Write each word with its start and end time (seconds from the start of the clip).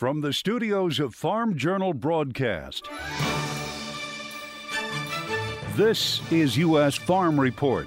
From 0.00 0.22
the 0.22 0.32
studios 0.32 0.98
of 0.98 1.14
Farm 1.14 1.58
Journal 1.58 1.92
Broadcast, 1.92 2.88
this 5.76 6.22
is 6.32 6.56
U.S. 6.56 6.94
Farm 6.94 7.38
Report. 7.38 7.86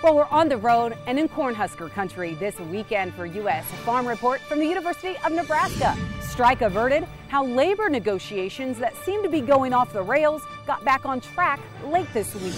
Well, 0.00 0.14
we're 0.14 0.26
on 0.26 0.48
the 0.48 0.58
road 0.58 0.96
and 1.08 1.18
in 1.18 1.28
Cornhusker 1.28 1.90
country 1.90 2.34
this 2.34 2.56
weekend 2.60 3.14
for 3.14 3.26
U.S. 3.26 3.66
Farm 3.84 4.06
Report 4.06 4.40
from 4.42 4.60
the 4.60 4.64
University 4.64 5.16
of 5.24 5.32
Nebraska. 5.32 5.96
Strike 6.20 6.62
averted, 6.62 7.02
how 7.26 7.44
labor 7.44 7.88
negotiations 7.90 8.78
that 8.78 8.96
seem 8.98 9.20
to 9.24 9.28
be 9.28 9.40
going 9.40 9.72
off 9.72 9.92
the 9.92 10.02
rails 10.04 10.42
got 10.68 10.84
back 10.84 11.04
on 11.04 11.20
track 11.20 11.58
late 11.86 12.06
this 12.14 12.32
week. 12.36 12.54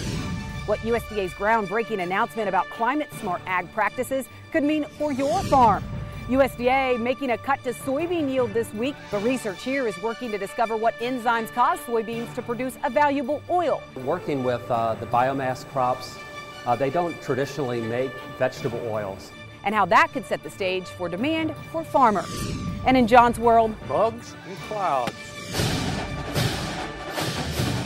What 0.67 0.77
USDA's 0.81 1.33
groundbreaking 1.33 2.03
announcement 2.03 2.47
about 2.47 2.69
climate 2.69 3.11
smart 3.19 3.41
ag 3.47 3.73
practices 3.73 4.27
could 4.51 4.61
mean 4.63 4.85
for 4.99 5.11
your 5.11 5.41
farm. 5.45 5.83
USDA 6.29 6.99
making 6.99 7.31
a 7.31 7.37
cut 7.37 7.61
to 7.65 7.73
soybean 7.73 8.29
yield 8.29 8.53
this 8.53 8.73
week. 8.73 8.95
The 9.11 9.19
research 9.19 9.61
here 9.61 9.87
is 9.87 10.01
working 10.01 10.31
to 10.31 10.37
discover 10.37 10.77
what 10.77 10.97
enzymes 10.99 11.51
cause 11.53 11.79
soybeans 11.79 12.33
to 12.35 12.41
produce 12.41 12.77
a 12.85 12.89
valuable 12.89 13.41
oil. 13.49 13.81
Working 14.05 14.43
with 14.43 14.69
uh, 14.71 14.93
the 14.95 15.05
biomass 15.07 15.67
crops, 15.71 16.17
uh, 16.65 16.77
they 16.77 16.89
don't 16.89 17.19
traditionally 17.21 17.81
make 17.81 18.11
vegetable 18.39 18.79
oils. 18.87 19.31
And 19.65 19.75
how 19.75 19.85
that 19.87 20.13
could 20.13 20.25
set 20.25 20.43
the 20.43 20.49
stage 20.49 20.85
for 20.85 21.09
demand 21.09 21.53
for 21.71 21.83
farmers. 21.83 22.53
And 22.85 22.95
in 22.95 23.05
John's 23.05 23.39
world, 23.39 23.75
bugs 23.87 24.33
and 24.47 24.57
clouds. 24.69 25.13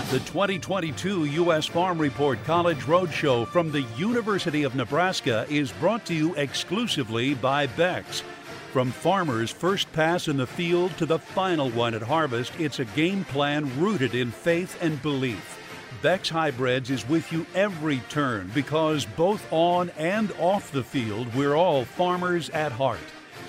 The 0.10 0.20
2022 0.20 1.26
U.S. 1.26 1.66
Farm 1.66 2.00
Report 2.00 2.42
College 2.46 2.80
Roadshow 2.84 3.46
from 3.46 3.74
the 3.74 3.82
University 3.98 4.64
of 4.64 4.74
Nebraska 4.74 5.46
is 5.50 5.74
brought 5.74 6.06
to 6.06 6.14
you 6.14 6.34
exclusively 6.36 7.34
by 7.34 7.68
Beck's. 7.68 8.24
From 8.72 8.90
farmers' 8.90 9.52
first 9.52 9.92
pass 9.92 10.30
in 10.30 10.38
the 10.38 10.48
field 10.48 10.96
to 10.96 11.06
the 11.06 11.20
final 11.20 11.70
one 11.72 11.94
at 11.94 12.02
harvest, 12.02 12.54
it's 12.58 12.80
a 12.80 12.86
game 12.86 13.26
plan 13.26 13.70
rooted 13.78 14.16
in 14.16 14.32
faith 14.32 14.82
and 14.82 15.02
belief. 15.02 15.60
Beck's 16.02 16.30
Hybrids 16.30 16.90
is 16.90 17.06
with 17.10 17.30
you 17.34 17.46
every 17.54 18.00
turn 18.08 18.50
because 18.56 19.06
both 19.18 19.46
on 19.52 19.90
and 19.98 20.32
off 20.40 20.72
the 20.72 20.86
field, 20.86 21.36
we're 21.36 21.56
all 21.56 21.84
farmers 21.84 22.50
at 22.52 22.72
heart. 22.72 23.00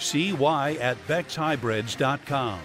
See 0.00 0.32
why 0.32 0.72
at 0.80 0.96
BecksHybrids.com. 1.06 2.62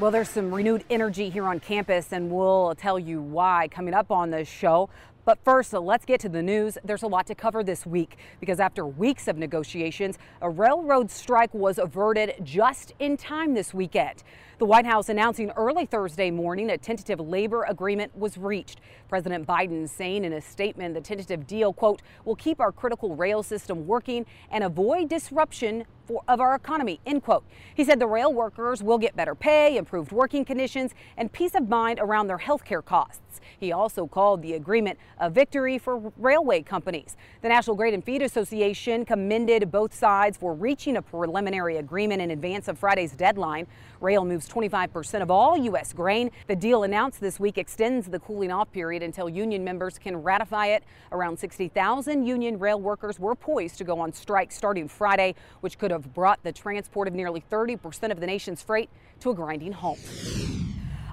Well, 0.00 0.10
there's 0.10 0.28
some 0.28 0.52
renewed 0.52 0.84
energy 0.90 1.30
here 1.30 1.44
on 1.44 1.60
campus, 1.60 2.12
and 2.12 2.28
we'll 2.28 2.74
tell 2.74 2.98
you 2.98 3.22
why 3.22 3.68
coming 3.70 3.94
up 3.94 4.10
on 4.10 4.30
the 4.30 4.44
show. 4.44 4.90
But 5.24 5.38
first, 5.44 5.72
let's 5.72 6.04
get 6.04 6.18
to 6.22 6.28
the 6.28 6.42
news. 6.42 6.76
There's 6.82 7.04
a 7.04 7.06
lot 7.06 7.28
to 7.28 7.36
cover 7.36 7.62
this 7.62 7.86
week 7.86 8.16
because 8.40 8.58
after 8.58 8.84
weeks 8.84 9.28
of 9.28 9.38
negotiations, 9.38 10.18
a 10.42 10.50
railroad 10.50 11.12
strike 11.12 11.54
was 11.54 11.78
averted 11.78 12.34
just 12.42 12.92
in 12.98 13.16
time 13.16 13.54
this 13.54 13.72
weekend. 13.72 14.24
The 14.58 14.66
White 14.66 14.86
House 14.86 15.08
announcing 15.08 15.50
early 15.56 15.84
Thursday 15.84 16.30
morning 16.30 16.70
a 16.70 16.78
tentative 16.78 17.18
labor 17.18 17.64
agreement 17.64 18.16
was 18.16 18.38
reached. 18.38 18.80
President 19.08 19.48
Biden 19.48 19.88
saying 19.88 20.24
in 20.24 20.32
a 20.32 20.40
statement 20.40 20.94
the 20.94 21.00
tentative 21.00 21.44
deal, 21.44 21.72
quote, 21.72 22.02
will 22.24 22.36
keep 22.36 22.60
our 22.60 22.70
critical 22.70 23.16
rail 23.16 23.42
system 23.42 23.84
working 23.84 24.24
and 24.52 24.62
avoid 24.62 25.08
disruption 25.08 25.84
for, 26.06 26.22
of 26.28 26.40
our 26.40 26.54
economy, 26.54 27.00
end 27.04 27.24
quote. 27.24 27.44
He 27.74 27.84
said 27.84 27.98
the 27.98 28.06
rail 28.06 28.32
workers 28.32 28.80
will 28.80 28.98
get 28.98 29.16
better 29.16 29.34
pay, 29.34 29.76
improved 29.76 30.12
working 30.12 30.44
conditions, 30.44 30.92
and 31.16 31.32
peace 31.32 31.56
of 31.56 31.68
mind 31.68 31.98
around 31.98 32.28
their 32.28 32.38
health 32.38 32.64
care 32.64 32.82
costs. 32.82 33.40
He 33.58 33.72
also 33.72 34.06
called 34.06 34.42
the 34.42 34.54
agreement 34.54 34.98
a 35.18 35.30
victory 35.30 35.78
for 35.78 36.12
railway 36.16 36.62
companies. 36.62 37.16
The 37.42 37.48
National 37.48 37.76
Grain 37.76 37.94
and 37.94 38.04
Feed 38.04 38.22
Association 38.22 39.04
commended 39.04 39.70
both 39.70 39.94
sides 39.94 40.36
for 40.36 40.54
reaching 40.54 40.96
a 40.96 41.02
preliminary 41.02 41.78
agreement 41.78 42.22
in 42.22 42.30
advance 42.30 42.68
of 42.68 42.78
Friday's 42.78 43.12
deadline. 43.12 43.66
Rail 44.04 44.26
moves 44.26 44.46
25% 44.46 45.22
of 45.22 45.30
all 45.30 45.56
U.S. 45.56 45.94
grain. 45.94 46.30
The 46.46 46.54
deal 46.54 46.82
announced 46.82 47.22
this 47.22 47.40
week 47.40 47.56
extends 47.56 48.06
the 48.06 48.18
cooling 48.18 48.52
off 48.52 48.70
period 48.70 49.02
until 49.02 49.30
union 49.30 49.64
members 49.64 49.98
can 49.98 50.22
ratify 50.22 50.66
it. 50.66 50.84
Around 51.10 51.38
60,000 51.38 52.26
union 52.26 52.58
rail 52.58 52.78
workers 52.78 53.18
were 53.18 53.34
poised 53.34 53.78
to 53.78 53.84
go 53.84 53.98
on 53.98 54.12
strike 54.12 54.52
starting 54.52 54.88
Friday, 54.88 55.34
which 55.62 55.78
could 55.78 55.90
have 55.90 56.12
brought 56.12 56.42
the 56.42 56.52
transport 56.52 57.08
of 57.08 57.14
nearly 57.14 57.42
30% 57.50 58.12
of 58.12 58.20
the 58.20 58.26
nation's 58.26 58.62
freight 58.62 58.90
to 59.20 59.30
a 59.30 59.34
grinding 59.34 59.72
halt. 59.72 59.98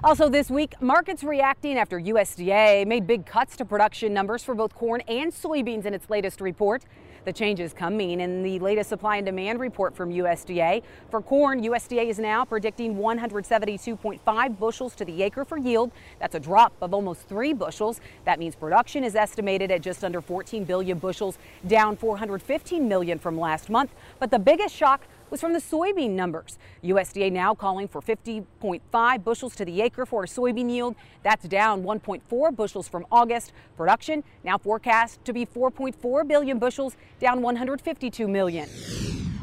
Also 0.04 0.28
this 0.28 0.50
week, 0.50 0.74
markets 0.82 1.24
reacting 1.24 1.78
after 1.78 1.98
USDA 1.98 2.86
made 2.86 3.06
big 3.06 3.24
cuts 3.24 3.56
to 3.56 3.64
production 3.64 4.12
numbers 4.12 4.42
for 4.42 4.54
both 4.54 4.74
corn 4.74 5.00
and 5.08 5.32
soybeans 5.32 5.86
in 5.86 5.94
its 5.94 6.10
latest 6.10 6.42
report. 6.42 6.84
The 7.24 7.32
changes 7.32 7.72
coming 7.72 8.20
in 8.20 8.42
the 8.42 8.58
latest 8.58 8.88
supply 8.88 9.16
and 9.16 9.26
demand 9.26 9.60
report 9.60 9.94
from 9.94 10.10
USDA. 10.10 10.82
For 11.10 11.22
corn, 11.22 11.62
USDA 11.62 12.08
is 12.08 12.18
now 12.18 12.44
predicting 12.44 12.96
172.5 12.96 14.58
bushels 14.58 14.94
to 14.96 15.04
the 15.04 15.22
acre 15.22 15.44
for 15.44 15.56
yield. 15.56 15.92
That's 16.18 16.34
a 16.34 16.40
drop 16.40 16.72
of 16.80 16.92
almost 16.92 17.28
three 17.28 17.52
bushels. 17.52 18.00
That 18.24 18.40
means 18.40 18.56
production 18.56 19.04
is 19.04 19.14
estimated 19.14 19.70
at 19.70 19.82
just 19.82 20.02
under 20.02 20.20
14 20.20 20.64
billion 20.64 20.98
bushels, 20.98 21.38
down 21.66 21.96
415 21.96 22.88
million 22.88 23.20
from 23.20 23.38
last 23.38 23.70
month. 23.70 23.92
But 24.18 24.32
the 24.32 24.40
biggest 24.40 24.74
shock 24.74 25.02
was 25.32 25.40
from 25.40 25.54
the 25.54 25.58
soybean 25.58 26.10
numbers. 26.10 26.58
USDA 26.84 27.32
now 27.32 27.54
calling 27.54 27.88
for 27.88 28.02
50.5 28.02 29.24
bushels 29.24 29.56
to 29.56 29.64
the 29.64 29.80
acre 29.80 30.04
for 30.04 30.24
a 30.24 30.26
soybean 30.26 30.70
yield. 30.70 30.94
That's 31.22 31.48
down 31.48 31.82
1.4 31.82 32.54
bushels 32.54 32.86
from 32.86 33.06
August. 33.10 33.54
Production 33.74 34.22
now 34.44 34.58
forecast 34.58 35.24
to 35.24 35.32
be 35.32 35.46
4.4 35.46 36.28
billion 36.28 36.58
bushels, 36.58 36.96
down 37.18 37.40
152 37.40 38.28
million. 38.28 38.68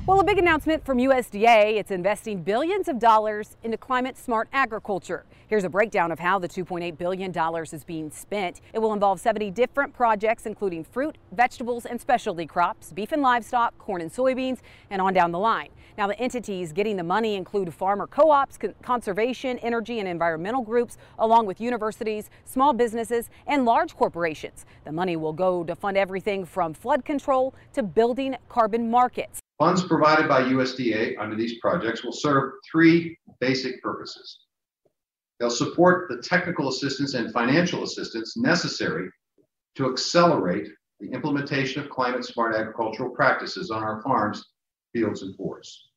Well, 0.05 0.19
a 0.19 0.23
big 0.23 0.37
announcement 0.37 0.85
from 0.85 0.99
USDA. 0.99 1.77
It's 1.77 1.91
investing 1.91 2.43
billions 2.43 2.87
of 2.87 2.99
dollars 2.99 3.57
into 3.63 3.77
climate 3.77 4.15
smart 4.15 4.47
agriculture. 4.53 5.25
Here's 5.49 5.63
a 5.63 5.69
breakdown 5.69 6.11
of 6.11 6.19
how 6.19 6.37
the 6.37 6.47
$2.8 6.47 6.95
billion 6.99 7.33
is 7.73 7.83
being 7.83 8.11
spent. 8.11 8.61
It 8.71 8.77
will 8.77 8.93
involve 8.93 9.19
70 9.19 9.49
different 9.49 9.95
projects, 9.95 10.45
including 10.45 10.83
fruit, 10.83 11.17
vegetables, 11.31 11.87
and 11.87 11.99
specialty 11.99 12.45
crops, 12.45 12.93
beef 12.93 13.11
and 13.11 13.23
livestock, 13.23 13.75
corn 13.79 13.99
and 14.03 14.13
soybeans, 14.13 14.59
and 14.91 15.01
on 15.01 15.11
down 15.11 15.31
the 15.31 15.39
line. 15.39 15.69
Now, 15.97 16.05
the 16.05 16.19
entities 16.19 16.71
getting 16.71 16.97
the 16.97 17.03
money 17.03 17.33
include 17.33 17.73
farmer 17.73 18.05
co 18.05 18.29
ops, 18.29 18.59
conservation, 18.83 19.57
energy, 19.57 19.97
and 19.97 20.07
environmental 20.07 20.61
groups, 20.61 20.97
along 21.17 21.47
with 21.47 21.59
universities, 21.59 22.29
small 22.45 22.71
businesses, 22.71 23.31
and 23.47 23.65
large 23.65 23.95
corporations. 23.95 24.67
The 24.83 24.91
money 24.91 25.15
will 25.15 25.33
go 25.33 25.63
to 25.63 25.75
fund 25.75 25.97
everything 25.97 26.45
from 26.45 26.75
flood 26.75 27.03
control 27.03 27.55
to 27.73 27.81
building 27.81 28.35
carbon 28.49 28.91
markets. 28.91 29.39
Funds 29.57 29.83
provided 29.83 30.27
by 30.27 30.41
USDA 30.43 31.15
under 31.19 31.35
these 31.35 31.59
projects 31.59 32.03
will 32.03 32.13
serve 32.13 32.51
three 32.71 33.17
basic 33.39 33.81
purposes. 33.81 34.41
They'll 35.39 35.49
support 35.49 36.09
the 36.09 36.21
technical 36.21 36.67
assistance 36.69 37.13
and 37.13 37.31
financial 37.31 37.83
assistance 37.83 38.35
necessary 38.35 39.09
to 39.75 39.89
accelerate 39.89 40.67
the 40.99 41.09
implementation 41.11 41.81
of 41.81 41.89
climate 41.89 42.25
smart 42.25 42.55
agricultural 42.55 43.11
practices 43.11 43.71
on 43.71 43.81
our 43.81 44.01
farms, 44.01 44.43
fields, 44.91 45.21
and 45.21 45.35
forests. 45.37 45.89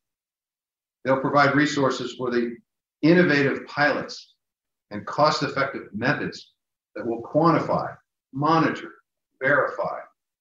They'll 1.04 1.20
provide 1.20 1.56
resources 1.56 2.14
for 2.16 2.30
the 2.30 2.54
innovative 3.02 3.66
pilots 3.66 4.34
and 4.92 5.04
cost 5.06 5.42
effective 5.42 5.88
methods 5.92 6.52
that 6.94 7.04
will 7.04 7.22
quantify, 7.22 7.96
monitor, 8.32 8.90
verify, 9.42 9.98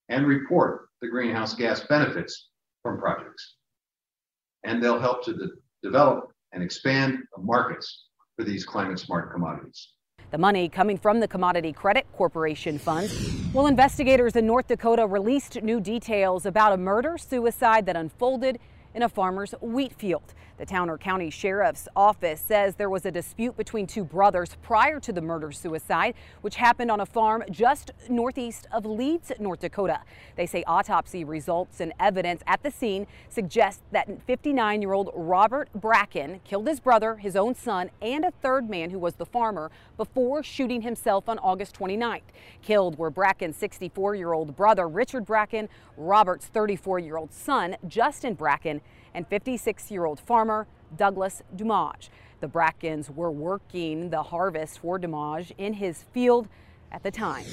and 0.09 0.27
report 0.27 0.89
the 1.01 1.07
greenhouse 1.07 1.55
gas 1.55 1.79
benefits 1.87 2.49
from 2.83 2.99
projects. 2.99 3.55
And 4.63 4.83
they'll 4.83 4.99
help 4.99 5.23
to 5.25 5.33
de- 5.33 5.49
develop 5.81 6.31
and 6.51 6.61
expand 6.61 7.23
the 7.35 7.41
markets 7.41 8.09
for 8.41 8.49
these 8.49 8.65
climate 8.65 8.97
smart 8.97 9.31
commodities. 9.31 9.89
The 10.31 10.37
money 10.37 10.67
coming 10.67 10.97
from 10.97 11.19
the 11.19 11.27
Commodity 11.27 11.73
Credit 11.73 12.07
Corporation 12.13 12.79
funds. 12.79 13.13
Well, 13.53 13.67
investigators 13.67 14.35
in 14.35 14.47
North 14.47 14.67
Dakota 14.67 15.05
released 15.05 15.61
new 15.61 15.79
details 15.79 16.47
about 16.47 16.73
a 16.73 16.77
murder 16.77 17.19
suicide 17.19 17.85
that 17.85 17.95
unfolded 17.95 18.57
in 18.93 19.03
a 19.03 19.09
farmer's 19.09 19.53
wheat 19.61 19.93
field. 19.93 20.33
The 20.61 20.67
Towner 20.67 20.99
County 20.99 21.31
Sheriff's 21.31 21.87
Office 21.95 22.39
says 22.39 22.75
there 22.75 22.87
was 22.87 23.07
a 23.07 23.11
dispute 23.11 23.57
between 23.57 23.87
two 23.87 24.03
brothers 24.03 24.57
prior 24.61 24.99
to 24.99 25.11
the 25.11 25.19
murder 25.19 25.51
suicide, 25.51 26.13
which 26.41 26.57
happened 26.57 26.91
on 26.91 26.99
a 26.99 27.05
farm 27.07 27.43
just 27.49 27.89
northeast 28.09 28.67
of 28.71 28.85
Leeds, 28.85 29.31
North 29.39 29.61
Dakota. 29.61 30.01
They 30.35 30.45
say 30.45 30.63
autopsy 30.67 31.23
results 31.23 31.79
and 31.79 31.93
evidence 31.99 32.43
at 32.45 32.61
the 32.61 32.69
scene 32.69 33.07
suggest 33.27 33.81
that 33.91 34.07
59 34.27 34.83
year 34.83 34.93
old 34.93 35.09
Robert 35.15 35.69
Bracken 35.73 36.41
killed 36.43 36.67
his 36.67 36.79
brother, 36.79 37.15
his 37.15 37.35
own 37.35 37.55
son, 37.55 37.89
and 37.99 38.23
a 38.23 38.29
third 38.29 38.69
man 38.69 38.91
who 38.91 38.99
was 38.99 39.15
the 39.15 39.25
farmer 39.25 39.71
before 39.97 40.43
shooting 40.43 40.83
himself 40.83 41.27
on 41.27 41.39
August 41.39 41.75
29th. 41.75 42.21
Killed 42.61 42.99
were 42.99 43.09
Bracken's 43.09 43.57
64 43.57 44.13
year 44.13 44.33
old 44.33 44.55
brother, 44.55 44.87
Richard 44.87 45.25
Bracken, 45.25 45.69
Robert's 45.97 46.45
34 46.45 46.99
year 46.99 47.17
old 47.17 47.33
son, 47.33 47.77
Justin 47.87 48.35
Bracken, 48.35 48.80
and 49.13 49.27
56 49.27 49.91
year 49.91 50.05
old 50.05 50.19
farmer 50.19 50.67
Douglas 50.97 51.41
Dumage. 51.55 52.09
The 52.39 52.47
Brackens 52.47 53.09
were 53.09 53.31
working 53.31 54.09
the 54.09 54.23
harvest 54.23 54.79
for 54.79 54.97
Dumage 54.99 55.53
in 55.57 55.73
his 55.73 56.03
field 56.11 56.47
at 56.91 57.03
the 57.03 57.11
time. 57.11 57.45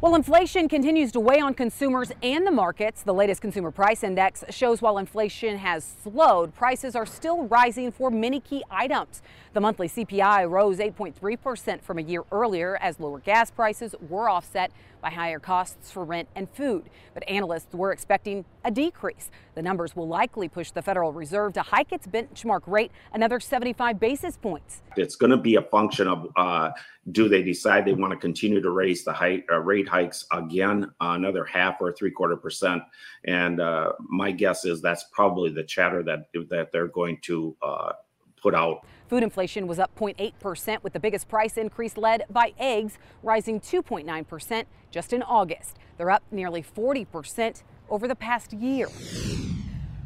Well, 0.00 0.14
inflation 0.14 0.66
continues 0.66 1.12
to 1.12 1.20
weigh 1.20 1.40
on 1.40 1.52
consumers 1.52 2.10
and 2.22 2.46
the 2.46 2.50
markets. 2.50 3.02
The 3.02 3.12
latest 3.12 3.42
consumer 3.42 3.70
price 3.70 4.02
index 4.02 4.42
shows 4.48 4.80
while 4.80 4.96
inflation 4.96 5.58
has 5.58 5.84
slowed, 6.02 6.54
prices 6.54 6.96
are 6.96 7.04
still 7.04 7.42
rising 7.48 7.92
for 7.92 8.10
many 8.10 8.40
key 8.40 8.64
items. 8.70 9.20
The 9.52 9.60
monthly 9.60 9.88
CPI 9.88 10.48
rose 10.48 10.78
8.3% 10.78 11.82
from 11.82 11.98
a 11.98 12.02
year 12.02 12.22
earlier 12.30 12.76
as 12.80 13.00
lower 13.00 13.18
gas 13.18 13.50
prices 13.50 13.96
were 14.08 14.30
offset 14.30 14.70
by 15.02 15.10
higher 15.10 15.40
costs 15.40 15.90
for 15.90 16.04
rent 16.04 16.28
and 16.36 16.48
food. 16.50 16.88
But 17.14 17.28
analysts 17.28 17.74
were 17.74 17.90
expecting 17.90 18.44
a 18.64 18.70
decrease. 18.70 19.28
The 19.56 19.62
numbers 19.62 19.96
will 19.96 20.06
likely 20.06 20.48
push 20.48 20.70
the 20.70 20.82
Federal 20.82 21.12
Reserve 21.12 21.54
to 21.54 21.62
hike 21.62 21.90
its 21.90 22.06
benchmark 22.06 22.60
rate 22.66 22.92
another 23.12 23.40
75 23.40 23.98
basis 23.98 24.36
points. 24.36 24.82
It's 24.96 25.16
going 25.16 25.30
to 25.30 25.36
be 25.36 25.56
a 25.56 25.62
function 25.62 26.06
of 26.06 26.28
uh, 26.36 26.70
do 27.10 27.28
they 27.28 27.42
decide 27.42 27.84
they 27.84 27.92
want 27.92 28.12
to 28.12 28.18
continue 28.18 28.60
to 28.60 28.70
raise 28.70 29.02
the 29.02 29.12
height, 29.12 29.46
uh, 29.50 29.58
rate 29.58 29.88
hikes 29.88 30.26
again, 30.32 30.84
uh, 31.00 31.14
another 31.16 31.44
half 31.44 31.78
or 31.80 31.92
three 31.92 32.12
quarter 32.12 32.36
percent? 32.36 32.84
And 33.24 33.60
uh, 33.60 33.94
my 33.98 34.30
guess 34.30 34.64
is 34.64 34.80
that's 34.80 35.06
probably 35.10 35.50
the 35.50 35.64
chatter 35.64 36.04
that 36.04 36.28
that 36.50 36.70
they're 36.70 36.86
going 36.86 37.18
to 37.22 37.56
uh, 37.62 37.92
put 38.40 38.54
out. 38.54 38.86
Food 39.10 39.24
inflation 39.24 39.66
was 39.66 39.80
up 39.80 39.92
0.8%, 39.96 40.84
with 40.84 40.92
the 40.92 41.00
biggest 41.00 41.26
price 41.26 41.56
increase 41.56 41.96
led 41.96 42.22
by 42.30 42.52
eggs, 42.60 42.96
rising 43.24 43.58
2.9% 43.58 44.66
just 44.92 45.12
in 45.12 45.24
August. 45.24 45.78
They're 45.98 46.12
up 46.12 46.22
nearly 46.30 46.62
40% 46.62 47.64
over 47.88 48.06
the 48.06 48.14
past 48.14 48.52
year. 48.52 48.86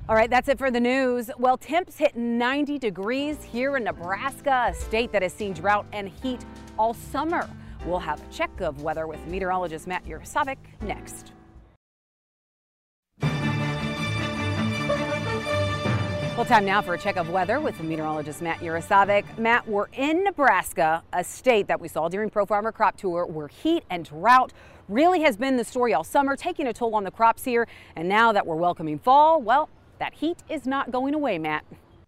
All 0.09 0.15
right, 0.15 0.31
that's 0.31 0.49
it 0.49 0.57
for 0.57 0.71
the 0.71 0.81
news. 0.81 1.31
Well, 1.39 1.59
temps 1.59 1.99
hit 1.99 2.17
90 2.17 2.79
degrees 2.79 3.45
here 3.45 3.77
in 3.77 3.85
Nebraska, 3.85 4.69
a 4.71 4.75
state 4.75 5.13
that 5.13 5.21
has 5.21 5.35
seen 5.35 5.53
drought 5.53 5.85
and 5.93 6.09
heat 6.09 6.43
all 6.79 6.95
summer. 6.95 7.47
We'll 7.85 7.99
have 7.99 8.27
a 8.27 8.33
check 8.33 8.59
of 8.63 8.83
weather 8.83 9.07
with 9.07 9.27
meteorologist 9.27 9.87
Matt 9.87 10.07
Yurosavik 10.07 10.57
next. 10.81 11.34
Well, 16.37 16.45
time 16.45 16.65
now 16.65 16.83
for 16.83 16.95
a 16.95 16.99
check 16.99 17.15
of 17.15 17.31
weather 17.31 17.61
with 17.61 17.79
the 17.79 17.85
meteorologist 17.85 18.43
Matt 18.43 18.59
Yurosavik. 18.59 19.39
Matt, 19.39 19.69
we're 19.69 19.87
in 19.93 20.25
Nebraska, 20.25 21.01
a 21.13 21.23
state 21.23 21.69
that 21.69 21.81
we 21.81 21.87
saw 21.87 22.09
during 22.09 22.29
Pro 22.29 22.45
Farmer 22.45 22.73
Crop 22.73 22.97
Tour 22.97 23.25
where 23.25 23.47
heat 23.47 23.85
and 23.89 24.05
drought 24.05 24.53
really 24.89 25.21
has 25.21 25.37
been 25.37 25.57
the 25.57 25.63
story 25.63 25.95
all 25.95 26.03
summer, 26.03 26.35
taking 26.35 26.67
a 26.67 26.73
toll 26.73 26.97
on 26.97 27.05
the 27.05 27.11
crops 27.13 27.45
here. 27.45 27.69
And 27.95 28.09
now 28.09 28.33
that 28.33 28.45
we're 28.45 28.57
welcoming 28.57 28.99
fall, 28.99 29.41
well, 29.41 29.69
that 30.01 30.13
heat 30.13 30.43
is 30.49 30.67
not 30.67 30.91
going 30.91 31.15
away, 31.15 31.39
Matt. 31.39 31.65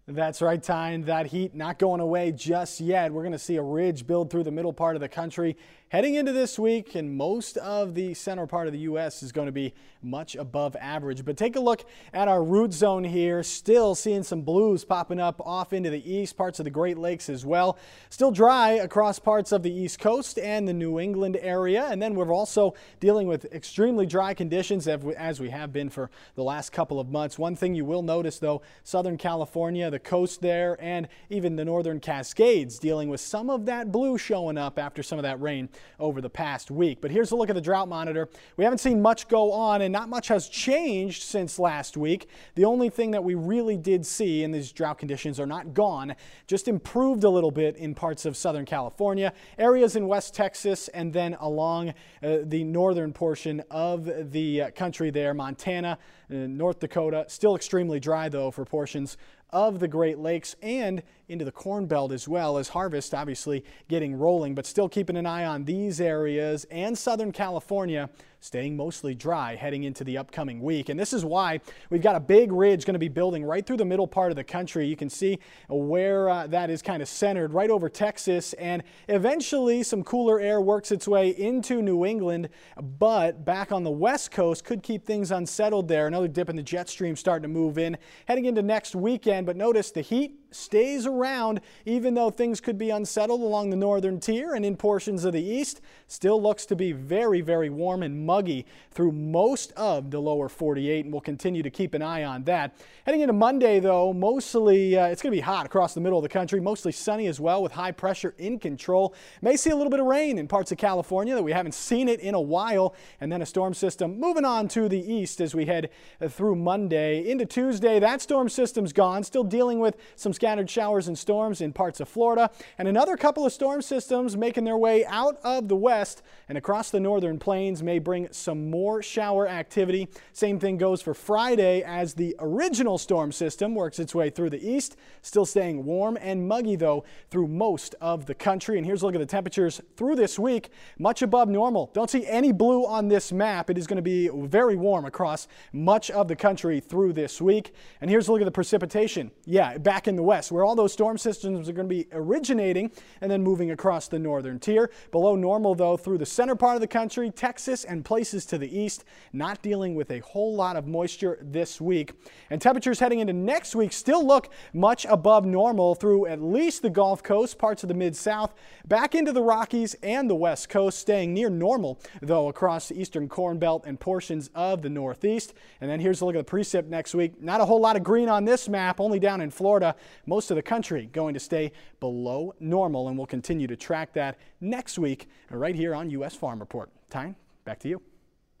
That's 0.09 0.41
right, 0.41 0.61
Tyne. 0.61 1.03
That 1.03 1.27
heat 1.27 1.55
not 1.55 1.79
going 1.79 2.01
away 2.01 2.33
just 2.33 2.81
yet. 2.81 3.13
We're 3.13 3.23
going 3.23 3.31
to 3.31 3.39
see 3.39 3.55
a 3.55 3.63
ridge 3.63 4.05
build 4.05 4.29
through 4.29 4.43
the 4.43 4.51
middle 4.51 4.73
part 4.73 4.97
of 4.97 5.01
the 5.01 5.07
country 5.07 5.55
Heading 5.89 6.15
into 6.15 6.33
this 6.33 6.59
week, 6.59 6.95
and 6.95 7.15
most 7.15 7.55
of 7.55 7.95
the 7.95 8.13
center 8.13 8.45
part 8.45 8.67
of 8.67 8.73
the 8.73 8.79
U.S. 8.79 9.23
is 9.23 9.31
going 9.31 9.45
to 9.45 9.53
be 9.53 9.73
much 10.01 10.35
above 10.35 10.75
average. 10.75 11.23
But 11.23 11.37
take 11.37 11.55
a 11.55 11.61
look 11.61 11.85
at 12.13 12.27
our 12.27 12.43
root 12.43 12.73
zone 12.73 13.05
here. 13.05 13.41
Still 13.41 13.95
seeing 13.95 14.23
some 14.23 14.41
blues 14.41 14.83
popping 14.83 15.21
up 15.21 15.41
off 15.45 15.71
into 15.71 15.89
the 15.89 16.11
east, 16.11 16.35
parts 16.35 16.59
of 16.59 16.65
the 16.65 16.69
Great 16.69 16.97
Lakes 16.97 17.29
as 17.29 17.45
well. 17.45 17.77
Still 18.09 18.31
dry 18.31 18.71
across 18.71 19.17
parts 19.17 19.53
of 19.53 19.63
the 19.63 19.71
East 19.71 19.99
Coast 19.99 20.37
and 20.37 20.67
the 20.67 20.73
New 20.73 20.99
England 20.99 21.37
area. 21.39 21.87
And 21.89 22.01
then 22.01 22.15
we're 22.15 22.35
also 22.35 22.73
dealing 22.99 23.25
with 23.25 23.45
extremely 23.53 24.05
dry 24.05 24.33
conditions 24.33 24.89
as 24.89 25.39
we 25.39 25.49
have 25.51 25.71
been 25.71 25.89
for 25.89 26.09
the 26.35 26.43
last 26.43 26.73
couple 26.73 26.99
of 26.99 27.07
months. 27.07 27.39
One 27.39 27.55
thing 27.55 27.75
you 27.75 27.85
will 27.85 28.03
notice, 28.03 28.39
though, 28.39 28.61
Southern 28.83 29.17
California, 29.17 29.89
the 29.89 29.99
coast 29.99 30.41
there, 30.41 30.75
and 30.81 31.07
even 31.29 31.55
the 31.55 31.63
northern 31.63 32.01
Cascades 32.01 32.77
dealing 32.77 33.07
with 33.07 33.21
some 33.21 33.49
of 33.49 33.65
that 33.67 33.89
blue 33.89 34.17
showing 34.17 34.57
up 34.57 34.77
after 34.77 35.01
some 35.01 35.17
of 35.17 35.23
that 35.23 35.39
rain 35.39 35.69
over 35.99 36.21
the 36.21 36.29
past 36.29 36.71
week. 36.71 36.99
But 37.01 37.11
here's 37.11 37.31
a 37.31 37.35
look 37.35 37.49
at 37.49 37.55
the 37.55 37.61
drought 37.61 37.89
monitor. 37.89 38.29
We 38.55 38.63
haven't 38.63 38.79
seen 38.79 39.01
much 39.01 39.27
go 39.27 39.51
on 39.51 39.81
and 39.81 39.91
not 39.91 40.09
much 40.09 40.27
has 40.27 40.47
changed 40.47 41.23
since 41.23 41.59
last 41.59 41.97
week. 41.97 42.29
The 42.55 42.65
only 42.65 42.89
thing 42.89 43.11
that 43.11 43.23
we 43.23 43.35
really 43.35 43.77
did 43.77 44.05
see 44.05 44.43
in 44.43 44.51
these 44.51 44.71
drought 44.71 44.97
conditions 44.97 45.39
are 45.39 45.45
not 45.45 45.73
gone, 45.73 46.15
just 46.47 46.67
improved 46.67 47.23
a 47.23 47.29
little 47.29 47.51
bit 47.51 47.75
in 47.77 47.95
parts 47.95 48.25
of 48.25 48.37
Southern 48.37 48.65
California, 48.65 49.33
areas 49.57 49.95
in 49.95 50.07
West 50.07 50.33
Texas, 50.33 50.87
and 50.89 51.13
then 51.13 51.35
along 51.39 51.89
uh, 51.89 52.37
the 52.43 52.63
northern 52.63 53.13
portion 53.13 53.63
of 53.71 54.31
the 54.31 54.61
uh, 54.61 54.71
country 54.71 55.09
there, 55.09 55.33
Montana, 55.33 55.97
uh, 56.29 56.33
North 56.35 56.79
Dakota. 56.79 57.25
Still 57.27 57.55
extremely 57.55 57.99
dry 57.99 58.29
though 58.29 58.51
for 58.51 58.65
portions 58.65 59.17
of 59.49 59.79
the 59.79 59.87
Great 59.87 60.19
Lakes 60.19 60.55
and 60.61 61.03
into 61.27 61.45
the 61.45 61.51
Corn 61.51 61.85
Belt 61.85 62.11
as 62.11 62.27
well 62.27 62.57
as 62.57 62.69
harvest 62.69 63.13
obviously 63.13 63.63
getting 63.87 64.15
rolling, 64.15 64.55
but 64.55 64.65
still 64.65 64.89
keeping 64.89 65.17
an 65.17 65.25
eye 65.25 65.45
on 65.45 65.65
these 65.65 66.01
areas 66.01 66.65
and 66.71 66.97
Southern 66.97 67.31
California 67.31 68.09
staying 68.39 68.77
mostly 68.77 69.15
dry 69.15 69.55
heading 69.55 69.83
into 69.83 70.03
the 70.03 70.17
upcoming 70.17 70.61
week. 70.61 70.89
And 70.89 70.99
this 70.99 71.13
is 71.13 71.25
why 71.25 71.59
we've 71.89 72.01
got 72.01 72.15
a 72.15 72.19
big 72.19 72.51
ridge 72.51 72.85
going 72.85 72.93
to 72.93 72.99
be 72.99 73.09
building 73.09 73.43
right 73.43 73.65
through 73.65 73.77
the 73.77 73.85
middle 73.85 74.07
part 74.07 74.31
of 74.31 74.35
the 74.35 74.43
country. 74.43 74.85
You 74.87 74.95
can 74.95 75.09
see 75.09 75.39
where 75.69 76.29
uh, 76.29 76.47
that 76.47 76.69
is 76.69 76.81
kind 76.81 77.01
of 77.01 77.07
centered 77.07 77.53
right 77.53 77.69
over 77.69 77.89
Texas 77.89 78.53
and 78.53 78.83
eventually 79.07 79.83
some 79.83 80.03
cooler 80.03 80.39
air 80.39 80.61
works 80.61 80.91
its 80.91 81.07
way 81.07 81.29
into 81.29 81.81
New 81.81 82.05
England, 82.05 82.49
but 82.97 83.45
back 83.45 83.71
on 83.71 83.83
the 83.83 83.91
west 83.91 84.31
coast 84.31 84.63
could 84.63 84.83
keep 84.83 85.05
things 85.05 85.31
unsettled 85.31 85.87
there. 85.87 86.07
Another 86.07 86.27
dip 86.27 86.49
in 86.49 86.55
the 86.55 86.63
jet 86.63 86.89
stream 86.89 87.15
starting 87.15 87.43
to 87.43 87.49
move 87.49 87.77
in 87.77 87.97
heading 88.25 88.45
into 88.45 88.61
next 88.61 88.95
weekend, 88.95 89.45
but 89.45 89.55
notice 89.55 89.91
the 89.91 90.01
heat 90.01 90.39
stays 90.57 91.05
around 91.05 91.61
even 91.85 92.13
though 92.13 92.29
things 92.29 92.59
could 92.59 92.77
be 92.77 92.89
unsettled 92.89 93.41
along 93.41 93.69
the 93.69 93.75
northern 93.75 94.19
tier 94.19 94.53
and 94.53 94.65
in 94.65 94.75
portions 94.75 95.23
of 95.23 95.33
the 95.33 95.43
east. 95.43 95.81
Still 96.07 96.41
looks 96.41 96.65
to 96.65 96.75
be 96.75 96.91
very, 96.91 97.41
very 97.41 97.69
warm 97.69 98.03
and 98.03 98.25
muggy 98.25 98.65
through 98.91 99.11
most 99.11 99.71
of 99.73 100.09
the 100.11 100.19
lower 100.19 100.49
48 100.49 101.05
and 101.05 101.13
we'll 101.13 101.21
continue 101.21 101.61
to 101.61 101.69
keep 101.69 101.93
an 101.93 102.01
eye 102.01 102.23
on 102.23 102.43
that. 102.45 102.75
Heading 103.05 103.21
into 103.21 103.33
Monday 103.33 103.79
though, 103.79 104.13
mostly 104.13 104.97
uh, 104.97 105.07
it's 105.07 105.21
going 105.21 105.31
to 105.31 105.37
be 105.37 105.41
hot 105.41 105.65
across 105.65 105.93
the 105.93 106.01
middle 106.01 106.17
of 106.17 106.23
the 106.23 106.29
country, 106.29 106.59
mostly 106.59 106.91
sunny 106.91 107.27
as 107.27 107.39
well 107.39 107.61
with 107.61 107.71
high 107.71 107.91
pressure 107.91 108.33
in 108.37 108.57
control. 108.57 109.13
May 109.41 109.55
see 109.55 109.69
a 109.69 109.75
little 109.75 109.91
bit 109.91 109.99
of 109.99 110.07
rain 110.07 110.37
in 110.37 110.47
parts 110.47 110.71
of 110.71 110.77
California 110.77 111.35
that 111.35 111.43
we 111.43 111.51
haven't 111.51 111.73
seen 111.73 112.09
it 112.09 112.19
in 112.19 112.33
a 112.33 112.41
while 112.41 112.95
and 113.21 113.31
then 113.31 113.41
a 113.41 113.45
storm 113.45 113.73
system 113.73 114.19
moving 114.19 114.45
on 114.45 114.67
to 114.69 114.89
the 114.89 114.99
east 114.99 115.39
as 115.39 115.53
we 115.53 115.65
head 115.65 115.89
through 116.29 116.55
Monday 116.55 117.29
into 117.29 117.45
Tuesday. 117.45 117.99
That 117.99 118.21
storm 118.21 118.49
system's 118.49 118.93
gone, 118.93 119.23
still 119.23 119.43
dealing 119.43 119.79
with 119.79 119.97
some 120.15 120.33
scattered 120.33 120.46
showers 120.69 121.07
and 121.09 121.17
storms 121.17 121.59
in 121.59 121.73
parts 121.73 121.99
of 121.99 122.07
Florida, 122.07 122.49
and 122.77 122.87
another 122.87 123.17
couple 123.17 123.45
of 123.45 123.51
storm 123.51 123.81
systems 123.81 124.37
making 124.37 124.63
their 124.63 124.77
way 124.77 125.05
out 125.05 125.37
of 125.43 125.67
the 125.67 125.75
west 125.75 126.21
and 126.47 126.57
across 126.57 126.89
the 126.89 126.99
northern 126.99 127.37
plains 127.37 127.83
may 127.83 127.99
bring 127.99 128.29
some 128.31 128.69
more 128.69 129.03
shower 129.03 129.47
activity. 129.47 130.07
Same 130.31 130.57
thing 130.57 130.77
goes 130.77 131.01
for 131.01 131.13
Friday 131.13 131.83
as 131.83 132.13
the 132.13 132.33
original 132.39 132.97
storm 132.97 133.31
system 133.31 133.75
works 133.75 133.99
its 133.99 134.15
way 134.15 134.29
through 134.29 134.49
the 134.49 134.65
east, 134.65 134.95
still 135.21 135.45
staying 135.45 135.83
warm 135.83 136.17
and 136.21 136.47
muggy 136.47 136.77
though 136.77 137.03
through 137.29 137.47
most 137.47 137.95
of 137.99 138.25
the 138.25 138.33
country. 138.33 138.77
And 138.77 138.85
here's 138.85 139.01
a 139.01 139.05
look 139.05 139.15
at 139.15 139.19
the 139.19 139.25
temperatures 139.25 139.81
through 139.97 140.15
this 140.15 140.39
week, 140.39 140.69
much 140.97 141.21
above 141.21 141.49
normal. 141.49 141.91
Don't 141.93 142.09
see 142.09 142.25
any 142.25 142.53
blue 142.53 142.85
on 142.85 143.09
this 143.09 143.33
map. 143.33 143.69
It 143.69 143.77
is 143.77 143.85
going 143.85 143.97
to 143.97 144.01
be 144.01 144.29
very 144.47 144.77
warm 144.77 145.03
across 145.03 145.49
much 145.73 146.09
of 146.11 146.29
the 146.29 146.35
country 146.35 146.79
through 146.79 147.11
this 147.13 147.41
week. 147.41 147.73
And 147.99 148.09
here's 148.09 148.29
a 148.29 148.31
look 148.31 148.41
at 148.41 148.45
the 148.45 148.51
precipitation. 148.51 149.31
Yeah, 149.45 149.77
back 149.77 150.07
in 150.07 150.15
the 150.15 150.23
west, 150.27 150.51
where 150.51 150.63
all 150.63 150.75
those 150.75 150.93
storm 150.93 151.17
systems 151.17 151.67
are 151.67 151.73
going 151.73 151.87
to 151.87 151.95
be 151.95 152.07
originating 152.11 152.91
and 153.21 153.31
then 153.31 153.41
moving 153.41 153.71
across 153.71 154.07
the 154.07 154.19
northern 154.19 154.59
tier. 154.59 154.91
Below 155.11 155.35
normal, 155.35 155.73
though, 155.73 155.97
through 155.97 156.19
the 156.19 156.25
center 156.25 156.55
part 156.55 156.75
of 156.75 156.81
the 156.81 156.87
country, 156.87 157.31
Texas, 157.31 157.85
and 157.85 158.05
places 158.05 158.45
to 158.45 158.57
the 158.57 158.77
east, 158.79 159.05
not 159.33 159.61
dealing 159.61 159.95
with 159.95 160.11
a 160.11 160.19
whole 160.19 160.55
lot 160.55 160.75
of 160.75 160.85
moisture 160.85 161.39
this 161.41 161.81
week. 161.81 162.13
And 162.49 162.61
temperatures 162.61 162.99
heading 162.99 163.19
into 163.19 163.33
next 163.33 163.75
week 163.75 163.93
still 163.93 164.25
look 164.25 164.49
much 164.73 165.05
above 165.05 165.45
normal 165.45 165.95
through 165.95 166.27
at 166.27 166.41
least 166.41 166.81
the 166.81 166.89
Gulf 166.89 167.23
Coast, 167.23 167.57
parts 167.57 167.83
of 167.83 167.87
the 167.87 167.95
Mid 167.95 168.15
South, 168.15 168.53
back 168.85 169.15
into 169.15 169.31
the 169.31 169.41
Rockies 169.41 169.95
and 170.03 170.29
the 170.29 170.35
West 170.35 170.69
Coast, 170.69 170.99
staying 170.99 171.33
near 171.33 171.49
normal, 171.49 171.99
though, 172.21 172.49
across 172.49 172.89
the 172.89 172.99
eastern 172.99 173.29
Corn 173.29 173.57
Belt 173.57 173.85
and 173.85 173.99
portions 173.99 174.49
of 174.53 174.81
the 174.81 174.89
Northeast. 174.89 175.53
And 175.79 175.89
then 175.89 176.01
here's 176.01 176.21
a 176.21 176.25
look 176.25 176.35
at 176.35 176.45
the 176.45 176.51
precip 176.51 176.87
next 176.87 177.15
week. 177.15 177.41
Not 177.41 177.61
a 177.61 177.65
whole 177.65 177.79
lot 177.79 177.95
of 177.95 178.03
green 178.03 178.27
on 178.27 178.45
this 178.45 178.67
map, 178.67 178.99
only 178.99 179.19
down 179.19 179.41
in 179.41 179.51
Florida. 179.51 179.95
Most 180.27 180.51
of 180.51 180.55
the 180.55 180.61
country 180.61 181.09
going 181.11 181.33
to 181.33 181.39
stay 181.39 181.71
below 182.01 182.53
normal, 182.59 183.07
and 183.07 183.17
we'll 183.17 183.25
continue 183.25 183.65
to 183.65 183.77
track 183.77 184.13
that 184.13 184.37
next 184.61 184.99
week 184.99 185.29
right 185.49 185.73
here 185.73 185.95
on 185.95 186.09
U.S. 186.11 186.35
Farm 186.35 186.59
Report. 186.59 186.91
Tyne, 187.09 187.35
back 187.63 187.79
to 187.79 187.87
you. 187.87 188.01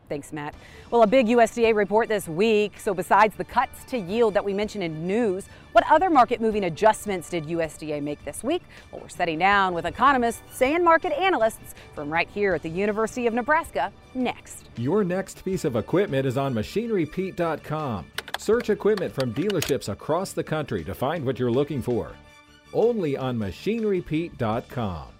Thanks, 0.09 0.31
Matt. 0.31 0.55
Well, 0.89 1.03
a 1.03 1.07
big 1.07 1.27
USDA 1.27 1.75
report 1.75 2.07
this 2.07 2.27
week. 2.27 2.79
So, 2.79 2.93
besides 2.93 3.35
the 3.35 3.43
cuts 3.43 3.83
to 3.85 3.97
yield 3.97 4.33
that 4.33 4.45
we 4.45 4.53
mentioned 4.53 4.83
in 4.83 5.05
news, 5.05 5.47
what 5.73 5.83
other 5.91 6.09
market 6.09 6.39
moving 6.41 6.65
adjustments 6.65 7.29
did 7.29 7.45
USDA 7.45 8.01
make 8.01 8.23
this 8.25 8.43
week? 8.43 8.63
Well, 8.91 9.01
we're 9.01 9.09
sitting 9.09 9.39
down 9.39 9.73
with 9.73 9.85
economists 9.85 10.61
and 10.61 10.83
market 10.83 11.11
analysts 11.13 11.75
from 11.93 12.09
right 12.09 12.29
here 12.29 12.55
at 12.55 12.63
the 12.63 12.69
University 12.69 13.27
of 13.27 13.33
Nebraska 13.33 13.91
next. 14.15 14.69
Your 14.77 15.03
next 15.03 15.43
piece 15.43 15.65
of 15.65 15.75
equipment 15.75 16.25
is 16.25 16.37
on 16.37 16.53
machinerypete.com. 16.53 18.05
Search 18.37 18.69
equipment 18.69 19.13
from 19.13 19.33
dealerships 19.33 19.89
across 19.89 20.31
the 20.31 20.43
country 20.43 20.83
to 20.83 20.93
find 20.93 21.25
what 21.25 21.39
you're 21.39 21.51
looking 21.51 21.81
for. 21.81 22.11
Only 22.73 23.17
on 23.17 23.37
machinerypete.com. 23.37 25.16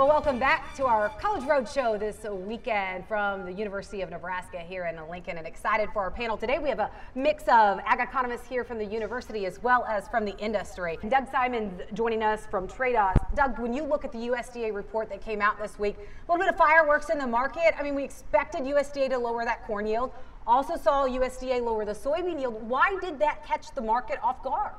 Well, 0.00 0.08
welcome 0.08 0.38
back 0.38 0.74
to 0.76 0.86
our 0.86 1.10
College 1.20 1.44
Road 1.44 1.68
Show 1.68 1.98
this 1.98 2.24
weekend 2.24 3.06
from 3.06 3.44
the 3.44 3.52
University 3.52 4.00
of 4.00 4.08
Nebraska 4.08 4.60
here 4.60 4.86
in 4.86 4.98
Lincoln 5.10 5.36
and 5.36 5.46
excited 5.46 5.90
for 5.92 6.00
our 6.00 6.10
panel. 6.10 6.38
Today 6.38 6.58
we 6.58 6.70
have 6.70 6.78
a 6.78 6.90
mix 7.14 7.42
of 7.48 7.80
ag 7.84 8.00
economists 8.00 8.48
here 8.48 8.64
from 8.64 8.78
the 8.78 8.84
university 8.86 9.44
as 9.44 9.62
well 9.62 9.84
as 9.84 10.08
from 10.08 10.24
the 10.24 10.34
industry. 10.38 10.98
Doug 11.06 11.30
Simon 11.30 11.82
joining 11.92 12.22
us 12.22 12.46
from 12.46 12.66
TradeOS. 12.66 13.34
Doug, 13.34 13.58
when 13.58 13.74
you 13.74 13.84
look 13.84 14.06
at 14.06 14.10
the 14.10 14.28
USDA 14.28 14.72
report 14.72 15.10
that 15.10 15.20
came 15.20 15.42
out 15.42 15.60
this 15.60 15.78
week, 15.78 15.96
a 15.98 16.32
little 16.32 16.46
bit 16.46 16.50
of 16.50 16.56
fireworks 16.56 17.10
in 17.10 17.18
the 17.18 17.26
market. 17.26 17.74
I 17.78 17.82
mean, 17.82 17.94
we 17.94 18.02
expected 18.02 18.62
USDA 18.62 19.10
to 19.10 19.18
lower 19.18 19.44
that 19.44 19.66
corn 19.66 19.86
yield. 19.86 20.12
Also 20.46 20.78
saw 20.78 21.06
USDA 21.06 21.62
lower 21.62 21.84
the 21.84 21.92
soybean 21.92 22.40
yield. 22.40 22.54
Why 22.66 22.96
did 23.02 23.18
that 23.18 23.46
catch 23.46 23.74
the 23.74 23.82
market 23.82 24.18
off 24.22 24.42
guard? 24.42 24.72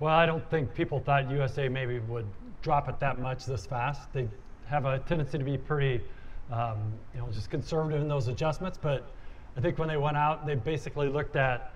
Well, 0.00 0.14
I 0.14 0.24
don't 0.24 0.48
think 0.48 0.72
people 0.72 0.98
thought 0.98 1.24
USDA 1.26 1.70
maybe 1.70 1.98
would 1.98 2.26
drop 2.62 2.88
it 2.88 2.98
that 3.00 3.20
much 3.20 3.44
this 3.44 3.66
fast. 3.66 4.10
They 4.14 4.28
have 4.66 4.84
a 4.84 4.98
tendency 5.00 5.38
to 5.38 5.44
be 5.44 5.58
pretty, 5.58 6.02
um, 6.50 6.92
you 7.14 7.20
know, 7.20 7.28
just 7.30 7.50
conservative 7.50 8.00
in 8.00 8.08
those 8.08 8.28
adjustments. 8.28 8.78
But 8.80 9.10
I 9.56 9.60
think 9.60 9.78
when 9.78 9.88
they 9.88 9.96
went 9.96 10.16
out, 10.16 10.46
they 10.46 10.54
basically 10.54 11.08
looked 11.08 11.36
at 11.36 11.74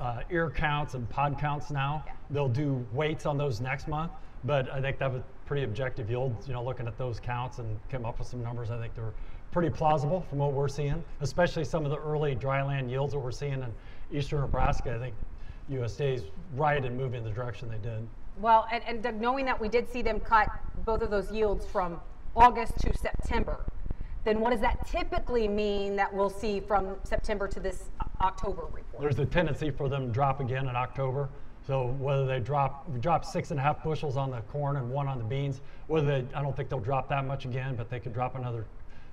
uh, 0.00 0.20
ear 0.30 0.50
counts 0.50 0.94
and 0.94 1.08
pod 1.08 1.38
counts 1.38 1.70
now. 1.70 2.04
They'll 2.30 2.48
do 2.48 2.84
weights 2.92 3.26
on 3.26 3.38
those 3.38 3.60
next 3.60 3.88
month. 3.88 4.12
But 4.44 4.70
I 4.70 4.80
think 4.80 4.98
that 4.98 5.10
was 5.10 5.22
pretty 5.46 5.64
objective 5.64 6.10
yield, 6.10 6.36
you 6.46 6.52
know, 6.52 6.62
looking 6.62 6.86
at 6.86 6.98
those 6.98 7.18
counts 7.18 7.58
and 7.58 7.78
came 7.90 8.04
up 8.04 8.18
with 8.18 8.28
some 8.28 8.42
numbers. 8.42 8.70
I 8.70 8.78
think 8.78 8.94
they're 8.94 9.14
pretty 9.52 9.70
plausible 9.70 10.20
from 10.28 10.38
what 10.38 10.52
we're 10.52 10.68
seeing, 10.68 11.02
especially 11.20 11.64
some 11.64 11.84
of 11.84 11.90
the 11.90 11.98
early 11.98 12.34
dryland 12.34 12.90
yields 12.90 13.12
that 13.12 13.18
we're 13.18 13.30
seeing 13.30 13.54
in 13.62 13.72
eastern 14.12 14.40
Nebraska. 14.40 14.94
I 14.94 14.98
think 14.98 15.14
USDA 15.70 16.14
is 16.14 16.24
right 16.56 16.84
in 16.84 16.96
moving 16.96 17.24
the 17.24 17.30
direction 17.30 17.68
they 17.68 17.78
did. 17.78 18.06
Well, 18.40 18.66
and, 18.72 19.04
and 19.06 19.20
knowing 19.20 19.46
that 19.46 19.58
we 19.60 19.68
did 19.68 19.88
see 19.88 20.02
them 20.02 20.20
cut 20.20 20.48
both 20.84 21.02
of 21.02 21.10
those 21.10 21.30
yields 21.30 21.64
from 21.64 22.00
August 22.36 22.78
to 22.80 22.96
September, 22.96 23.64
then 24.24 24.40
what 24.40 24.50
does 24.50 24.60
that 24.60 24.86
typically 24.86 25.46
mean 25.46 25.96
that 25.96 26.12
we'll 26.12 26.30
see 26.30 26.60
from 26.60 26.96
September 27.04 27.46
to 27.46 27.60
this 27.60 27.90
October 28.20 28.62
report? 28.72 29.00
There's 29.00 29.18
a 29.18 29.26
tendency 29.26 29.70
for 29.70 29.88
them 29.88 30.06
to 30.06 30.12
drop 30.12 30.40
again 30.40 30.68
in 30.68 30.76
October. 30.76 31.28
So 31.66 31.96
whether 31.98 32.26
they 32.26 32.40
drop 32.40 32.86
drop 33.00 33.24
six 33.24 33.50
and 33.50 33.58
a 33.58 33.62
half 33.62 33.82
bushels 33.82 34.16
on 34.16 34.30
the 34.30 34.40
corn 34.42 34.76
and 34.76 34.90
one 34.90 35.08
on 35.08 35.18
the 35.18 35.24
beans, 35.24 35.62
whether 35.86 36.06
they, 36.06 36.36
I 36.36 36.42
don't 36.42 36.54
think 36.54 36.68
they'll 36.68 36.80
drop 36.80 37.08
that 37.08 37.26
much 37.26 37.46
again, 37.46 37.74
but 37.74 37.88
they 37.88 38.00
could 38.00 38.12
drop 38.12 38.34
another 38.34 38.66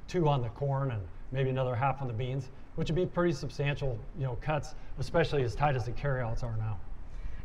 two 0.08 0.28
on 0.28 0.42
the 0.42 0.50
corn 0.50 0.92
and 0.92 1.02
maybe 1.32 1.50
another 1.50 1.76
half 1.76 2.02
on 2.02 2.08
the 2.08 2.14
beans, 2.14 2.50
which 2.76 2.90
would 2.90 2.96
be 2.96 3.06
pretty 3.06 3.32
substantial, 3.32 3.98
you 4.18 4.26
know, 4.26 4.38
cuts, 4.42 4.76
especially 5.00 5.44
as 5.44 5.56
tight 5.56 5.76
as 5.76 5.86
the 5.86 5.92
carryouts 5.92 6.44
are 6.44 6.58
now. 6.58 6.78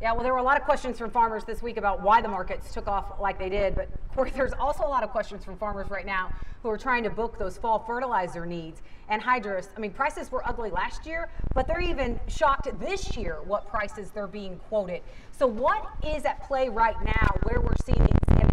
Yeah, 0.00 0.12
well, 0.12 0.22
there 0.22 0.34
were 0.34 0.38
a 0.38 0.42
lot 0.42 0.58
of 0.58 0.64
questions 0.64 0.98
from 0.98 1.10
farmers 1.10 1.44
this 1.44 1.62
week 1.62 1.78
about 1.78 2.02
why 2.02 2.20
the 2.20 2.28
markets 2.28 2.70
took 2.70 2.86
off 2.86 3.18
like 3.18 3.38
they 3.38 3.48
did. 3.48 3.74
But 3.74 3.88
Corey, 4.14 4.30
there's 4.30 4.52
also 4.52 4.84
a 4.84 4.88
lot 4.88 5.02
of 5.02 5.10
questions 5.10 5.42
from 5.42 5.56
farmers 5.56 5.88
right 5.88 6.04
now 6.04 6.30
who 6.62 6.68
are 6.68 6.76
trying 6.76 7.02
to 7.04 7.10
book 7.10 7.38
those 7.38 7.56
fall 7.56 7.78
fertilizer 7.78 8.44
needs. 8.44 8.82
Anhydrous, 9.10 9.68
I 9.74 9.80
mean, 9.80 9.92
prices 9.92 10.30
were 10.30 10.46
ugly 10.46 10.70
last 10.70 11.06
year, 11.06 11.30
but 11.54 11.66
they're 11.66 11.80
even 11.80 12.20
shocked 12.28 12.68
this 12.78 13.16
year 13.16 13.38
what 13.46 13.68
prices 13.68 14.10
they're 14.10 14.26
being 14.26 14.58
quoted. 14.68 15.00
So, 15.32 15.46
what 15.46 15.86
is 16.06 16.24
at 16.26 16.46
play 16.46 16.68
right 16.68 16.96
now 17.02 17.28
where 17.44 17.60
we're 17.60 17.76
seeing 17.84 18.06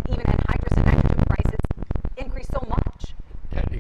even 0.09 0.25
anhydrous 0.25 0.77
and 0.77 0.85
nitrogen 0.85 1.23
prices 1.27 1.59
increase 2.15 2.47
so 2.47 2.65
much? 2.69 2.92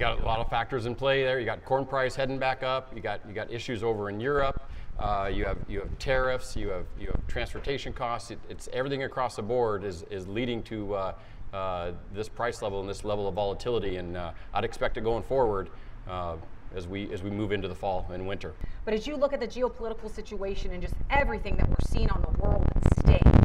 Got 0.03 0.19
a 0.19 0.25
lot 0.25 0.39
of 0.39 0.49
factors 0.49 0.85
in 0.85 0.95
play 0.95 1.23
there. 1.23 1.39
You 1.39 1.45
got 1.45 1.63
corn 1.63 1.85
price 1.85 2.13
heading 2.13 2.37
back 2.37 2.61
up. 2.61 2.93
You 2.93 3.01
got 3.01 3.25
you 3.25 3.33
got 3.33 3.49
issues 3.49 3.83
over 3.83 4.09
in 4.09 4.19
Europe. 4.19 4.61
Uh, 4.99 5.31
you 5.33 5.45
have 5.45 5.57
you 5.69 5.79
have 5.79 5.97
tariffs. 5.97 6.57
You 6.57 6.67
have 6.71 6.85
you 6.99 7.07
have 7.07 7.25
transportation 7.27 7.93
costs. 7.93 8.29
It, 8.29 8.39
it's 8.49 8.67
everything 8.73 9.03
across 9.03 9.37
the 9.37 9.41
board 9.41 9.85
is 9.85 10.03
is 10.11 10.27
leading 10.27 10.61
to 10.63 10.93
uh, 10.93 11.13
uh, 11.53 11.91
this 12.13 12.27
price 12.27 12.61
level 12.61 12.81
and 12.81 12.89
this 12.89 13.05
level 13.05 13.29
of 13.29 13.35
volatility. 13.35 13.95
And 13.95 14.17
uh, 14.17 14.33
I'd 14.53 14.65
expect 14.65 14.97
it 14.97 15.05
going 15.05 15.23
forward 15.23 15.69
uh, 16.09 16.35
as 16.75 16.85
we 16.85 17.09
as 17.13 17.23
we 17.23 17.29
move 17.29 17.53
into 17.53 17.69
the 17.69 17.75
fall 17.75 18.05
and 18.11 18.27
winter. 18.27 18.55
But 18.83 18.95
as 18.95 19.07
you 19.07 19.15
look 19.15 19.31
at 19.31 19.39
the 19.39 19.47
geopolitical 19.47 20.13
situation 20.13 20.71
and 20.73 20.81
just 20.81 20.95
everything 21.11 21.55
that 21.55 21.69
we're 21.69 21.77
seeing 21.87 22.09
on 22.09 22.21
the 22.23 22.41
world 22.41 22.67
stage. 22.99 23.42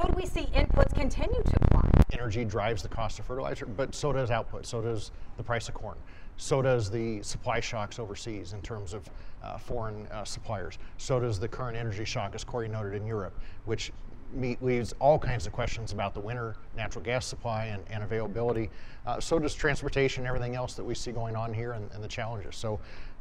Could 0.00 0.14
we 0.14 0.26
see 0.26 0.46
inputs 0.54 0.94
continue 0.94 1.42
to 1.42 1.58
climb? 1.70 1.90
Energy 2.12 2.44
drives 2.44 2.82
the 2.82 2.88
cost 2.88 3.18
of 3.18 3.26
fertilizer, 3.26 3.66
but 3.66 3.94
so 3.94 4.12
does 4.12 4.30
output. 4.30 4.66
So 4.66 4.80
does 4.80 5.10
the 5.36 5.42
price 5.42 5.68
of 5.68 5.74
corn. 5.74 5.96
So 6.36 6.62
does 6.62 6.90
the 6.90 7.22
supply 7.22 7.60
shocks 7.60 7.98
overseas 7.98 8.52
in 8.52 8.62
terms 8.62 8.94
of 8.94 9.08
uh, 9.42 9.58
foreign 9.58 10.06
uh, 10.06 10.24
suppliers. 10.24 10.78
So 10.96 11.20
does 11.20 11.38
the 11.38 11.48
current 11.48 11.76
energy 11.76 12.04
shock, 12.04 12.34
as 12.34 12.44
Corey 12.44 12.68
noted, 12.68 12.94
in 12.94 13.06
Europe, 13.06 13.38
which 13.66 13.92
meet, 14.32 14.62
leaves 14.62 14.94
all 15.00 15.18
kinds 15.18 15.46
of 15.46 15.52
questions 15.52 15.92
about 15.92 16.14
the 16.14 16.20
winter 16.20 16.56
natural 16.76 17.04
gas 17.04 17.26
supply 17.26 17.66
and, 17.66 17.82
and 17.90 18.02
availability. 18.02 18.70
Uh, 19.06 19.20
so 19.20 19.38
does 19.38 19.54
transportation 19.54 20.26
everything 20.26 20.54
else 20.54 20.74
that 20.74 20.84
we 20.84 20.94
see 20.94 21.12
going 21.12 21.36
on 21.36 21.52
here 21.52 21.72
and, 21.72 21.90
and 21.92 22.02
the 22.02 22.08
challenges. 22.08 22.56
So 22.56 22.80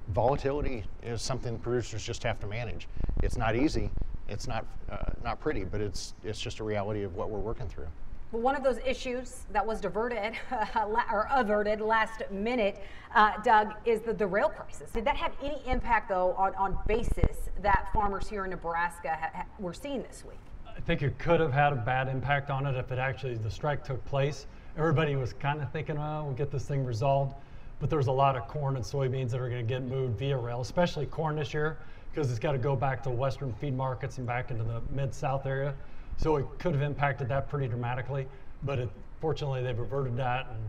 volatility 0.10 0.86
is 1.04 1.22
something 1.22 1.58
producers 1.60 2.04
just 2.04 2.24
have 2.24 2.40
to 2.40 2.48
manage. 2.48 2.88
It's 3.22 3.38
not 3.38 3.56
easy, 3.56 3.90
it's 4.30 4.48
not, 4.48 4.66
uh, 4.92 4.98
not 5.24 5.40
pretty, 5.40 5.64
but 5.64 5.82
it's, 5.82 6.14
it's 6.24 6.40
just 6.40 6.60
a 6.60 6.64
reality 6.64 7.04
of 7.04 7.16
what 7.16 7.30
we're 7.30 7.40
working 7.40 7.68
through. 7.68 7.88
Well, 8.32 8.44
one 8.44 8.56
of 8.56 8.64
those 8.64 8.78
issues 8.86 9.46
that 9.52 9.66
was 9.66 9.82
diverted 9.82 10.34
or 10.76 11.28
averted 11.32 11.82
last 11.82 12.22
minute, 12.30 12.80
uh, 13.16 13.42
Doug, 13.42 13.74
is 13.86 14.02
the, 14.02 14.14
the 14.14 14.28
rail 14.28 14.50
crisis. 14.50 14.92
Did 14.92 15.06
that 15.06 15.18
have 15.18 15.32
any 15.44 15.62
impact, 15.66 16.10
though, 16.10 16.34
on, 16.38 16.54
on 16.56 16.78
basis 16.88 17.50
that 17.62 17.90
farmers 17.92 18.30
here 18.30 18.44
in 18.44 18.52
Nebraska 18.52 19.18
ha- 19.20 19.32
ha- 19.34 19.46
were 19.58 19.74
seeing 19.74 20.04
this 20.04 20.24
week? 20.28 20.38
I 20.68 20.80
think 20.82 21.02
it 21.02 21.18
could 21.18 21.40
have 21.40 21.52
had 21.52 21.74
a 21.74 21.78
bad 21.78 22.08
impact 22.08 22.52
on 22.52 22.68
it 22.68 22.76
if 22.78 22.92
it 22.92 23.00
actually 23.00 23.36
the 23.36 23.52
strike 23.52 23.84
took 23.84 24.04
place. 24.06 24.46
Everybody 24.78 25.16
was 25.16 25.34
kind 25.34 25.62
of 25.62 25.70
thinking, 25.72 25.98
"Well, 25.98 26.26
we'll 26.26 26.36
get 26.36 26.52
this 26.52 26.66
thing 26.66 26.86
resolved," 26.86 27.36
but 27.80 27.90
there's 27.90 28.08
a 28.08 28.12
lot 28.12 28.36
of 28.36 28.48
corn 28.48 28.76
and 28.76 28.84
soybeans 28.84 29.32
that 29.32 29.40
are 29.40 29.50
going 29.50 29.66
to 29.66 29.68
get 29.68 29.84
moved 29.84 30.20
via 30.20 30.38
rail, 30.38 30.62
especially 30.62 31.06
corn 31.06 31.36
this 31.38 31.54
year, 31.54 31.78
because 32.12 32.30
it's 32.30 32.40
got 32.40 32.52
to 32.52 32.58
go 32.58 32.76
back 32.76 33.02
to 33.04 33.10
western 33.10 33.54
feed 33.54 33.76
markets 33.76 34.18
and 34.18 34.28
back 34.28 34.52
into 34.52 34.64
the 34.64 34.82
mid-south 34.92 35.46
area. 35.46 35.74
So 36.18 36.36
it 36.36 36.46
could 36.60 36.74
have 36.74 36.82
impacted 36.82 37.30
that 37.30 37.50
pretty 37.50 37.68
dramatically, 37.68 38.28
but 38.64 38.80
it, 38.80 38.90
fortunately 39.22 39.64
they've 39.64 39.80
reverted 39.80 40.18
that 40.18 40.48
and 40.52 40.60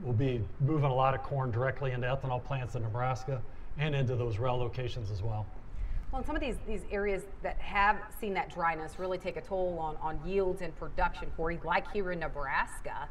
we'll 0.00 0.14
be 0.14 0.42
moving 0.60 0.90
a 0.90 0.94
lot 0.94 1.14
of 1.14 1.22
corn 1.22 1.50
directly 1.50 1.92
into 1.92 2.06
ethanol 2.06 2.42
plants 2.42 2.74
in 2.74 2.82
Nebraska 2.82 3.42
and 3.78 3.94
into 3.94 4.16
those 4.16 4.38
rail 4.38 4.56
locations 4.56 5.10
as 5.10 5.22
well. 5.22 5.46
Well, 6.10 6.20
in 6.20 6.26
some 6.26 6.36
of 6.36 6.40
these, 6.40 6.56
these 6.66 6.82
areas 6.90 7.24
that 7.42 7.58
have 7.58 7.98
seen 8.20 8.32
that 8.34 8.54
dryness 8.54 8.98
really 8.98 9.18
take 9.18 9.36
a 9.36 9.40
toll 9.40 9.76
on, 9.78 9.96
on 10.00 10.18
yields 10.26 10.62
and 10.62 10.74
production, 10.76 11.28
Corey, 11.36 11.58
like 11.64 11.90
here 11.92 12.12
in 12.12 12.20
Nebraska. 12.20 13.08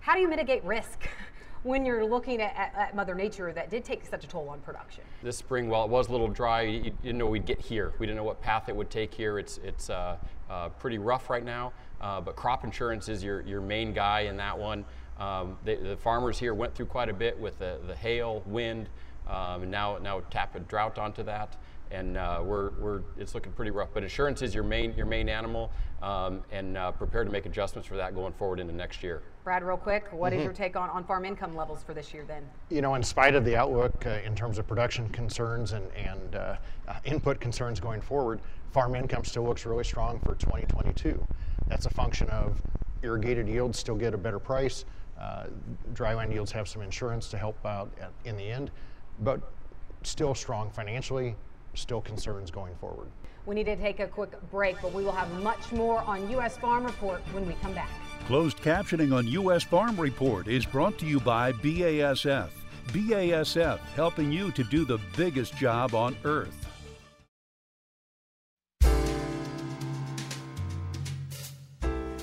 How 0.00 0.14
do 0.14 0.20
you 0.20 0.28
mitigate 0.28 0.62
risk 0.62 1.08
when 1.66 1.84
you're 1.84 2.04
looking 2.04 2.40
at, 2.40 2.54
at, 2.56 2.74
at, 2.76 2.94
Mother 2.94 3.14
Nature 3.14 3.52
that 3.52 3.70
did 3.70 3.84
take 3.84 4.06
such 4.06 4.24
a 4.24 4.28
toll 4.28 4.48
on 4.48 4.60
production? 4.60 5.02
This 5.22 5.36
spring, 5.36 5.68
while 5.68 5.84
it 5.84 5.90
was 5.90 6.08
a 6.08 6.12
little 6.12 6.28
dry, 6.28 6.62
you, 6.62 6.92
didn't 7.02 7.18
know 7.18 7.26
we'd 7.26 7.44
get 7.44 7.60
here. 7.60 7.92
We 7.98 8.06
didn't 8.06 8.16
know 8.16 8.24
what 8.24 8.40
path 8.40 8.68
it 8.68 8.76
would 8.76 8.88
take 8.88 9.12
here. 9.12 9.40
It's, 9.40 9.58
it's 9.58 9.90
uh, 9.90 10.16
uh, 10.48 10.68
pretty 10.70 10.98
rough 10.98 11.28
right 11.28 11.44
now, 11.44 11.72
uh, 12.00 12.20
but 12.20 12.36
crop 12.36 12.62
insurance 12.62 13.08
is 13.08 13.22
your, 13.22 13.40
your 13.42 13.60
main 13.60 13.92
guy 13.92 14.20
in 14.20 14.36
that 14.36 14.56
one. 14.56 14.84
Um, 15.18 15.58
the, 15.64 15.98
farmers 16.00 16.38
here 16.38 16.54
went 16.54 16.74
through 16.74 16.86
quite 16.86 17.08
a 17.08 17.14
bit 17.14 17.38
with 17.38 17.58
the, 17.58 17.78
the 17.86 17.96
hail, 17.96 18.42
wind, 18.46 18.88
um, 19.26 19.62
and 19.62 19.70
now, 19.70 19.98
now 19.98 20.20
tap 20.30 20.54
a 20.54 20.60
drought 20.60 20.98
onto 20.98 21.24
that 21.24 21.56
and 21.90 22.16
uh, 22.16 22.40
we're, 22.42 22.70
we're, 22.80 23.02
it's 23.16 23.34
looking 23.34 23.52
pretty 23.52 23.70
rough. 23.70 23.90
But 23.94 24.02
insurance 24.02 24.42
is 24.42 24.54
your 24.54 24.64
main, 24.64 24.94
your 24.96 25.06
main 25.06 25.28
animal, 25.28 25.70
um, 26.02 26.42
and 26.52 26.76
uh, 26.76 26.92
prepare 26.92 27.24
to 27.24 27.30
make 27.30 27.46
adjustments 27.46 27.88
for 27.88 27.96
that 27.96 28.14
going 28.14 28.32
forward 28.34 28.60
into 28.60 28.74
next 28.74 29.02
year. 29.02 29.22
Brad, 29.44 29.62
real 29.62 29.76
quick, 29.76 30.12
what 30.12 30.32
mm-hmm. 30.32 30.40
is 30.40 30.44
your 30.44 30.52
take 30.52 30.76
on, 30.76 30.90
on 30.90 31.04
farm 31.04 31.24
income 31.24 31.54
levels 31.56 31.82
for 31.82 31.94
this 31.94 32.12
year 32.12 32.24
then? 32.26 32.42
You 32.70 32.82
know, 32.82 32.94
in 32.94 33.02
spite 33.02 33.34
of 33.34 33.44
the 33.44 33.56
outlook 33.56 34.04
uh, 34.06 34.18
in 34.24 34.34
terms 34.34 34.58
of 34.58 34.66
production 34.66 35.08
concerns 35.10 35.72
and, 35.72 35.90
and 35.92 36.34
uh, 36.34 36.56
uh, 36.88 36.94
input 37.04 37.40
concerns 37.40 37.80
going 37.80 38.00
forward, 38.00 38.40
farm 38.72 38.94
income 38.94 39.24
still 39.24 39.44
looks 39.44 39.64
really 39.64 39.84
strong 39.84 40.18
for 40.20 40.34
2022. 40.34 41.26
That's 41.68 41.86
a 41.86 41.90
function 41.90 42.28
of 42.30 42.60
irrigated 43.02 43.48
yields 43.48 43.78
still 43.78 43.94
get 43.94 44.14
a 44.14 44.18
better 44.18 44.38
price. 44.38 44.84
Uh, 45.18 45.46
dryland 45.94 46.32
yields 46.32 46.52
have 46.52 46.68
some 46.68 46.82
insurance 46.82 47.28
to 47.28 47.38
help 47.38 47.64
out 47.64 47.90
at, 48.00 48.12
in 48.24 48.36
the 48.36 48.44
end, 48.44 48.70
but 49.20 49.40
still 50.02 50.34
strong 50.34 50.70
financially, 50.70 51.34
still 51.76 52.00
concerns 52.00 52.50
going 52.50 52.74
forward. 52.76 53.08
We 53.46 53.54
need 53.54 53.66
to 53.66 53.76
take 53.76 54.00
a 54.00 54.08
quick 54.08 54.32
break, 54.50 54.76
but 54.82 54.92
we 54.92 55.04
will 55.04 55.12
have 55.12 55.30
much 55.42 55.70
more 55.70 56.00
on 56.00 56.28
U.S. 56.30 56.56
Farm 56.56 56.84
Report 56.84 57.20
when 57.32 57.46
we 57.46 57.54
come 57.62 57.74
back. 57.74 57.90
Closed 58.26 58.58
captioning 58.58 59.14
on 59.14 59.28
U.S. 59.28 59.62
Farm 59.62 59.98
Report 59.98 60.48
is 60.48 60.66
brought 60.66 60.98
to 60.98 61.06
you 61.06 61.20
by 61.20 61.52
BASF. 61.52 62.48
BASF 62.88 63.78
helping 63.94 64.32
you 64.32 64.50
to 64.52 64.64
do 64.64 64.84
the 64.84 64.98
biggest 65.16 65.56
job 65.56 65.94
on 65.94 66.16
earth. 66.24 66.66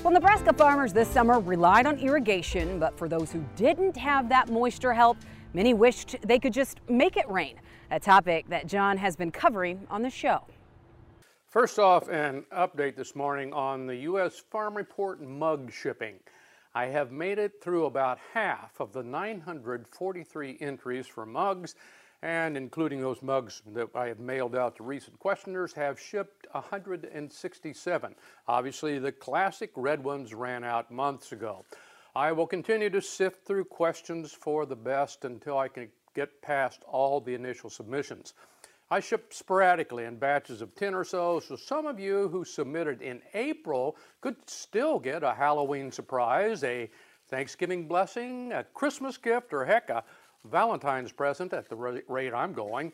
Well, 0.02 0.12
Nebraska 0.12 0.52
farmers 0.52 0.92
this 0.92 1.08
summer 1.08 1.40
relied 1.40 1.86
on 1.86 1.98
irrigation, 1.98 2.78
but 2.78 2.98
for 2.98 3.08
those 3.08 3.32
who 3.32 3.42
didn't 3.56 3.96
have 3.96 4.28
that 4.28 4.50
moisture 4.50 4.92
help, 4.92 5.16
many 5.54 5.72
wished 5.72 6.16
they 6.20 6.38
could 6.38 6.52
just 6.52 6.80
make 6.90 7.16
it 7.16 7.26
rain 7.30 7.58
a 7.94 8.00
topic 8.00 8.48
that 8.48 8.66
John 8.66 8.96
has 8.96 9.14
been 9.14 9.30
covering 9.30 9.86
on 9.88 10.02
the 10.02 10.10
show. 10.10 10.42
First 11.46 11.78
off, 11.78 12.08
an 12.08 12.44
update 12.52 12.96
this 12.96 13.14
morning 13.14 13.52
on 13.52 13.86
the 13.86 13.94
U.S. 13.98 14.42
Farm 14.50 14.76
Report 14.76 15.22
mug 15.22 15.72
shipping. 15.72 16.16
I 16.74 16.86
have 16.86 17.12
made 17.12 17.38
it 17.38 17.62
through 17.62 17.86
about 17.86 18.18
half 18.32 18.80
of 18.80 18.92
the 18.92 19.04
943 19.04 20.58
entries 20.60 21.06
for 21.06 21.24
mugs, 21.24 21.76
and 22.20 22.56
including 22.56 23.00
those 23.00 23.22
mugs 23.22 23.62
that 23.74 23.90
I 23.94 24.08
have 24.08 24.18
mailed 24.18 24.56
out 24.56 24.74
to 24.78 24.82
recent 24.82 25.16
questioners, 25.20 25.72
have 25.74 26.00
shipped 26.00 26.48
167. 26.50 28.14
Obviously, 28.48 28.98
the 28.98 29.12
classic 29.12 29.70
red 29.76 30.02
ones 30.02 30.34
ran 30.34 30.64
out 30.64 30.90
months 30.90 31.30
ago. 31.30 31.64
I 32.16 32.32
will 32.32 32.48
continue 32.48 32.90
to 32.90 33.00
sift 33.00 33.46
through 33.46 33.66
questions 33.66 34.32
for 34.32 34.66
the 34.66 34.74
best 34.74 35.24
until 35.24 35.58
I 35.58 35.68
can 35.68 35.90
get 36.14 36.40
past 36.42 36.82
all 36.86 37.20
the 37.20 37.34
initial 37.34 37.70
submissions. 37.70 38.34
I 38.90 39.00
ship 39.00 39.32
sporadically 39.32 40.04
in 40.04 40.16
batches 40.16 40.60
of 40.60 40.74
10 40.74 40.94
or 40.94 41.04
so, 41.04 41.40
so 41.40 41.56
some 41.56 41.86
of 41.86 41.98
you 41.98 42.28
who 42.28 42.44
submitted 42.44 43.02
in 43.02 43.22
April 43.32 43.96
could 44.20 44.36
still 44.48 44.98
get 44.98 45.22
a 45.22 45.34
Halloween 45.34 45.90
surprise, 45.90 46.62
a 46.64 46.90
Thanksgiving 47.28 47.88
blessing, 47.88 48.52
a 48.52 48.62
Christmas 48.62 49.16
gift, 49.16 49.52
or 49.52 49.64
heck, 49.64 49.90
a 49.90 50.04
Valentine's 50.44 51.12
present 51.12 51.52
at 51.52 51.68
the 51.68 52.02
rate 52.06 52.34
I'm 52.34 52.52
going. 52.52 52.92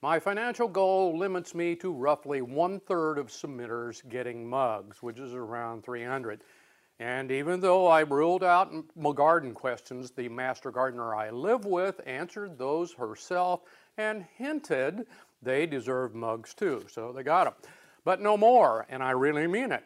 My 0.00 0.20
financial 0.20 0.68
goal 0.68 1.18
limits 1.18 1.54
me 1.54 1.74
to 1.76 1.90
roughly 1.92 2.40
one 2.42 2.78
third 2.78 3.18
of 3.18 3.28
submitters 3.28 4.08
getting 4.08 4.48
mugs, 4.48 5.02
which 5.02 5.18
is 5.18 5.34
around 5.34 5.82
300. 5.82 6.42
And 7.00 7.32
even 7.32 7.60
though 7.60 7.86
I 7.86 8.00
ruled 8.00 8.44
out 8.44 8.72
my 8.94 9.12
garden 9.12 9.52
questions, 9.52 10.12
the 10.12 10.28
master 10.28 10.70
gardener 10.70 11.14
I 11.14 11.30
live 11.30 11.64
with 11.64 12.00
answered 12.06 12.56
those 12.56 12.92
herself 12.92 13.62
and 13.96 14.24
hinted 14.36 15.06
they 15.42 15.66
deserve 15.66 16.14
mugs 16.14 16.54
too, 16.54 16.84
so 16.88 17.12
they 17.12 17.22
got 17.22 17.44
them. 17.44 17.54
But 18.04 18.20
no 18.20 18.36
more, 18.36 18.86
and 18.88 19.02
I 19.02 19.10
really 19.10 19.46
mean 19.46 19.72
it. 19.72 19.84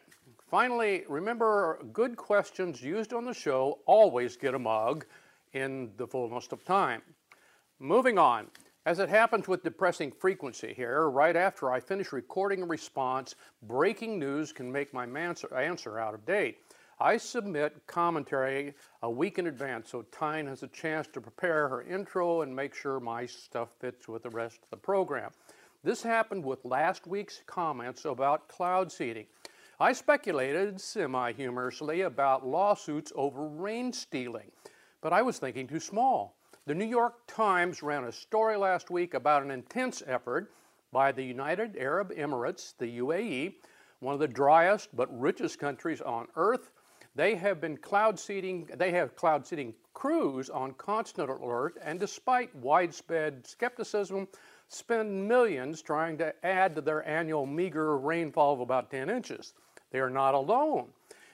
Finally, 0.49 1.03
remember 1.07 1.79
good 1.93 2.15
questions 2.15 2.81
used 2.81 3.13
on 3.13 3.25
the 3.25 3.33
show 3.33 3.79
always 3.85 4.37
get 4.37 4.55
a 4.55 4.59
mug 4.59 5.05
in 5.53 5.91
the 5.97 6.07
fullness 6.07 6.47
of 6.51 6.63
time. 6.63 7.01
Moving 7.79 8.17
on. 8.17 8.47
As 8.85 8.99
it 8.99 9.09
happens 9.09 9.47
with 9.47 9.63
depressing 9.63 10.11
frequency 10.11 10.73
here, 10.73 11.09
right 11.09 11.35
after 11.35 11.71
I 11.71 11.79
finish 11.79 12.11
recording 12.11 12.63
a 12.63 12.65
response, 12.65 13.35
breaking 13.63 14.17
news 14.17 14.51
can 14.51 14.71
make 14.71 14.93
my 14.93 15.05
answer 15.05 15.99
out 15.99 16.13
of 16.13 16.25
date. 16.25 16.59
I 17.01 17.15
submit 17.15 17.87
commentary 17.87 18.73
a 19.03 19.09
week 19.09 19.39
in 19.39 19.47
advance 19.47 19.89
so 19.89 20.01
Tyne 20.11 20.47
has 20.47 20.63
a 20.63 20.67
chance 20.67 21.07
to 21.13 21.21
prepare 21.21 21.69
her 21.69 21.81
intro 21.83 22.41
and 22.41 22.53
make 22.53 22.75
sure 22.75 22.99
my 22.99 23.25
stuff 23.25 23.69
fits 23.79 24.09
with 24.09 24.23
the 24.23 24.29
rest 24.31 24.57
of 24.63 24.69
the 24.69 24.77
program. 24.77 25.31
This 25.81 26.03
happened 26.03 26.43
with 26.43 26.65
last 26.65 27.07
week's 27.07 27.41
comments 27.45 28.03
about 28.03 28.49
cloud 28.49 28.91
seeding. 28.91 29.27
I 29.79 29.93
speculated 29.93 30.81
semi-humorously 30.81 32.01
about 32.01 32.45
lawsuits 32.45 33.13
over 33.15 33.47
rain 33.47 33.93
stealing, 33.93 34.51
but 34.99 35.13
I 35.13 35.21
was 35.21 35.39
thinking 35.39 35.67
too 35.67 35.79
small. 35.79 36.35
The 36.65 36.75
New 36.75 36.83
York 36.83 37.15
Times 37.27 37.81
ran 37.81 38.03
a 38.03 38.11
story 38.11 38.57
last 38.57 38.89
week 38.89 39.13
about 39.13 39.41
an 39.41 39.51
intense 39.51 40.03
effort 40.05 40.51
by 40.91 41.13
the 41.13 41.23
United 41.23 41.77
Arab 41.77 42.11
Emirates, 42.13 42.73
the 42.77 42.99
UAE, 42.99 43.53
one 44.01 44.13
of 44.13 44.19
the 44.19 44.27
driest 44.27 44.89
but 44.93 45.07
richest 45.17 45.59
countries 45.59 46.01
on 46.01 46.27
earth, 46.35 46.71
they 47.19 47.35
have 47.35 47.59
been 47.59 47.75
cloud 47.75 48.17
seeding, 48.17 48.69
they 48.77 48.91
have 48.91 49.13
cloud 49.13 49.45
seeding 49.45 49.73
crews 49.93 50.49
on 50.49 50.71
constant 50.75 51.29
alert, 51.29 51.77
and 51.83 51.99
despite 51.99 52.55
widespread 52.55 53.45
skepticism, 53.45 54.25
spend 54.69 55.27
millions 55.27 55.81
trying 55.81 56.17
to 56.17 56.33
add 56.45 56.75
to 56.75 56.81
their 56.81 57.05
annual 57.05 57.45
meager 57.45 57.97
rainfall 57.97 58.53
of 58.53 58.61
about 58.61 58.89
10 58.89 59.09
inches. 59.09 59.53
They 59.91 59.99
are 59.99 60.09
not 60.09 60.33
alone. 60.33 60.87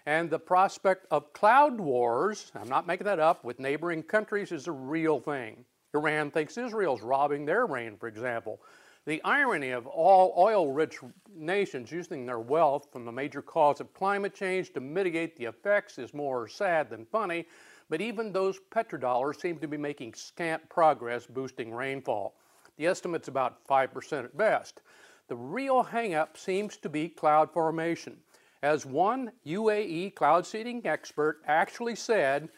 And 0.08 0.28
the 0.28 0.40
prospect 0.40 1.06
of 1.12 1.32
cloud 1.34 1.80
wars, 1.80 2.52
I'm 2.56 2.68
not 2.68 2.88
making 2.88 3.06
that 3.06 3.20
up, 3.20 3.44
with 3.44 3.60
neighboring 3.60 4.02
countries 4.02 4.52
is 4.52 4.66
a 4.66 4.72
real 4.72 5.20
thing. 5.20 5.66
Iran 5.94 6.32
thinks 6.32 6.58
Israel's 6.58 7.04
robbing 7.04 7.46
their 7.46 7.68
rain, 7.68 7.96
for 7.96 8.08
example. 8.08 8.60
The 9.06 9.22
irony 9.24 9.70
of 9.70 9.86
all 9.86 10.34
oil 10.36 10.72
rich 10.72 10.98
nations 11.36 11.92
using 11.92 12.26
their 12.26 12.40
wealth 12.40 12.88
from 12.92 13.06
the 13.06 13.12
major 13.12 13.44
cause 13.44 13.80
of 13.80 13.94
climate 13.94 14.34
change 14.34 14.74
to 14.74 14.80
mitigate 14.80 15.36
the 15.36 15.46
effects 15.46 16.00
is 16.00 16.14
more 16.14 16.48
sad 16.48 16.90
than 16.90 17.06
funny, 17.06 17.46
but 17.88 18.02
even 18.02 18.32
those 18.32 18.60
petrodollars 18.72 19.40
seem 19.40 19.60
to 19.60 19.68
be 19.68 19.78
making 19.78 20.16
scant 20.16 20.68
progress 20.70 21.28
boosting 21.28 21.72
rainfall. 21.72 22.36
The 22.78 22.88
estimate's 22.88 23.28
about 23.28 23.66
5% 23.68 24.26
at 24.26 24.36
best. 24.36 24.82
The 25.28 25.36
real 25.36 25.84
hangup 25.84 26.36
seems 26.36 26.78
to 26.78 26.90
be 26.90 27.08
cloud 27.08 27.52
formation. 27.52 28.18
As 28.64 28.88
one 28.88 29.32
UAE 29.46 30.16
cloud 30.16 30.48
seeding 30.48 30.86
expert 30.88 31.42
actually 31.46 31.96
said, 31.96 32.50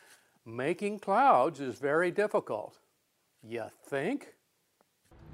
making 0.45 0.99
clouds 0.99 1.59
is 1.59 1.77
very 1.77 2.09
difficult. 2.09 2.79
You 3.43 3.65
think? 3.85 4.36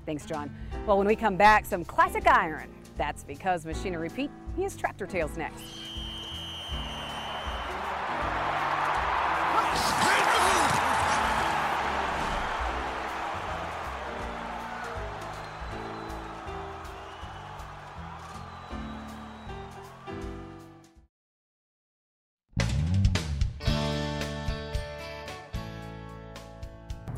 Thanks, 0.06 0.26
John. 0.26 0.54
Well, 0.86 0.98
when 0.98 1.08
we 1.08 1.16
come 1.16 1.38
back, 1.38 1.66
some 1.66 1.86
classic 1.86 2.28
iron. 2.28 2.70
That's 2.98 3.24
because 3.24 3.66
Machinery 3.66 4.10
Pete, 4.10 4.32
he 4.56 4.64
has 4.64 4.76
Tractor 4.76 5.08
Tales 5.08 5.36
next. 5.38 5.64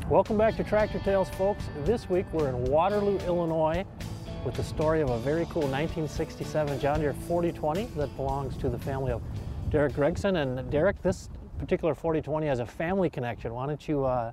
Welcome 0.08 0.38
back 0.38 0.54
to 0.58 0.62
Tractor 0.62 1.00
Tales, 1.00 1.28
folks. 1.30 1.64
This 1.84 2.08
week 2.08 2.26
we're 2.32 2.48
in 2.48 2.66
Waterloo, 2.66 3.18
Illinois 3.26 3.84
with 4.44 4.54
the 4.54 4.62
story 4.62 5.00
of 5.00 5.10
a 5.10 5.18
very 5.18 5.46
cool 5.46 5.62
1967 5.62 6.78
John 6.78 7.00
Deere 7.00 7.12
4020 7.12 7.86
that 7.96 8.14
belongs 8.14 8.56
to 8.58 8.68
the 8.68 8.78
family 8.78 9.10
of 9.10 9.20
Derek 9.68 9.94
Gregson. 9.94 10.36
And 10.36 10.70
Derek, 10.70 11.02
this 11.02 11.28
particular 11.58 11.92
4020 11.92 12.46
has 12.46 12.60
a 12.60 12.66
family 12.66 13.10
connection. 13.10 13.52
Why 13.52 13.66
don't 13.66 13.88
you 13.88 14.04
uh, 14.04 14.30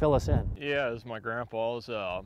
fill 0.00 0.12
us 0.12 0.26
in? 0.26 0.50
Yeah, 0.58 0.90
is 0.90 1.06
my 1.06 1.20
grandpa's. 1.20 1.88
Uh, 1.88 2.22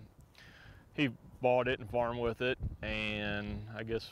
he 0.95 1.11
bought 1.43 1.69
it 1.69 1.81
and 1.81 1.91
farmed 1.91 2.19
with 2.19 2.41
it, 2.41 2.57
and 2.81 3.63
I 3.77 3.83
guess 3.83 4.09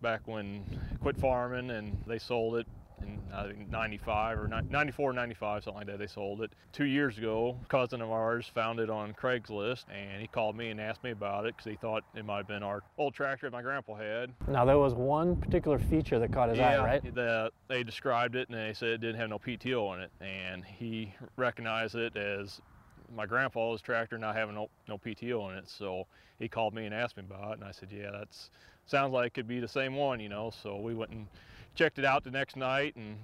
back 0.00 0.22
when 0.24 0.64
quit 1.02 1.18
farming 1.18 1.68
and 1.68 2.02
they 2.06 2.18
sold 2.18 2.56
it 2.56 2.66
in 3.06 3.20
I 3.32 3.48
think 3.48 3.70
95 3.70 4.38
or 4.38 4.48
94, 4.48 5.12
95, 5.12 5.64
something 5.64 5.78
like 5.78 5.86
that. 5.86 5.98
They 5.98 6.06
sold 6.06 6.42
it. 6.42 6.52
Two 6.72 6.84
years 6.84 7.18
ago, 7.18 7.58
a 7.62 7.66
cousin 7.68 8.00
of 8.00 8.10
ours 8.10 8.50
found 8.52 8.80
it 8.80 8.90
on 8.90 9.12
Craigslist 9.14 9.84
and 9.88 10.20
he 10.20 10.26
called 10.26 10.56
me 10.56 10.70
and 10.70 10.80
asked 10.80 11.04
me 11.04 11.10
about 11.10 11.46
it 11.46 11.56
because 11.56 11.70
he 11.70 11.76
thought 11.76 12.04
it 12.14 12.24
might 12.24 12.38
have 12.38 12.48
been 12.48 12.62
our 12.62 12.82
old 12.98 13.14
tractor 13.14 13.46
that 13.46 13.52
my 13.52 13.62
grandpa 13.62 13.94
had. 13.94 14.32
Now, 14.48 14.64
there 14.64 14.78
was 14.78 14.94
one 14.94 15.36
particular 15.36 15.78
feature 15.78 16.18
that 16.18 16.32
caught 16.32 16.50
his 16.50 16.58
yeah, 16.58 16.82
eye, 16.82 16.84
right? 16.84 17.14
The, 17.14 17.50
they 17.68 17.82
described 17.82 18.36
it 18.36 18.48
and 18.48 18.58
they 18.58 18.72
said 18.72 18.88
it 18.90 19.00
didn't 19.00 19.20
have 19.20 19.30
no 19.30 19.38
PTO 19.38 19.88
on 19.88 20.00
it. 20.00 20.10
And 20.20 20.64
he 20.64 21.14
recognized 21.36 21.94
it 21.94 22.16
as 22.16 22.60
my 23.14 23.26
grandpa's 23.26 23.80
tractor 23.80 24.18
not 24.18 24.34
having 24.34 24.54
no, 24.54 24.68
no 24.88 24.98
PTO 24.98 25.42
on 25.42 25.54
it. 25.56 25.68
So 25.68 26.06
he 26.38 26.48
called 26.48 26.74
me 26.74 26.86
and 26.86 26.94
asked 26.94 27.16
me 27.16 27.22
about 27.28 27.52
it. 27.52 27.58
And 27.58 27.64
I 27.64 27.72
said, 27.72 27.90
yeah, 27.92 28.10
that's 28.10 28.50
sounds 28.86 29.12
like 29.12 29.28
it 29.28 29.34
could 29.34 29.48
be 29.48 29.60
the 29.60 29.68
same 29.68 29.94
one, 29.94 30.20
you 30.20 30.28
know. 30.28 30.50
So 30.62 30.76
we 30.76 30.94
went 30.94 31.10
and 31.10 31.26
checked 31.76 31.98
it 31.98 32.04
out 32.04 32.24
the 32.24 32.30
next 32.30 32.56
night, 32.56 32.96
and 32.96 33.16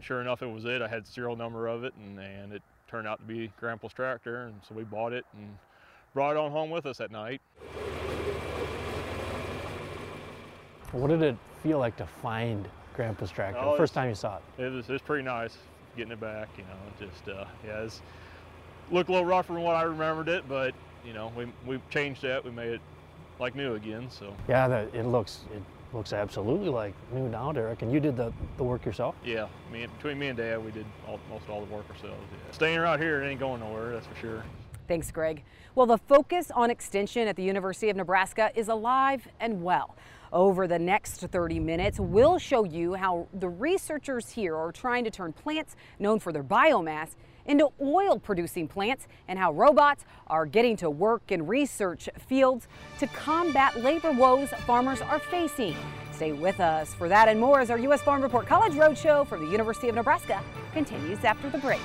sure 0.00 0.20
enough, 0.20 0.42
it 0.42 0.46
was 0.46 0.64
it. 0.64 0.80
I 0.80 0.88
had 0.88 1.06
serial 1.06 1.36
number 1.36 1.66
of 1.66 1.84
it, 1.84 1.92
and, 1.94 2.18
and 2.18 2.52
it 2.52 2.62
turned 2.88 3.06
out 3.06 3.18
to 3.18 3.24
be 3.24 3.52
Grandpa's 3.60 3.92
tractor, 3.92 4.44
and 4.44 4.54
so 4.66 4.74
we 4.74 4.84
bought 4.84 5.12
it 5.12 5.26
and 5.34 5.58
brought 6.14 6.32
it 6.32 6.36
on 6.38 6.50
home 6.50 6.70
with 6.70 6.86
us 6.86 7.00
at 7.00 7.10
night. 7.10 7.42
What 10.92 11.08
did 11.08 11.20
it 11.20 11.36
feel 11.62 11.78
like 11.78 11.96
to 11.96 12.06
find 12.06 12.68
Grandpa's 12.94 13.30
tractor 13.30 13.60
oh, 13.62 13.72
the 13.72 13.76
first 13.76 13.92
time 13.92 14.08
you 14.08 14.14
saw 14.14 14.36
it? 14.36 14.62
It 14.62 14.72
was, 14.72 14.88
it 14.88 14.92
was 14.92 15.02
pretty 15.02 15.24
nice 15.24 15.58
getting 15.96 16.12
it 16.12 16.20
back, 16.20 16.48
you 16.56 16.64
know, 16.64 17.08
just, 17.10 17.28
uh, 17.28 17.44
yeah, 17.66 17.80
it 17.80 18.00
looked 18.90 19.08
a 19.08 19.12
little 19.12 19.26
rougher 19.26 19.54
than 19.54 19.62
what 19.62 19.74
I 19.74 19.82
remembered 19.82 20.28
it, 20.28 20.48
but, 20.48 20.74
you 21.04 21.12
know, 21.12 21.32
we, 21.36 21.46
we 21.66 21.80
changed 21.90 22.22
that, 22.22 22.44
we 22.44 22.50
made 22.50 22.70
it 22.70 22.80
like 23.40 23.54
new 23.54 23.74
again, 23.74 24.08
so. 24.10 24.34
Yeah, 24.48 24.68
the, 24.68 24.98
it 24.98 25.06
looks, 25.06 25.40
it 25.54 25.62
looks 25.96 26.12
absolutely 26.12 26.68
like 26.68 26.94
new 27.12 27.28
now, 27.28 27.50
Derek. 27.52 27.82
And 27.82 27.90
you 27.90 27.98
did 27.98 28.16
the, 28.16 28.32
the 28.56 28.64
work 28.64 28.84
yourself? 28.84 29.14
Yeah, 29.24 29.48
me, 29.72 29.86
between 29.86 30.18
me 30.18 30.28
and 30.28 30.36
Dad, 30.36 30.62
we 30.62 30.70
did 30.70 30.86
all, 31.08 31.18
most 31.30 31.48
all 31.48 31.64
the 31.64 31.74
work 31.74 31.88
ourselves. 31.90 32.22
Yeah. 32.30 32.52
Staying 32.52 32.78
right 32.80 33.00
here, 33.00 33.22
it 33.22 33.28
ain't 33.28 33.40
going 33.40 33.60
nowhere, 33.60 33.92
that's 33.92 34.06
for 34.06 34.16
sure. 34.16 34.44
Thanks, 34.86 35.10
Greg. 35.10 35.42
Well, 35.74 35.86
the 35.86 35.98
focus 35.98 36.50
on 36.54 36.70
extension 36.70 37.26
at 37.26 37.34
the 37.34 37.42
University 37.42 37.90
of 37.90 37.96
Nebraska 37.96 38.52
is 38.54 38.68
alive 38.68 39.26
and 39.40 39.62
well. 39.62 39.96
Over 40.32 40.66
the 40.66 40.78
next 40.78 41.20
30 41.20 41.58
minutes, 41.60 41.98
we'll 41.98 42.38
show 42.38 42.64
you 42.64 42.94
how 42.94 43.26
the 43.32 43.48
researchers 43.48 44.30
here 44.30 44.54
are 44.54 44.70
trying 44.70 45.04
to 45.04 45.10
turn 45.10 45.32
plants 45.32 45.76
known 45.98 46.20
for 46.20 46.32
their 46.32 46.44
biomass 46.44 47.16
into 47.46 47.70
oil 47.80 48.18
producing 48.18 48.68
plants 48.68 49.06
and 49.28 49.38
how 49.38 49.52
robots 49.52 50.04
are 50.26 50.46
getting 50.46 50.76
to 50.76 50.90
work 50.90 51.22
in 51.30 51.46
research 51.46 52.08
fields 52.28 52.68
to 52.98 53.06
combat 53.08 53.82
labor 53.82 54.12
woes 54.12 54.50
farmers 54.66 55.00
are 55.00 55.18
facing. 55.18 55.76
Stay 56.12 56.32
with 56.32 56.60
us 56.60 56.94
for 56.94 57.08
that 57.08 57.28
and 57.28 57.38
more 57.38 57.60
as 57.60 57.70
our 57.70 57.78
U.S. 57.78 58.00
Farm 58.02 58.22
Report 58.22 58.46
College 58.46 58.72
Roadshow 58.72 59.26
from 59.26 59.44
the 59.44 59.50
University 59.50 59.88
of 59.88 59.94
Nebraska 59.94 60.42
continues 60.72 61.22
after 61.24 61.50
the 61.50 61.58
break. 61.58 61.80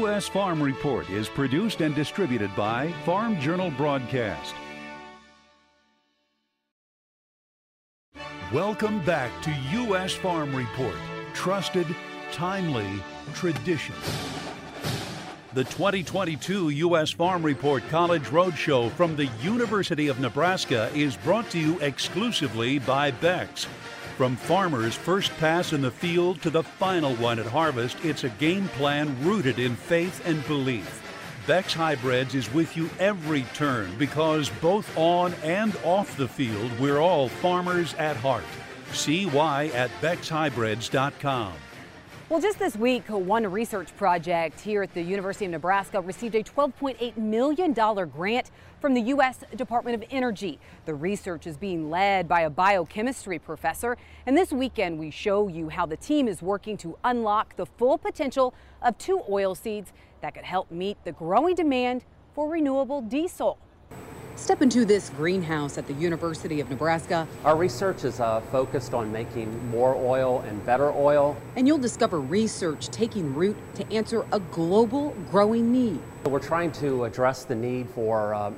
U.S. 0.00 0.26
Farm 0.26 0.62
Report 0.62 1.10
is 1.10 1.28
produced 1.28 1.82
and 1.82 1.94
distributed 1.94 2.50
by 2.56 2.90
Farm 3.04 3.38
Journal 3.38 3.70
Broadcast. 3.70 4.54
Welcome 8.50 9.04
back 9.04 9.30
to 9.42 9.50
U.S. 9.72 10.14
Farm 10.14 10.56
Report. 10.56 10.96
Trusted, 11.34 11.86
timely, 12.32 12.88
tradition. 13.34 13.94
The 15.52 15.64
2022 15.64 16.70
U.S. 16.70 17.10
Farm 17.10 17.42
Report 17.42 17.82
College 17.90 18.24
Roadshow 18.24 18.90
from 18.92 19.16
the 19.16 19.26
University 19.42 20.08
of 20.08 20.18
Nebraska 20.18 20.90
is 20.94 21.14
brought 21.18 21.50
to 21.50 21.58
you 21.58 21.78
exclusively 21.80 22.78
by 22.78 23.10
Beck's. 23.10 23.66
From 24.20 24.36
farmers' 24.36 24.94
first 24.94 25.34
pass 25.38 25.72
in 25.72 25.80
the 25.80 25.90
field 25.90 26.42
to 26.42 26.50
the 26.50 26.62
final 26.62 27.14
one 27.14 27.38
at 27.38 27.46
harvest, 27.46 27.96
it's 28.04 28.24
a 28.24 28.28
game 28.28 28.68
plan 28.68 29.16
rooted 29.24 29.58
in 29.58 29.74
faith 29.74 30.20
and 30.26 30.46
belief. 30.46 31.02
Beck's 31.46 31.72
Hybrids 31.72 32.34
is 32.34 32.52
with 32.52 32.76
you 32.76 32.90
every 32.98 33.44
turn 33.54 33.90
because 33.96 34.50
both 34.60 34.94
on 34.94 35.32
and 35.42 35.74
off 35.84 36.18
the 36.18 36.28
field, 36.28 36.70
we're 36.78 36.98
all 36.98 37.30
farmers 37.30 37.94
at 37.94 38.14
heart. 38.14 38.44
See 38.92 39.24
why 39.24 39.68
at 39.68 39.90
beckshybrids.com. 40.02 41.54
Well, 42.30 42.40
just 42.40 42.60
this 42.60 42.76
week, 42.76 43.08
one 43.08 43.44
research 43.44 43.88
project 43.96 44.60
here 44.60 44.84
at 44.84 44.94
the 44.94 45.02
University 45.02 45.46
of 45.46 45.50
Nebraska 45.50 46.00
received 46.00 46.36
a 46.36 46.44
$12.8 46.44 47.16
million 47.16 47.72
grant 47.72 48.52
from 48.80 48.94
the 48.94 49.00
U.S. 49.00 49.40
Department 49.56 50.00
of 50.00 50.08
Energy. 50.12 50.60
The 50.84 50.94
research 50.94 51.48
is 51.48 51.56
being 51.56 51.90
led 51.90 52.28
by 52.28 52.42
a 52.42 52.48
biochemistry 52.50 53.40
professor. 53.40 53.96
And 54.26 54.36
this 54.36 54.52
weekend, 54.52 55.00
we 55.00 55.10
show 55.10 55.48
you 55.48 55.70
how 55.70 55.86
the 55.86 55.96
team 55.96 56.28
is 56.28 56.40
working 56.40 56.76
to 56.76 56.96
unlock 57.02 57.56
the 57.56 57.66
full 57.66 57.98
potential 57.98 58.54
of 58.80 58.96
two 58.96 59.22
oil 59.28 59.56
seeds 59.56 59.92
that 60.20 60.32
could 60.32 60.44
help 60.44 60.70
meet 60.70 60.98
the 61.02 61.10
growing 61.10 61.56
demand 61.56 62.04
for 62.36 62.48
renewable 62.48 63.02
diesel. 63.02 63.58
Step 64.40 64.62
into 64.62 64.86
this 64.86 65.10
greenhouse 65.10 65.76
at 65.76 65.86
the 65.86 65.92
University 65.92 66.60
of 66.60 66.70
Nebraska. 66.70 67.28
Our 67.44 67.56
research 67.56 68.04
is 68.04 68.20
uh, 68.20 68.40
focused 68.50 68.94
on 68.94 69.12
making 69.12 69.68
more 69.68 69.94
oil 69.94 70.40
and 70.48 70.64
better 70.64 70.90
oil. 70.92 71.36
And 71.56 71.68
you'll 71.68 71.76
discover 71.76 72.18
research 72.20 72.88
taking 72.88 73.34
root 73.34 73.54
to 73.74 73.92
answer 73.92 74.24
a 74.32 74.40
global 74.40 75.10
growing 75.30 75.70
need. 75.70 76.00
We're 76.24 76.38
trying 76.38 76.72
to 76.72 77.04
address 77.04 77.44
the 77.44 77.54
need 77.54 77.90
for, 77.90 78.32
um, 78.32 78.56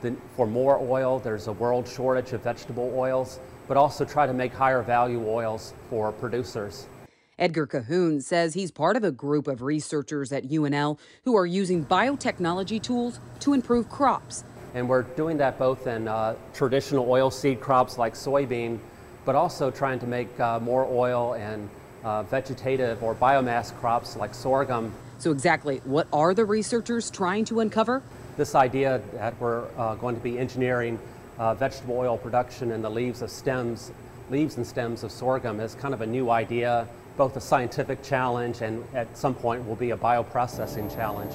the, 0.00 0.14
for 0.36 0.46
more 0.46 0.78
oil. 0.78 1.18
There's 1.18 1.48
a 1.48 1.52
world 1.52 1.88
shortage 1.88 2.32
of 2.32 2.44
vegetable 2.44 2.92
oils, 2.96 3.40
but 3.66 3.76
also 3.76 4.04
try 4.04 4.28
to 4.28 4.32
make 4.32 4.54
higher 4.54 4.80
value 4.80 5.28
oils 5.28 5.74
for 5.90 6.12
producers. 6.12 6.86
Edgar 7.36 7.66
Cahoon 7.66 8.22
says 8.22 8.54
he's 8.54 8.70
part 8.70 8.96
of 8.96 9.02
a 9.02 9.10
group 9.10 9.48
of 9.48 9.60
researchers 9.60 10.30
at 10.30 10.44
UNL 10.44 10.98
who 11.24 11.36
are 11.36 11.46
using 11.46 11.84
biotechnology 11.84 12.80
tools 12.80 13.18
to 13.40 13.54
improve 13.54 13.88
crops. 13.88 14.44
And 14.76 14.86
we're 14.90 15.04
doing 15.04 15.38
that 15.38 15.58
both 15.58 15.86
in 15.86 16.06
uh, 16.06 16.36
traditional 16.52 17.10
oil 17.10 17.30
seed 17.30 17.62
crops 17.62 17.96
like 17.96 18.12
soybean, 18.12 18.78
but 19.24 19.34
also 19.34 19.70
trying 19.70 19.98
to 20.00 20.06
make 20.06 20.38
uh, 20.38 20.60
more 20.60 20.84
oil 20.84 21.32
and 21.32 21.70
uh, 22.04 22.24
vegetative 22.24 23.02
or 23.02 23.14
biomass 23.14 23.74
crops 23.80 24.16
like 24.16 24.34
sorghum. 24.34 24.92
So, 25.18 25.32
exactly 25.32 25.80
what 25.84 26.08
are 26.12 26.34
the 26.34 26.44
researchers 26.44 27.10
trying 27.10 27.46
to 27.46 27.60
uncover? 27.60 28.02
This 28.36 28.54
idea 28.54 29.00
that 29.14 29.40
we're 29.40 29.64
uh, 29.78 29.94
going 29.94 30.14
to 30.14 30.20
be 30.20 30.38
engineering 30.38 30.98
uh, 31.38 31.54
vegetable 31.54 31.96
oil 31.96 32.18
production 32.18 32.70
in 32.70 32.82
the 32.82 32.90
leaves 32.90 33.22
of 33.22 33.30
stems, 33.30 33.92
leaves 34.28 34.58
and 34.58 34.66
stems 34.66 35.04
of 35.04 35.10
sorghum 35.10 35.58
is 35.58 35.74
kind 35.74 35.94
of 35.94 36.02
a 36.02 36.06
new 36.06 36.28
idea, 36.28 36.86
both 37.16 37.34
a 37.38 37.40
scientific 37.40 38.02
challenge 38.02 38.60
and 38.60 38.84
at 38.94 39.16
some 39.16 39.34
point 39.34 39.66
will 39.66 39.76
be 39.76 39.92
a 39.92 39.96
bioprocessing 39.96 40.94
challenge. 40.94 41.32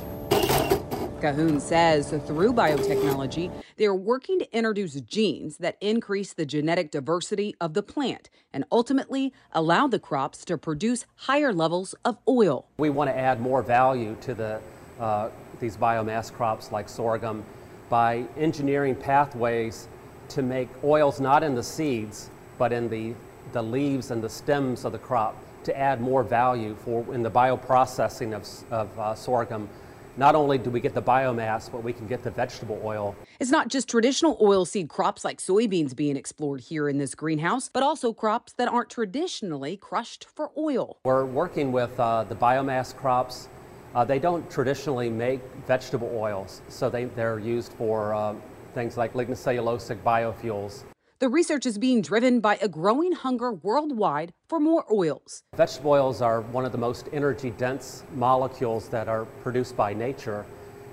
Cahoon 1.22 1.62
says 1.62 2.10
through 2.26 2.52
biotechnology, 2.52 3.52
they 3.78 3.86
are 3.86 3.94
working 3.94 4.40
to 4.40 4.58
introduce 4.58 5.00
genes 5.02 5.58
that 5.58 5.78
increase 5.80 6.34
the 6.34 6.48
genetic 6.48 6.90
diversity 6.90 7.56
of 7.62 7.76
the 7.76 7.84
plant 7.84 8.32
and 8.52 8.66
ultimately 8.72 9.32
allow 9.52 9.86
the 9.86 10.00
crops 10.00 10.44
to 10.46 10.58
produce 10.58 11.06
higher 11.16 11.54
levels 11.54 11.94
of 12.04 12.18
oil. 12.28 12.66
We 12.80 12.90
want 12.90 13.12
to 13.12 13.16
add 13.16 13.40
more 13.40 13.62
value 13.62 14.18
to 14.22 14.34
the, 14.34 14.62
uh, 15.00 15.30
these 15.60 15.78
biomass 15.78 16.34
crops 16.34 16.72
like 16.72 16.90
sorghum 16.90 17.46
by 17.88 18.26
engineering 18.36 18.96
pathways 18.96 19.88
to 20.30 20.42
make 20.42 20.70
oils 20.84 21.20
not 21.20 21.44
in 21.44 21.54
the 21.54 21.64
seeds, 21.64 22.32
but 22.58 22.74
in 22.74 22.90
the, 22.90 23.14
the 23.52 23.62
leaves 23.62 24.10
and 24.10 24.24
the 24.24 24.30
stems 24.30 24.86
of 24.86 24.92
the 24.92 24.98
crop 24.98 25.36
to 25.66 25.78
add 25.78 26.02
more 26.02 26.24
value 26.24 26.76
for 26.84 27.14
in 27.14 27.22
the 27.22 27.30
bioprocessing 27.30 28.34
of, 28.34 28.72
of 28.72 29.00
uh, 29.00 29.14
sorghum 29.14 29.70
not 30.17 30.36
only 30.36 30.58
do 30.58 30.69
we 30.69 30.80
get 30.80 30.93
the 30.93 31.02
biomass, 31.02 31.71
but 31.71 31.84
we 31.84 31.93
can 31.93 32.08
get 32.08 32.24
the 32.24 32.32
vegetable 32.32 32.80
oil. 32.84 33.15
It's 33.39 33.52
not 33.52 33.67
just 33.69 33.88
traditional 33.88 34.38
oilseed 34.38 34.89
crops 34.89 35.24
like 35.24 35.39
soybeans 35.39 35.95
being 35.95 36.17
explored 36.17 36.62
here 36.62 36.89
in 36.89 36.97
this 36.97 37.15
greenhouse, 37.15 37.69
but 37.71 37.84
also 37.84 38.13
crops 38.13 38.54
that 38.54 38.67
aren't 38.67 38.89
traditionally 38.89 39.78
crushed 39.78 40.26
for 40.26 40.52
oil. 40.58 40.97
We're 41.06 41.26
working 41.26 41.71
with 41.71 42.00
uh, 42.00 42.24
the 42.26 42.36
biomass 42.36 42.95
crops. 42.95 43.50
Uh, 43.93 44.06
they 44.06 44.19
don't 44.19 44.50
traditionally 44.50 45.10
make 45.10 45.41
vegetable 45.67 46.12
oils, 46.15 46.62
so 46.69 46.89
they, 46.89 47.06
they're 47.06 47.39
used 47.39 47.74
for 47.74 48.13
uh, 48.13 48.34
things 48.74 48.97
like 48.97 49.13
lignocellulosic 49.13 50.02
biofuels. 50.04 50.84
The 51.22 51.30
research 51.30 51.68
is 51.68 51.78
being 51.78 52.02
driven 52.02 52.40
by 52.40 52.58
a 52.64 52.68
growing 52.68 53.12
hunger 53.12 53.54
worldwide 53.54 54.34
for 54.48 54.60
more 54.60 54.86
oils. 54.92 55.44
Vegetable 55.56 55.92
oils 55.92 56.20
are 56.20 56.42
one 56.42 56.66
of 56.66 56.72
the 56.72 56.80
most 56.80 57.10
energy 57.14 57.52
dense 57.52 58.04
molecules 58.16 58.90
that 58.90 59.08
are 59.08 59.26
produced 59.44 59.78
by 59.78 59.94
nature. 59.94 60.48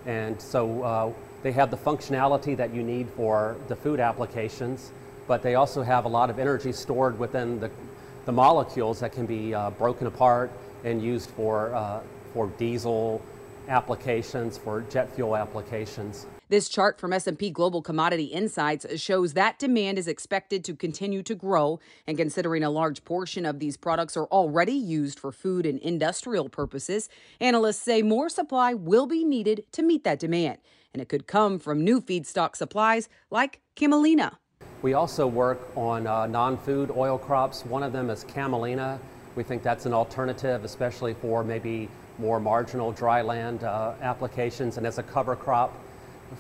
And 0.05 0.38
so 0.38 0.83
uh, 0.83 1.12
they 1.43 1.51
have 1.53 1.71
the 1.71 1.79
functionality 1.79 2.55
that 2.59 2.75
you 2.75 2.83
need 2.83 3.09
for 3.17 3.57
the 3.69 3.77
food 3.77 4.01
applications, 4.01 4.93
but 5.27 5.43
they 5.43 5.55
also 5.55 5.83
have 5.83 6.05
a 6.05 6.09
lot 6.09 6.29
of 6.29 6.38
energy 6.38 6.73
stored 6.73 7.19
within 7.19 7.59
the, 7.59 7.71
the 8.27 8.33
molecules 8.33 9.01
that 9.01 9.12
can 9.12 9.25
be 9.25 9.55
uh, 9.55 9.71
broken 9.71 10.09
apart 10.09 10.51
and 10.85 11.03
used 11.03 11.31
for, 11.31 11.75
uh, 11.75 12.01
for 12.35 12.49
diesel 12.59 13.23
applications, 13.68 14.59
for 14.59 14.81
jet 14.83 15.14
fuel 15.14 15.37
applications. 15.37 16.26
This 16.48 16.68
chart 16.68 16.98
from 16.98 17.12
S&P 17.12 17.50
Global 17.50 17.83
Commodity 17.83 18.24
Insights 18.24 18.87
shows 19.00 19.35
that 19.35 19.59
demand 19.59 19.98
is 19.98 20.09
expected 20.09 20.64
to 20.64 20.74
continue 20.74 21.22
to 21.22 21.35
grow 21.35 21.78
and 22.07 22.16
considering 22.16 22.64
a 22.64 22.70
large 22.70 23.04
portion 23.04 23.44
of 23.44 23.59
these 23.59 23.76
products 23.76 24.16
are 24.16 24.26
already 24.26 24.72
used 24.72 25.18
for 25.18 25.31
food 25.31 25.66
and 25.66 25.78
industrial 25.81 26.48
purposes, 26.48 27.09
analysts 27.40 27.83
say 27.83 28.02
more 28.02 28.28
supply 28.28 28.72
will 28.72 29.07
be 29.07 29.24
needed 29.24 29.64
to 29.72 29.83
meet 29.83 30.04
that 30.04 30.18
demand 30.18 30.59
and 30.92 31.02
it 31.02 31.09
could 31.09 31.26
come 31.26 31.59
from 31.59 31.85
new 31.85 32.00
feedstock 32.00 32.57
supplies 32.57 33.09
like 33.31 33.61
camelina. 33.76 34.38
We 34.83 34.94
also 34.94 35.26
work 35.26 35.61
on 35.76 36.07
uh, 36.07 36.26
non-food 36.26 36.92
oil 36.96 37.18
crops. 37.18 37.64
One 37.64 37.83
of 37.83 37.92
them 37.92 38.11
is 38.11 38.24
camelina. 38.24 38.98
We 39.35 39.42
think 39.42 39.62
that's 39.62 39.87
an 39.87 39.92
alternative, 39.92 40.64
especially 40.64 41.14
for 41.14 41.44
maybe 41.44 41.88
more 42.18 42.40
marginal 42.40 42.92
dry 42.92 43.22
land 43.22 43.64
uh, 43.64 43.94
applications 44.00 44.76
and 44.76 44.87
as 44.87 44.98
a 44.98 45.02
cover 45.02 45.37
crop 45.37 45.72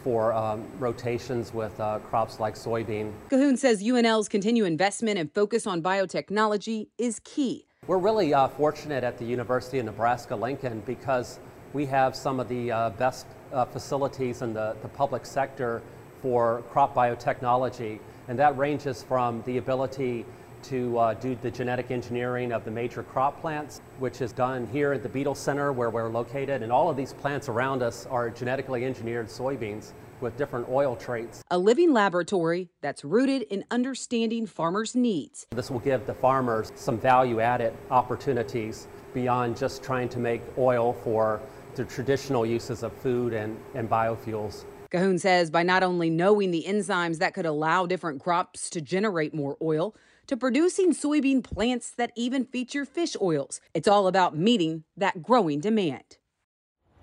for 0.04 0.32
um, 0.32 0.64
rotations 0.78 1.54
with 1.54 1.78
uh, 1.80 1.98
crops 2.00 2.40
like 2.40 2.54
soybean. 2.54 3.12
Cahoon 3.30 3.56
says 3.56 3.82
UNL's 3.82 4.28
continued 4.28 4.66
investment 4.66 5.18
and 5.18 5.32
focus 5.32 5.66
on 5.66 5.82
biotechnology 5.82 6.88
is 6.98 7.20
key. 7.24 7.64
We're 7.86 7.98
really 7.98 8.34
uh, 8.34 8.48
fortunate 8.48 9.02
at 9.02 9.18
the 9.18 9.24
University 9.24 9.78
of 9.78 9.86
Nebraska-Lincoln 9.86 10.82
because 10.84 11.38
we 11.72 11.86
have 11.86 12.14
some 12.14 12.38
of 12.38 12.48
the 12.48 12.70
uh, 12.70 12.90
best 12.90 13.26
uh, 13.52 13.64
facilities 13.64 14.42
in 14.42 14.52
the, 14.52 14.76
the 14.82 14.88
public 14.88 15.24
sector 15.24 15.80
for 16.20 16.62
crop 16.70 16.94
biotechnology, 16.94 17.98
and 18.26 18.38
that 18.38 18.56
ranges 18.58 19.02
from 19.02 19.42
the 19.46 19.56
ability 19.56 20.26
to 20.68 20.98
uh, 20.98 21.14
do 21.14 21.34
the 21.40 21.50
genetic 21.50 21.90
engineering 21.90 22.52
of 22.52 22.62
the 22.64 22.70
major 22.70 23.02
crop 23.02 23.40
plants, 23.40 23.80
which 23.98 24.20
is 24.20 24.32
done 24.32 24.66
here 24.66 24.92
at 24.92 25.02
the 25.02 25.08
Beadle 25.08 25.34
Center 25.34 25.72
where 25.72 25.88
we're 25.88 26.08
located. 26.08 26.62
And 26.62 26.70
all 26.70 26.90
of 26.90 26.96
these 26.96 27.14
plants 27.14 27.48
around 27.48 27.82
us 27.82 28.04
are 28.06 28.28
genetically 28.28 28.84
engineered 28.84 29.28
soybeans 29.28 29.92
with 30.20 30.36
different 30.36 30.68
oil 30.68 30.94
traits. 30.94 31.42
A 31.50 31.56
living 31.56 31.92
laboratory 31.94 32.68
that's 32.82 33.02
rooted 33.02 33.42
in 33.42 33.64
understanding 33.70 34.46
farmers' 34.46 34.94
needs. 34.94 35.46
This 35.50 35.70
will 35.70 35.78
give 35.78 36.06
the 36.06 36.14
farmers 36.14 36.70
some 36.74 36.98
value 36.98 37.40
added 37.40 37.72
opportunities 37.90 38.88
beyond 39.14 39.56
just 39.56 39.82
trying 39.82 40.10
to 40.10 40.18
make 40.18 40.42
oil 40.58 40.92
for 41.04 41.40
the 41.76 41.84
traditional 41.84 42.44
uses 42.44 42.82
of 42.82 42.92
food 42.92 43.32
and, 43.32 43.58
and 43.74 43.88
biofuels. 43.88 44.64
Cahoon 44.90 45.18
says 45.18 45.50
by 45.50 45.62
not 45.62 45.82
only 45.82 46.10
knowing 46.10 46.50
the 46.50 46.64
enzymes 46.66 47.18
that 47.18 47.34
could 47.34 47.46
allow 47.46 47.86
different 47.86 48.22
crops 48.22 48.70
to 48.70 48.80
generate 48.80 49.34
more 49.34 49.56
oil, 49.62 49.94
to 50.28 50.36
producing 50.36 50.92
soybean 50.92 51.42
plants 51.42 51.90
that 51.96 52.12
even 52.14 52.44
feature 52.44 52.84
fish 52.84 53.16
oils, 53.20 53.60
it's 53.74 53.88
all 53.88 54.06
about 54.06 54.36
meeting 54.36 54.84
that 54.96 55.22
growing 55.22 55.58
demand. 55.58 56.18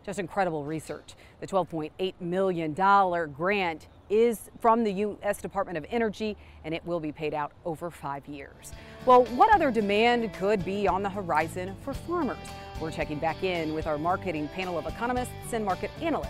Just 0.05 0.19
incredible 0.19 0.63
research. 0.63 1.15
The 1.39 1.47
$12.8 1.47 2.13
million 2.19 2.73
grant 3.33 3.88
is 4.11 4.51
from 4.59 4.83
the 4.83 4.91
U.S. 4.91 5.41
Department 5.41 5.79
of 5.79 5.85
Energy 5.89 6.38
and 6.63 6.75
it 6.75 6.85
will 6.85 6.99
be 6.99 7.11
paid 7.11 7.33
out 7.33 7.51
over 7.65 7.89
five 7.89 8.27
years. 8.27 8.71
Well, 9.07 9.25
what 9.25 9.53
other 9.53 9.71
demand 9.71 10.31
could 10.35 10.63
be 10.63 10.88
on 10.88 11.01
the 11.01 11.09
horizon 11.09 11.75
for 11.81 11.95
farmers? 11.95 12.38
We're 12.79 12.91
checking 12.91 13.17
back 13.17 13.43
in 13.43 13.73
with 13.73 13.88
our 13.88 13.97
marketing 13.97 14.47
panel 14.49 14.77
of 14.77 14.85
economists 14.85 15.53
and 15.53 15.65
market 15.65 15.89
analysts 15.99 16.29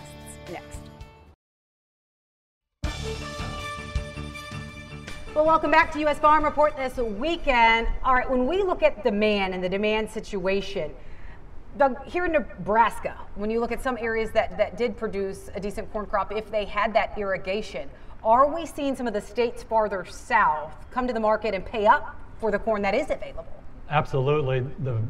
next. 0.50 0.85
Well, 5.36 5.44
welcome 5.44 5.70
back 5.70 5.92
to 5.92 5.98
U.S. 6.00 6.18
Farm 6.18 6.46
Report 6.46 6.74
this 6.78 6.96
weekend. 6.96 7.88
All 8.02 8.14
right, 8.14 8.28
when 8.28 8.46
we 8.46 8.62
look 8.62 8.82
at 8.82 9.04
demand 9.04 9.52
and 9.52 9.62
the 9.62 9.68
demand 9.68 10.10
situation, 10.10 10.94
Doug, 11.76 12.02
here 12.06 12.24
in 12.24 12.32
Nebraska, 12.32 13.18
when 13.34 13.50
you 13.50 13.60
look 13.60 13.70
at 13.70 13.82
some 13.82 13.98
areas 14.00 14.30
that, 14.30 14.56
that 14.56 14.78
did 14.78 14.96
produce 14.96 15.50
a 15.54 15.60
decent 15.60 15.92
corn 15.92 16.06
crop, 16.06 16.32
if 16.32 16.50
they 16.50 16.64
had 16.64 16.94
that 16.94 17.18
irrigation, 17.18 17.90
are 18.24 18.46
we 18.50 18.64
seeing 18.64 18.96
some 18.96 19.06
of 19.06 19.12
the 19.12 19.20
states 19.20 19.62
farther 19.62 20.06
south 20.06 20.72
come 20.90 21.06
to 21.06 21.12
the 21.12 21.20
market 21.20 21.52
and 21.52 21.66
pay 21.66 21.86
up 21.86 22.16
for 22.40 22.50
the 22.50 22.58
corn 22.58 22.80
that 22.80 22.94
is 22.94 23.10
available? 23.10 23.44
Absolutely. 23.90 24.60
The 24.84 25.02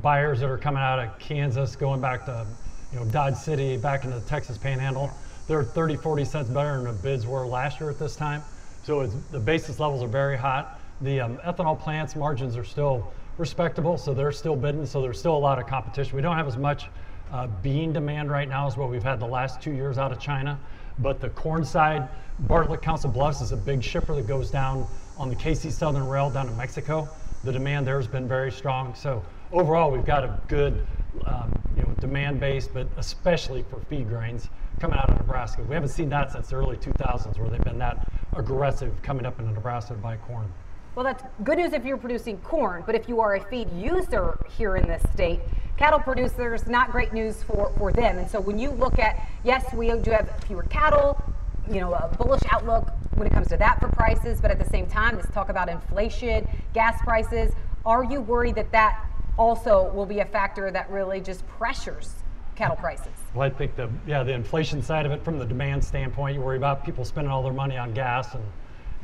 buyers 0.00 0.40
that 0.40 0.48
are 0.48 0.56
coming 0.56 0.82
out 0.82 0.98
of 0.98 1.18
Kansas, 1.18 1.76
going 1.76 2.00
back 2.00 2.24
to 2.24 2.46
you 2.90 3.00
know 3.00 3.04
Dodge 3.10 3.36
City, 3.36 3.76
back 3.76 4.04
into 4.04 4.18
the 4.18 4.24
Texas 4.26 4.56
Panhandle, 4.56 5.10
they're 5.46 5.62
30, 5.62 5.96
40 5.96 6.24
cents 6.24 6.48
better 6.48 6.78
than 6.78 6.84
the 6.84 7.02
bids 7.02 7.26
were 7.26 7.46
last 7.46 7.80
year 7.80 7.90
at 7.90 7.98
this 7.98 8.16
time. 8.16 8.42
So 8.84 9.06
the 9.06 9.40
basis 9.40 9.80
levels 9.80 10.02
are 10.02 10.08
very 10.08 10.36
hot. 10.36 10.78
The 11.00 11.18
um, 11.18 11.38
ethanol 11.38 11.80
plants 11.80 12.14
margins 12.14 12.54
are 12.54 12.64
still 12.64 13.10
respectable, 13.38 13.96
so 13.96 14.12
they're 14.12 14.30
still 14.30 14.56
bidding. 14.56 14.84
So 14.84 15.00
there's 15.00 15.18
still 15.18 15.34
a 15.34 15.38
lot 15.38 15.58
of 15.58 15.66
competition. 15.66 16.14
We 16.14 16.20
don't 16.20 16.36
have 16.36 16.46
as 16.46 16.58
much 16.58 16.88
uh, 17.32 17.46
bean 17.62 17.94
demand 17.94 18.30
right 18.30 18.46
now 18.46 18.66
as 18.66 18.76
what 18.76 18.90
we've 18.90 19.02
had 19.02 19.20
the 19.20 19.26
last 19.26 19.62
two 19.62 19.72
years 19.72 19.96
out 19.96 20.12
of 20.12 20.20
China. 20.20 20.60
But 20.98 21.18
the 21.18 21.30
corn 21.30 21.64
side, 21.64 22.06
Bartlett 22.40 22.82
Council 22.82 23.10
Bluffs 23.10 23.40
is 23.40 23.52
a 23.52 23.56
big 23.56 23.82
shipper 23.82 24.14
that 24.16 24.26
goes 24.26 24.50
down 24.50 24.86
on 25.16 25.30
the 25.30 25.36
KC 25.36 25.72
Southern 25.72 26.06
Rail 26.06 26.28
down 26.28 26.46
to 26.46 26.52
Mexico. 26.52 27.08
The 27.42 27.52
demand 27.52 27.86
there 27.86 27.96
has 27.96 28.06
been 28.06 28.28
very 28.28 28.52
strong. 28.52 28.94
So 28.94 29.24
overall, 29.50 29.90
we've 29.90 30.04
got 30.04 30.24
a 30.24 30.38
good 30.46 30.86
um, 31.24 31.58
you 31.74 31.84
know, 31.84 31.94
demand 32.00 32.38
base, 32.38 32.68
but 32.68 32.86
especially 32.98 33.62
for 33.62 33.80
feed 33.88 34.10
grains 34.10 34.50
coming 34.80 34.98
out 34.98 35.10
of 35.10 35.18
Nebraska. 35.18 35.62
We 35.62 35.74
haven't 35.74 35.90
seen 35.90 36.08
that 36.10 36.32
since 36.32 36.48
the 36.48 36.56
early 36.56 36.76
2000s 36.76 37.38
where 37.38 37.48
they've 37.48 37.62
been 37.62 37.78
that 37.78 38.08
aggressive 38.36 38.92
coming 39.02 39.26
up 39.26 39.38
into 39.38 39.52
Nebraska 39.52 39.94
to 39.94 40.00
buy 40.00 40.16
corn. 40.16 40.52
Well, 40.94 41.04
that's 41.04 41.24
good 41.42 41.58
news 41.58 41.72
if 41.72 41.84
you're 41.84 41.96
producing 41.96 42.38
corn, 42.38 42.84
but 42.86 42.94
if 42.94 43.08
you 43.08 43.20
are 43.20 43.34
a 43.34 43.40
feed 43.40 43.68
user 43.72 44.38
here 44.56 44.76
in 44.76 44.86
this 44.86 45.02
state, 45.12 45.40
cattle 45.76 45.98
producers, 45.98 46.68
not 46.68 46.92
great 46.92 47.12
news 47.12 47.42
for, 47.42 47.72
for 47.76 47.92
them. 47.92 48.18
And 48.18 48.30
so 48.30 48.40
when 48.40 48.60
you 48.60 48.70
look 48.70 49.00
at, 49.00 49.28
yes, 49.42 49.64
we 49.74 49.90
do 49.98 50.12
have 50.12 50.30
fewer 50.46 50.62
cattle, 50.64 51.20
you 51.68 51.80
know, 51.80 51.92
a 51.94 52.14
bullish 52.16 52.42
outlook 52.50 52.90
when 53.14 53.26
it 53.26 53.32
comes 53.32 53.48
to 53.48 53.56
that 53.56 53.80
for 53.80 53.88
prices, 53.88 54.40
but 54.40 54.52
at 54.52 54.58
the 54.58 54.68
same 54.70 54.86
time, 54.86 55.16
let's 55.16 55.30
talk 55.32 55.48
about 55.48 55.68
inflation, 55.68 56.46
gas 56.74 57.00
prices. 57.02 57.52
Are 57.84 58.04
you 58.04 58.20
worried 58.20 58.54
that 58.54 58.70
that 58.70 59.04
also 59.36 59.90
will 59.92 60.06
be 60.06 60.20
a 60.20 60.24
factor 60.24 60.70
that 60.70 60.88
really 60.90 61.20
just 61.20 61.44
pressures 61.48 62.14
cattle 62.54 62.76
prices? 62.76 63.23
Well, 63.34 63.46
I 63.46 63.50
think 63.50 63.74
the 63.74 63.90
yeah 64.06 64.22
the 64.22 64.32
inflation 64.32 64.80
side 64.82 65.06
of 65.06 65.12
it 65.12 65.24
from 65.24 65.38
the 65.38 65.44
demand 65.44 65.84
standpoint, 65.84 66.34
you 66.36 66.40
worry 66.40 66.56
about 66.56 66.84
people 66.84 67.04
spending 67.04 67.32
all 67.32 67.42
their 67.42 67.52
money 67.52 67.76
on 67.76 67.92
gas 67.92 68.34
and 68.34 68.44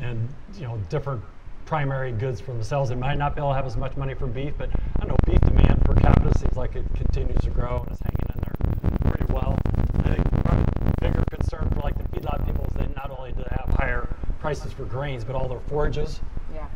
and 0.01 0.29
you 0.55 0.63
know 0.63 0.79
different 0.89 1.23
primary 1.67 2.13
goods 2.13 2.41
for 2.41 2.53
themselves. 2.53 2.91
They 2.91 2.97
might 2.97 3.19
not 3.19 3.35
be 3.35 3.41
able 3.41 3.51
to 3.51 3.55
have 3.57 3.67
as 3.67 3.77
much 3.77 3.97
money 3.97 4.15
for 4.15 4.27
beef, 4.27 4.55
but 4.57 4.71
I 5.01 5.07
know 5.07 5.17
beef 5.27 5.41
demand 5.41 5.85
per 5.85 5.95
capita 5.95 6.37
seems 6.39 6.57
like 6.57 6.75
it 6.77 6.85
continues 6.95 7.41
to 7.43 7.51
grow 7.51 7.83
and 7.83 7.93
is 7.93 7.99
hanging 8.03 8.27
in 8.35 8.41
there 8.41 9.11
pretty 9.11 9.33
well. 9.33 9.59
I 10.05 10.15
think 10.15 11.01
bigger 11.01 11.25
concern 11.31 11.69
for 11.71 11.81
like 11.81 11.97
the 11.97 12.05
feedlot 12.05 12.45
people 12.45 12.65
is 12.67 12.73
that 12.75 12.95
not 12.97 13.11
only 13.17 13.33
do 13.33 13.39
they 13.39 13.57
have 13.57 13.69
higher 13.77 14.09
prices 14.39 14.73
for 14.73 14.85
grains, 14.85 15.25
but 15.25 15.35
all 15.35 15.49
their 15.49 15.61
forages, 15.61 16.21
yeah. 16.55 16.67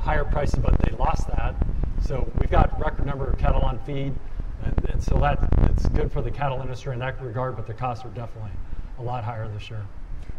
higher 0.00 0.24
prices, 0.24 0.58
but 0.62 0.78
they 0.80 0.94
lost 0.96 1.26
that. 1.28 1.54
So 2.02 2.30
we've 2.40 2.50
got 2.50 2.78
record 2.80 3.06
number 3.06 3.28
of 3.28 3.38
cattle 3.38 3.62
on 3.62 3.78
feed, 3.80 4.12
and, 4.64 4.90
and 4.90 5.02
so 5.02 5.18
that 5.18 5.38
it's 5.84 5.92
good 5.94 6.12
for 6.12 6.22
the 6.22 6.30
cattle 6.30 6.60
industry 6.60 6.92
in 6.92 7.00
that 7.00 7.20
regard. 7.20 7.56
But 7.56 7.66
the 7.66 7.74
costs 7.74 8.04
are 8.04 8.10
definitely 8.10 8.52
a 8.98 9.02
lot 9.02 9.24
higher 9.24 9.48
this 9.48 9.68
year. 9.68 9.84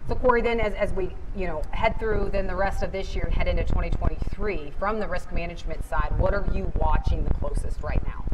So 0.07 0.15
Corey, 0.15 0.41
then 0.41 0.59
as, 0.59 0.73
as 0.73 0.93
we 0.93 1.15
you 1.35 1.47
know 1.47 1.61
head 1.71 1.99
through 1.99 2.29
then 2.31 2.47
the 2.47 2.55
rest 2.55 2.83
of 2.83 2.91
this 2.91 3.15
year 3.15 3.25
and 3.25 3.33
head 3.33 3.47
into 3.47 3.63
2023, 3.63 4.73
from 4.79 4.99
the 4.99 5.07
risk 5.07 5.31
management 5.31 5.85
side, 5.85 6.13
what 6.17 6.33
are 6.33 6.45
you 6.53 6.71
watching 6.75 7.23
the 7.23 7.33
closest 7.33 7.81
right 7.83 8.05
now? 8.05 8.25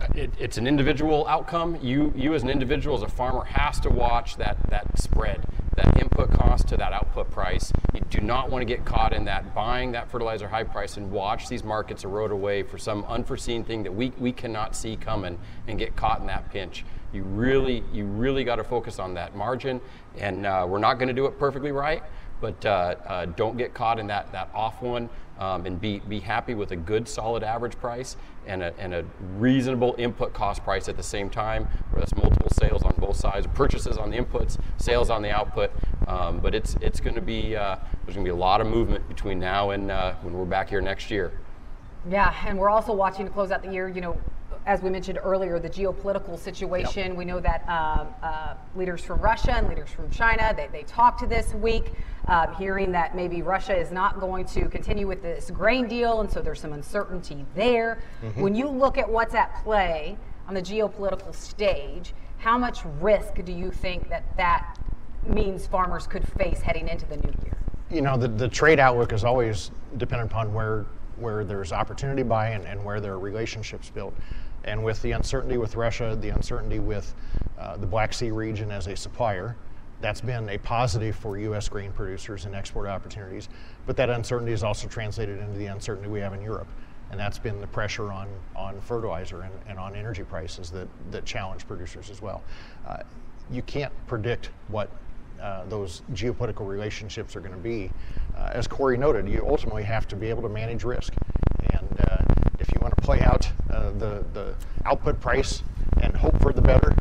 Uh, 0.00 0.06
it, 0.14 0.30
it's 0.38 0.56
an 0.56 0.66
individual 0.66 1.26
outcome. 1.26 1.78
You 1.82 2.12
you 2.16 2.34
as 2.34 2.42
an 2.42 2.48
individual, 2.48 2.96
as 2.96 3.02
a 3.02 3.08
farmer, 3.08 3.44
has 3.44 3.78
to 3.80 3.90
watch 3.90 4.36
that 4.36 4.58
that 4.70 4.98
spread, 4.98 5.44
that 5.76 6.00
input 6.00 6.30
cost 6.32 6.68
to 6.68 6.76
that 6.78 6.92
output 6.92 7.30
price. 7.30 7.70
You 8.00 8.20
do 8.20 8.20
not 8.20 8.50
want 8.50 8.62
to 8.62 8.66
get 8.66 8.84
caught 8.84 9.12
in 9.12 9.24
that 9.26 9.54
buying 9.54 9.92
that 9.92 10.10
fertilizer 10.10 10.48
high 10.48 10.64
price 10.64 10.96
and 10.96 11.10
watch 11.10 11.48
these 11.48 11.62
markets 11.62 12.04
erode 12.04 12.32
away 12.32 12.62
for 12.62 12.78
some 12.78 13.04
unforeseen 13.04 13.62
thing 13.62 13.82
that 13.82 13.92
we, 13.92 14.12
we 14.18 14.32
cannot 14.32 14.74
see 14.74 14.96
coming 14.96 15.38
and 15.68 15.78
get 15.78 15.96
caught 15.96 16.20
in 16.20 16.26
that 16.26 16.50
pinch. 16.50 16.84
You 17.12 17.22
really, 17.22 17.84
you 17.92 18.04
really 18.04 18.44
got 18.44 18.56
to 18.56 18.64
focus 18.64 18.98
on 18.98 19.14
that 19.14 19.34
margin, 19.34 19.80
and 20.16 20.46
uh, 20.46 20.66
we're 20.68 20.78
not 20.78 20.94
going 20.94 21.08
to 21.08 21.14
do 21.14 21.26
it 21.26 21.38
perfectly 21.38 21.72
right, 21.72 22.02
but 22.40 22.64
uh, 22.64 22.96
uh, 23.06 23.26
don't 23.26 23.56
get 23.56 23.74
caught 23.74 23.98
in 23.98 24.06
that, 24.08 24.30
that 24.32 24.50
off 24.54 24.82
one, 24.82 25.08
um, 25.38 25.64
and 25.64 25.80
be, 25.80 26.00
be 26.00 26.20
happy 26.20 26.54
with 26.54 26.72
a 26.72 26.76
good, 26.76 27.08
solid 27.08 27.42
average 27.42 27.78
price 27.78 28.16
and 28.46 28.62
a, 28.62 28.74
and 28.78 28.92
a 28.92 29.04
reasonable 29.38 29.94
input 29.98 30.34
cost 30.34 30.62
price 30.64 30.88
at 30.88 30.96
the 30.96 31.02
same 31.02 31.30
time, 31.30 31.64
where 31.90 32.00
that's 32.00 32.14
multiple 32.14 32.50
sales 32.58 32.82
on 32.82 32.94
both 32.98 33.16
sides, 33.16 33.46
purchases 33.54 33.96
on 33.96 34.10
the 34.10 34.18
inputs, 34.18 34.58
sales 34.76 35.08
on 35.08 35.22
the 35.22 35.30
output. 35.30 35.70
Um, 36.06 36.40
but 36.40 36.54
it's, 36.54 36.76
it's 36.80 37.00
going 37.00 37.14
to 37.14 37.20
be, 37.20 37.56
uh, 37.56 37.76
there's 38.04 38.16
going 38.16 38.24
to 38.26 38.32
be 38.32 38.36
a 38.36 38.40
lot 38.40 38.60
of 38.60 38.66
movement 38.66 39.08
between 39.08 39.38
now 39.38 39.70
and 39.70 39.90
uh, 39.90 40.14
when 40.22 40.34
we're 40.34 40.44
back 40.44 40.68
here 40.68 40.80
next 40.80 41.10
year. 41.10 41.32
Yeah, 42.08 42.34
and 42.46 42.58
we're 42.58 42.70
also 42.70 42.92
watching 42.92 43.26
to 43.26 43.32
close 43.32 43.50
out 43.50 43.62
the 43.62 43.72
year, 43.72 43.88
you 43.88 44.00
know, 44.00 44.18
as 44.66 44.82
we 44.82 44.90
mentioned 44.90 45.18
earlier, 45.22 45.58
the 45.58 45.70
geopolitical 45.70 46.38
situation. 46.38 47.08
Yep. 47.08 47.16
We 47.16 47.24
know 47.24 47.40
that 47.40 47.66
um, 47.68 48.08
uh, 48.22 48.54
leaders 48.76 49.02
from 49.02 49.20
Russia 49.20 49.54
and 49.54 49.68
leaders 49.68 49.90
from 49.90 50.10
China, 50.10 50.52
they, 50.56 50.68
they 50.70 50.82
talked 50.82 51.26
this 51.28 51.54
week, 51.54 51.92
um, 52.28 52.54
hearing 52.54 52.92
that 52.92 53.16
maybe 53.16 53.42
Russia 53.42 53.76
is 53.76 53.90
not 53.90 54.20
going 54.20 54.44
to 54.46 54.68
continue 54.68 55.06
with 55.06 55.22
this 55.22 55.50
grain 55.50 55.88
deal, 55.88 56.20
and 56.20 56.30
so 56.30 56.40
there's 56.40 56.60
some 56.60 56.72
uncertainty 56.72 57.44
there. 57.54 58.02
Mm-hmm. 58.22 58.40
When 58.40 58.54
you 58.54 58.68
look 58.68 58.98
at 58.98 59.08
what's 59.08 59.34
at 59.34 59.62
play 59.62 60.16
on 60.46 60.54
the 60.54 60.62
geopolitical 60.62 61.34
stage, 61.34 62.12
how 62.38 62.58
much 62.58 62.80
risk 63.00 63.42
do 63.44 63.52
you 63.52 63.70
think 63.70 64.08
that 64.10 64.24
that 64.36 64.78
means 65.26 65.66
farmers 65.66 66.06
could 66.06 66.26
face 66.38 66.60
heading 66.60 66.88
into 66.88 67.06
the 67.06 67.16
new 67.16 67.32
year? 67.44 67.56
You 67.90 68.02
know, 68.02 68.16
the, 68.16 68.28
the 68.28 68.48
trade 68.48 68.78
outlook 68.78 69.12
is 69.12 69.24
always 69.24 69.70
dependent 69.96 70.30
upon 70.30 70.52
where 70.52 70.86
where 71.20 71.44
there's 71.44 71.72
opportunity 71.72 72.22
buy 72.22 72.48
and, 72.48 72.64
and 72.64 72.82
where 72.84 73.00
there 73.00 73.12
are 73.12 73.18
relationships 73.18 73.90
built. 73.90 74.14
And 74.64 74.84
with 74.84 75.00
the 75.02 75.12
uncertainty 75.12 75.56
with 75.56 75.76
Russia, 75.76 76.16
the 76.20 76.30
uncertainty 76.30 76.78
with 76.78 77.14
uh, 77.58 77.76
the 77.76 77.86
Black 77.86 78.12
Sea 78.12 78.30
region 78.30 78.70
as 78.70 78.86
a 78.86 78.96
supplier, 78.96 79.56
that's 80.00 80.20
been 80.20 80.48
a 80.48 80.58
positive 80.58 81.14
for 81.16 81.38
U.S. 81.38 81.68
grain 81.68 81.92
producers 81.92 82.46
and 82.46 82.54
export 82.54 82.86
opportunities. 82.86 83.48
But 83.86 83.96
that 83.96 84.10
uncertainty 84.10 84.52
is 84.52 84.62
also 84.62 84.88
translated 84.88 85.38
into 85.38 85.58
the 85.58 85.66
uncertainty 85.66 86.08
we 86.08 86.20
have 86.20 86.32
in 86.32 86.42
Europe. 86.42 86.68
And 87.10 87.18
that's 87.18 87.38
been 87.38 87.60
the 87.60 87.66
pressure 87.66 88.12
on, 88.12 88.28
on 88.54 88.80
fertilizer 88.80 89.42
and, 89.42 89.52
and 89.66 89.78
on 89.78 89.96
energy 89.96 90.22
prices 90.22 90.70
that, 90.70 90.88
that 91.10 91.24
challenge 91.24 91.66
producers 91.66 92.08
as 92.08 92.22
well. 92.22 92.42
Uh, 92.86 92.98
you 93.50 93.62
can't 93.62 93.92
predict 94.06 94.50
what 94.68 94.90
uh, 95.42 95.64
those 95.66 96.02
geopolitical 96.12 96.66
relationships 96.68 97.34
are 97.34 97.40
going 97.40 97.52
to 97.52 97.58
be. 97.58 97.90
Uh, 98.36 98.50
as 98.52 98.68
Corey 98.68 98.96
noted, 98.96 99.28
you 99.28 99.44
ultimately 99.48 99.82
have 99.82 100.06
to 100.08 100.16
be 100.16 100.28
able 100.28 100.42
to 100.42 100.48
manage 100.48 100.84
risk. 100.84 101.14
And 101.72 102.00
uh, 102.08 102.24
if 102.60 102.68
you 102.72 102.80
want 102.80 102.94
to 102.96 103.02
play 103.02 103.20
out 103.20 103.50
uh, 103.70 103.90
the, 103.90 104.24
the 104.34 104.54
output 104.84 105.20
price 105.20 105.62
and 106.02 106.16
hope 106.16 106.40
for 106.40 106.52
the 106.52 106.60
better, 106.60 106.94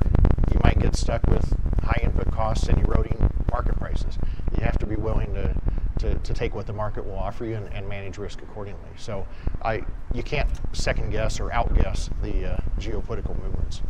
you 0.51 0.59
might 0.63 0.79
get 0.79 0.95
stuck 0.95 1.21
with 1.27 1.55
high 1.83 2.01
input 2.03 2.31
costs 2.31 2.67
and 2.67 2.77
eroding 2.85 3.29
market 3.51 3.75
prices. 3.77 4.17
You 4.57 4.63
have 4.63 4.77
to 4.79 4.85
be 4.85 4.95
willing 4.95 5.33
to, 5.33 5.53
to, 5.99 6.15
to 6.15 6.33
take 6.33 6.55
what 6.55 6.65
the 6.65 6.73
market 6.73 7.05
will 7.05 7.17
offer 7.17 7.45
you 7.45 7.55
and, 7.55 7.71
and, 7.73 7.87
manage 7.87 8.17
risk 8.17 8.41
accordingly. 8.41 8.89
So 8.97 9.27
I, 9.61 9.83
you 10.13 10.23
can't 10.23 10.49
second 10.71 11.11
guess 11.11 11.39
or 11.39 11.51
outguess 11.51 12.09
the 12.21 12.53
uh, 12.53 12.57
geopolitical 12.79 13.41
movements. 13.43 13.81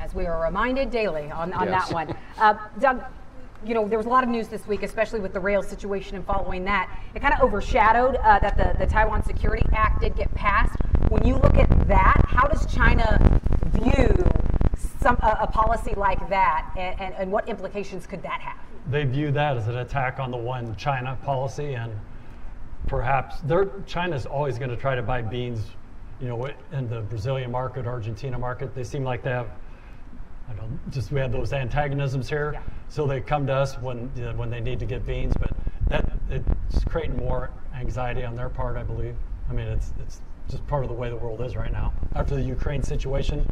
As 0.00 0.14
we 0.14 0.26
are 0.26 0.42
reminded 0.42 0.90
daily 0.90 1.30
on, 1.30 1.52
on 1.52 1.68
yes. 1.68 1.88
that 1.88 1.94
one. 1.94 2.16
Uh, 2.38 2.54
Doug, 2.80 3.04
you 3.64 3.74
know, 3.74 3.86
there 3.86 3.98
was 3.98 4.06
a 4.06 4.10
lot 4.10 4.24
of 4.24 4.30
news 4.30 4.48
this 4.48 4.66
week, 4.66 4.82
especially 4.82 5.20
with 5.20 5.32
the 5.32 5.40
rail 5.40 5.62
situation 5.62 6.16
and 6.16 6.26
following 6.26 6.64
that. 6.64 6.90
It 7.14 7.20
kind 7.20 7.34
of 7.34 7.40
overshadowed 7.40 8.16
uh, 8.16 8.38
that 8.40 8.56
the, 8.56 8.76
the 8.84 8.90
Taiwan 8.90 9.22
Security 9.22 9.64
Act 9.72 10.00
did 10.00 10.16
get 10.16 10.34
passed. 10.34 10.76
When 11.12 11.26
you 11.26 11.34
look 11.34 11.56
at 11.56 11.68
that, 11.88 12.24
how 12.26 12.48
does 12.48 12.64
China 12.74 13.40
view 13.66 14.08
some, 15.02 15.16
a, 15.16 15.40
a 15.42 15.46
policy 15.46 15.92
like 15.94 16.26
that, 16.30 16.72
and, 16.74 16.98
and, 16.98 17.14
and 17.14 17.30
what 17.30 17.46
implications 17.50 18.06
could 18.06 18.22
that 18.22 18.40
have? 18.40 18.56
they 18.90 19.04
view 19.04 19.30
that 19.30 19.58
as 19.58 19.68
an 19.68 19.76
attack 19.76 20.18
on 20.18 20.30
the 20.30 20.36
one 20.36 20.74
China 20.76 21.18
policy, 21.22 21.74
and 21.74 21.92
perhaps 22.86 23.42
China's 23.86 24.24
always 24.24 24.58
going 24.58 24.70
to 24.70 24.76
try 24.76 24.94
to 24.94 25.02
buy 25.02 25.20
beans, 25.20 25.60
you 26.18 26.28
know, 26.28 26.48
in 26.72 26.88
the 26.88 27.02
Brazilian 27.02 27.50
market, 27.50 27.86
Argentina 27.86 28.38
market. 28.38 28.74
They 28.74 28.82
seem 28.82 29.04
like 29.04 29.22
they 29.22 29.30
have, 29.30 29.48
I 30.48 30.54
don't 30.54 30.80
just 30.90 31.12
we 31.12 31.20
have 31.20 31.30
those 31.30 31.52
antagonisms 31.52 32.28
here, 32.28 32.52
yeah. 32.54 32.62
so 32.88 33.06
they 33.06 33.20
come 33.20 33.46
to 33.48 33.52
us 33.52 33.78
when 33.78 34.10
you 34.16 34.22
know, 34.22 34.32
when 34.34 34.48
they 34.48 34.60
need 34.60 34.80
to 34.80 34.86
get 34.86 35.06
beans, 35.06 35.34
but 35.38 35.52
that 35.88 36.10
it's 36.30 36.84
creating 36.84 37.18
more 37.18 37.50
anxiety 37.74 38.24
on 38.24 38.34
their 38.34 38.48
part, 38.48 38.78
I 38.78 38.82
believe. 38.82 39.14
I 39.48 39.52
mean, 39.52 39.68
it's 39.68 39.92
it's 40.00 40.22
just 40.48 40.66
part 40.66 40.84
of 40.84 40.88
the 40.88 40.94
way 40.94 41.08
the 41.08 41.16
world 41.16 41.40
is 41.40 41.56
right 41.56 41.72
now. 41.72 41.92
After 42.14 42.34
the 42.34 42.42
Ukraine 42.42 42.82
situation, 42.82 43.48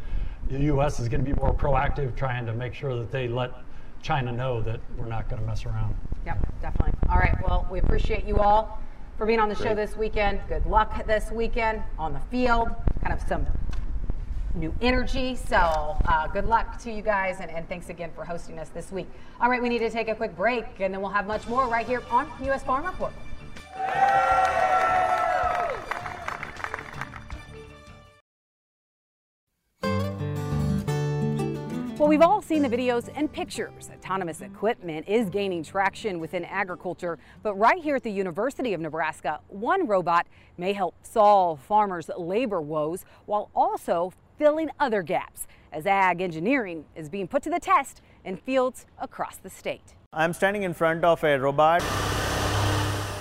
the 0.48 0.58
U.S. 0.64 1.00
is 1.00 1.08
going 1.08 1.24
to 1.24 1.34
be 1.34 1.38
more 1.40 1.54
proactive, 1.54 2.16
trying 2.16 2.46
to 2.46 2.52
make 2.52 2.74
sure 2.74 2.96
that 2.96 3.10
they 3.10 3.28
let 3.28 3.52
China 4.02 4.32
know 4.32 4.60
that 4.62 4.80
we're 4.96 5.06
not 5.06 5.28
going 5.28 5.40
to 5.40 5.46
mess 5.46 5.64
around. 5.66 5.94
Yep, 6.26 6.60
definitely. 6.62 6.92
All 7.08 7.18
right. 7.18 7.36
Well, 7.46 7.66
we 7.70 7.78
appreciate 7.78 8.24
you 8.24 8.38
all 8.38 8.80
for 9.16 9.26
being 9.26 9.40
on 9.40 9.48
the 9.48 9.54
Great. 9.54 9.68
show 9.68 9.74
this 9.74 9.96
weekend. 9.96 10.40
Good 10.48 10.66
luck 10.66 11.06
this 11.06 11.30
weekend 11.30 11.82
on 11.98 12.12
the 12.12 12.20
field. 12.30 12.68
Kind 13.02 13.12
of 13.12 13.26
some 13.28 13.46
new 14.54 14.74
energy. 14.80 15.36
So 15.36 15.56
uh, 15.56 16.26
good 16.28 16.46
luck 16.46 16.78
to 16.82 16.92
you 16.92 17.02
guys, 17.02 17.38
and, 17.40 17.50
and, 17.50 17.68
thanks 17.68 17.88
again 17.88 18.10
for 18.14 18.24
hosting 18.24 18.58
us 18.58 18.68
this 18.70 18.90
week. 18.90 19.08
All 19.40 19.48
right, 19.48 19.62
we 19.62 19.68
need 19.68 19.78
to 19.78 19.90
take 19.90 20.08
a 20.08 20.14
quick 20.14 20.36
break, 20.36 20.64
and 20.80 20.92
then 20.92 21.00
we'll 21.00 21.10
have 21.10 21.26
much 21.26 21.46
more 21.46 21.68
right 21.68 21.86
here 21.86 22.02
on 22.10 22.30
U.S. 22.44 22.62
Farm 22.62 22.84
Report. 22.84 23.12
We've 32.10 32.22
all 32.22 32.42
seen 32.42 32.60
the 32.60 32.68
videos 32.68 33.08
and 33.14 33.32
pictures. 33.32 33.88
Autonomous 33.94 34.40
equipment 34.40 35.06
is 35.06 35.30
gaining 35.30 35.62
traction 35.62 36.18
within 36.18 36.44
agriculture, 36.44 37.20
but 37.44 37.54
right 37.54 37.80
here 37.80 37.94
at 37.94 38.02
the 38.02 38.10
University 38.10 38.74
of 38.74 38.80
Nebraska, 38.80 39.38
one 39.46 39.86
robot 39.86 40.26
may 40.58 40.72
help 40.72 40.96
solve 41.04 41.60
farmers' 41.60 42.10
labor 42.18 42.60
woes 42.60 43.04
while 43.26 43.48
also 43.54 44.12
filling 44.36 44.70
other 44.80 45.02
gaps 45.02 45.46
as 45.72 45.86
ag 45.86 46.20
engineering 46.20 46.84
is 46.96 47.08
being 47.08 47.28
put 47.28 47.44
to 47.44 47.50
the 47.50 47.60
test 47.60 48.02
in 48.24 48.36
fields 48.36 48.86
across 48.98 49.36
the 49.36 49.48
state. 49.48 49.94
I'm 50.12 50.32
standing 50.32 50.64
in 50.64 50.74
front 50.74 51.04
of 51.04 51.22
a 51.22 51.38
robot. 51.38 51.80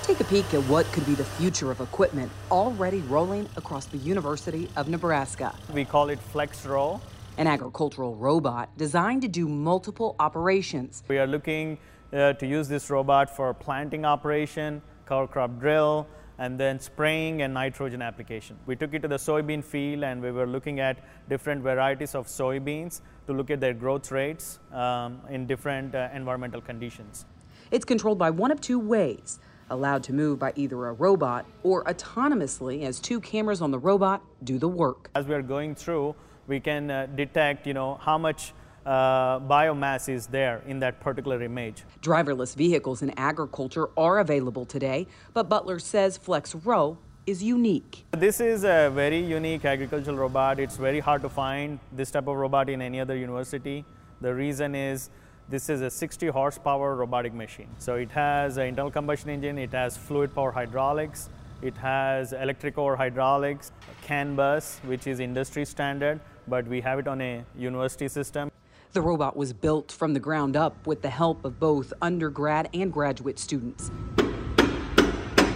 Take 0.02 0.20
a 0.20 0.24
peek 0.24 0.52
at 0.56 0.64
what 0.64 0.88
could 0.88 1.06
be 1.06 1.14
the 1.14 1.24
future 1.24 1.70
of 1.70 1.80
equipment 1.80 2.32
already 2.50 3.02
rolling 3.02 3.48
across 3.56 3.86
the 3.86 3.98
University 4.00 4.68
of 4.76 4.90
Nebraska. 4.90 5.54
We 5.72 5.86
call 5.86 6.10
it 6.10 6.18
FlexRow 6.34 7.00
an 7.40 7.48
agricultural 7.48 8.16
robot 8.16 8.70
designed 8.78 9.22
to 9.22 9.28
do 9.30 9.48
multiple 9.48 10.14
operations. 10.20 11.04
We 11.08 11.20
are 11.20 11.26
looking 11.26 11.78
uh, 12.12 12.34
to 12.34 12.46
use 12.46 12.68
this 12.68 12.90
robot 12.90 13.34
for 13.34 13.54
planting 13.54 14.04
operation, 14.04 14.82
cover 15.06 15.26
crop 15.26 15.58
drill, 15.58 16.06
and 16.38 16.60
then 16.60 16.82
spraying 16.82 17.42
and 17.42 17.54
nitrogen 17.54 18.02
application. 18.02 18.58
We 18.66 18.76
took 18.76 18.94
it 18.94 19.02
to 19.04 19.08
the 19.08 19.16
soybean 19.16 19.64
field 19.64 20.04
and 20.04 20.22
we 20.22 20.32
were 20.32 20.48
looking 20.48 20.82
at 20.82 21.00
different 21.30 21.64
varieties 21.64 22.14
of 22.14 22.28
soybeans 22.28 23.00
to 23.28 23.34
look 23.34 23.50
at 23.50 23.62
their 23.62 23.74
growth 23.74 24.12
rates 24.12 24.60
um, 24.74 25.22
in 25.30 25.48
different 25.48 25.96
uh, 25.96 26.10
environmental 26.14 26.60
conditions. 26.60 27.26
It's 27.72 27.86
controlled 27.86 28.20
by 28.20 28.32
one 28.32 28.52
of 28.52 28.60
two 28.60 28.80
ways 28.80 29.40
allowed 29.70 30.04
to 30.04 30.14
move 30.14 30.40
by 30.40 30.52
either 30.58 30.88
a 30.88 30.94
robot 30.94 31.46
or 31.64 31.86
autonomously 31.86 32.84
as 32.84 33.00
two 33.00 33.22
cameras 33.22 33.62
on 33.62 33.72
the 33.72 33.80
robot 33.80 34.22
do 34.44 34.58
the 34.58 34.68
work. 34.68 35.10
As 35.16 35.26
we 35.26 35.36
are 35.36 35.42
going 35.42 35.76
through, 35.76 36.16
we 36.50 36.60
can 36.60 36.90
uh, 36.90 37.06
detect, 37.16 37.68
you 37.68 37.74
know, 37.74 37.96
how 38.02 38.18
much 38.18 38.54
uh, 38.86 39.40
biomass 39.42 40.10
is 40.10 40.28
there 40.28 40.64
in 40.66 40.80
that 40.80 41.00
particular 41.00 41.42
image. 41.44 41.84
Driverless 42.02 42.56
vehicles 42.56 43.02
in 43.02 43.12
agriculture 43.18 43.90
are 43.96 44.20
available 44.20 44.66
today, 44.66 45.08
but 45.34 45.48
Butler 45.48 45.80
says 45.80 46.18
Flex 46.18 46.54
FlexRow 46.54 46.98
is 47.28 47.44
unique. 47.44 48.06
This 48.12 48.40
is 48.40 48.64
a 48.64 48.92
very 48.94 49.20
unique 49.20 49.64
agricultural 49.64 50.18
robot. 50.18 50.60
It's 50.60 50.78
very 50.78 51.00
hard 51.00 51.22
to 51.22 51.30
find 51.30 51.80
this 51.92 52.10
type 52.10 52.28
of 52.28 52.36
robot 52.36 52.70
in 52.70 52.82
any 52.82 53.00
other 53.00 53.16
university. 53.16 53.86
The 54.22 54.34
reason 54.34 54.74
is 54.74 55.12
this 55.50 55.70
is 55.70 55.82
a 55.82 55.90
60 55.90 56.28
horsepower 56.28 56.96
robotic 56.96 57.34
machine. 57.34 57.70
So 57.78 57.96
it 57.96 58.10
has 58.12 58.58
an 58.58 58.68
internal 58.68 58.92
combustion 58.92 59.30
engine, 59.30 59.60
it 59.60 59.72
has 59.72 59.98
fluid 59.98 60.34
power 60.34 60.52
hydraulics, 60.52 61.30
it 61.62 61.76
has 61.78 62.34
electric 62.34 62.78
or 62.78 62.96
hydraulics, 62.96 63.72
CAN 64.02 64.36
bus, 64.36 64.80
which 64.86 65.08
is 65.08 65.20
industry 65.20 65.66
standard, 65.66 66.20
but 66.50 66.68
we 66.68 66.82
have 66.82 67.00
it 67.00 67.08
on 67.08 67.22
a 67.22 67.44
university 67.56 68.08
system. 68.08 68.52
The 68.92 69.02
robot 69.02 69.38
was 69.38 69.54
built 69.54 69.92
from 69.92 70.14
the 70.14 70.20
ground 70.20 70.58
up 70.58 70.88
with 70.88 71.04
the 71.04 71.10
help 71.10 71.46
of 71.46 71.60
both 71.60 71.94
undergrad 72.02 72.70
and 72.74 72.92
graduate 72.92 73.38
students. 73.38 73.92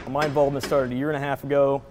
My 0.07 0.25
involvement 0.25 0.63
started 0.63 0.91
a 0.91 0.95
year 0.95 1.09
and 1.09 1.17
a 1.17 1.19
half 1.19 1.43
ago. 1.43 1.81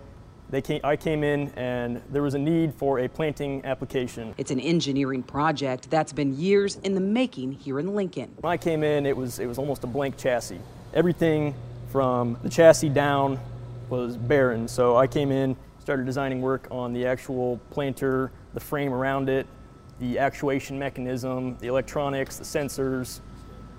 Came, 0.62 0.80
I 0.84 0.96
came 0.96 1.24
in 1.24 1.50
and 1.56 2.02
there 2.10 2.22
was 2.22 2.34
a 2.34 2.38
need 2.38 2.74
for 2.74 3.00
a 3.00 3.08
planting 3.08 3.64
application. 3.64 4.34
It's 4.36 4.50
an 4.50 4.60
engineering 4.60 5.22
project 5.22 5.90
that's 5.90 6.12
been 6.12 6.38
years 6.38 6.76
in 6.84 6.94
the 6.94 7.00
making 7.00 7.52
here 7.52 7.80
in 7.80 7.94
Lincoln. 7.94 8.34
When 8.40 8.52
I 8.52 8.58
came 8.58 8.84
in, 8.84 9.06
it 9.06 9.16
was, 9.16 9.38
it 9.38 9.46
was 9.46 9.58
almost 9.58 9.82
a 9.82 9.86
blank 9.86 10.18
chassis. 10.18 10.60
Everything 10.92 11.54
from 11.90 12.38
the 12.42 12.50
chassis 12.50 12.90
down 12.90 13.40
was 13.88 14.16
barren. 14.18 14.68
So 14.68 14.94
I 14.94 15.06
came 15.06 15.32
in, 15.32 15.56
started 15.80 16.04
designing 16.04 16.42
work 16.42 16.68
on 16.70 16.92
the 16.92 17.06
actual 17.06 17.58
planter, 17.70 18.30
the 18.54 18.60
frame 18.60 18.92
around 18.92 19.28
it, 19.28 19.46
the 19.98 20.18
actuation 20.18 20.78
mechanism, 20.78 21.56
the 21.58 21.68
electronics, 21.68 22.38
the 22.38 22.44
sensors, 22.44 23.20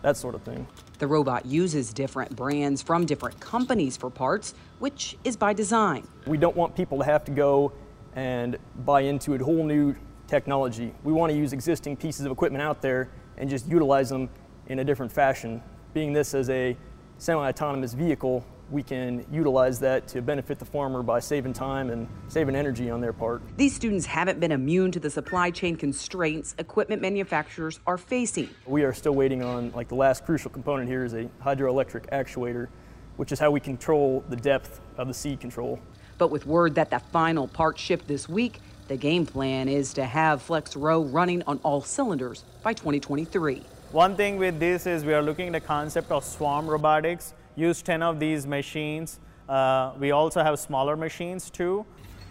that 0.02 0.18
sort 0.18 0.36
of 0.36 0.42
thing. 0.44 0.68
The 1.00 1.08
robot 1.08 1.46
uses 1.46 1.92
different 1.92 2.36
brands 2.36 2.82
from 2.82 3.06
different 3.06 3.40
companies 3.40 3.98
for 3.98 4.10
parts, 4.10 4.54
which 4.80 5.18
is 5.24 5.36
by 5.36 5.54
design. 5.54 6.08
We 6.28 6.38
don't 6.38 6.56
want 6.56 6.76
people 6.76 6.98
to 7.00 7.06
have 7.06 7.24
to 7.26 7.32
go 7.32 7.72
and 8.16 8.58
buy 8.86 9.02
into 9.02 9.34
a 9.34 9.44
whole 9.44 9.66
new 9.66 9.96
technology. 10.28 10.94
We 11.04 11.14
want 11.14 11.32
to 11.32 11.38
use 11.38 11.52
existing 11.52 11.98
pieces 11.98 12.26
of 12.26 12.32
equipment 12.32 12.62
out 12.62 12.82
there 12.82 13.10
and 13.38 13.50
just 13.50 13.68
utilize 13.68 14.10
them 14.10 14.30
in 14.68 14.80
a 14.80 14.84
different 14.84 15.12
fashion. 15.12 15.62
Being 15.94 16.14
this 16.14 16.34
as 16.34 16.50
a 16.50 16.78
semi-autonomous 17.18 17.94
vehicle, 17.94 18.46
we 18.74 18.82
can 18.82 19.24
utilize 19.32 19.80
that 19.80 20.08
to 20.08 20.22
benefit 20.22 20.58
the 20.58 20.66
farmer 20.66 21.04
by 21.04 21.20
saving 21.20 21.54
time 21.54 21.92
and 21.92 22.08
saving 22.28 22.56
energy 22.56 22.90
on 22.90 23.00
their 23.00 23.14
part. 23.14 23.42
These 23.56 23.76
students 23.76 24.06
haven't 24.06 24.40
been 24.40 24.52
immune 24.52 24.92
to 24.94 25.00
the 25.00 25.12
supply 25.12 25.52
chain 25.52 25.76
constraints 25.76 26.56
equipment 26.58 27.02
manufacturers 27.02 27.80
are 27.86 28.00
facing. 28.00 28.50
We 28.66 28.84
are 28.84 28.92
still 28.92 29.14
waiting 29.14 29.44
on, 29.44 29.72
like 29.74 29.88
the 29.88 29.96
last 29.96 30.26
crucial 30.26 30.50
component 30.50 30.90
here 30.90 31.06
is 31.06 31.14
a 31.14 31.30
hydroelectric 31.42 32.10
actuator, 32.10 32.68
which 33.18 33.32
is 33.32 33.40
how 33.40 33.52
we 33.52 33.60
control 33.60 34.24
the 34.30 34.36
depth 34.36 34.82
of 34.98 35.08
the 35.08 35.14
seed 35.14 35.40
control. 35.40 35.80
But 36.18 36.32
with 36.32 36.48
word 36.48 36.74
that 36.76 36.90
the 36.90 37.00
final 37.00 37.48
part 37.48 37.78
shipped 37.78 38.08
this 38.08 38.28
week, 38.28 38.60
the 38.88 38.98
game 38.98 39.26
plan 39.26 39.70
is 39.70 39.94
to 39.94 40.04
have 40.04 40.46
FlexRow 40.46 41.14
running 41.14 41.44
on 41.44 41.60
all 41.64 41.82
cylinders 41.82 42.44
by 42.64 42.74
2023. 42.74 43.62
One 43.92 44.16
thing 44.16 44.38
with 44.38 44.60
this 44.60 44.88
is 44.88 45.06
we 45.06 45.14
are 45.14 45.22
looking 45.22 45.48
at 45.48 45.54
the 45.54 45.62
concept 45.62 46.12
of 46.12 46.26
swarm 46.26 46.66
robotics 46.68 47.36
use 47.56 47.82
10 47.82 48.02
of 48.04 48.20
these 48.20 48.48
machines. 48.48 49.20
Uh, 49.48 49.94
we 50.00 50.12
also 50.12 50.44
have 50.44 50.60
smaller 50.60 50.96
machines 50.96 51.50
too. 51.50 51.86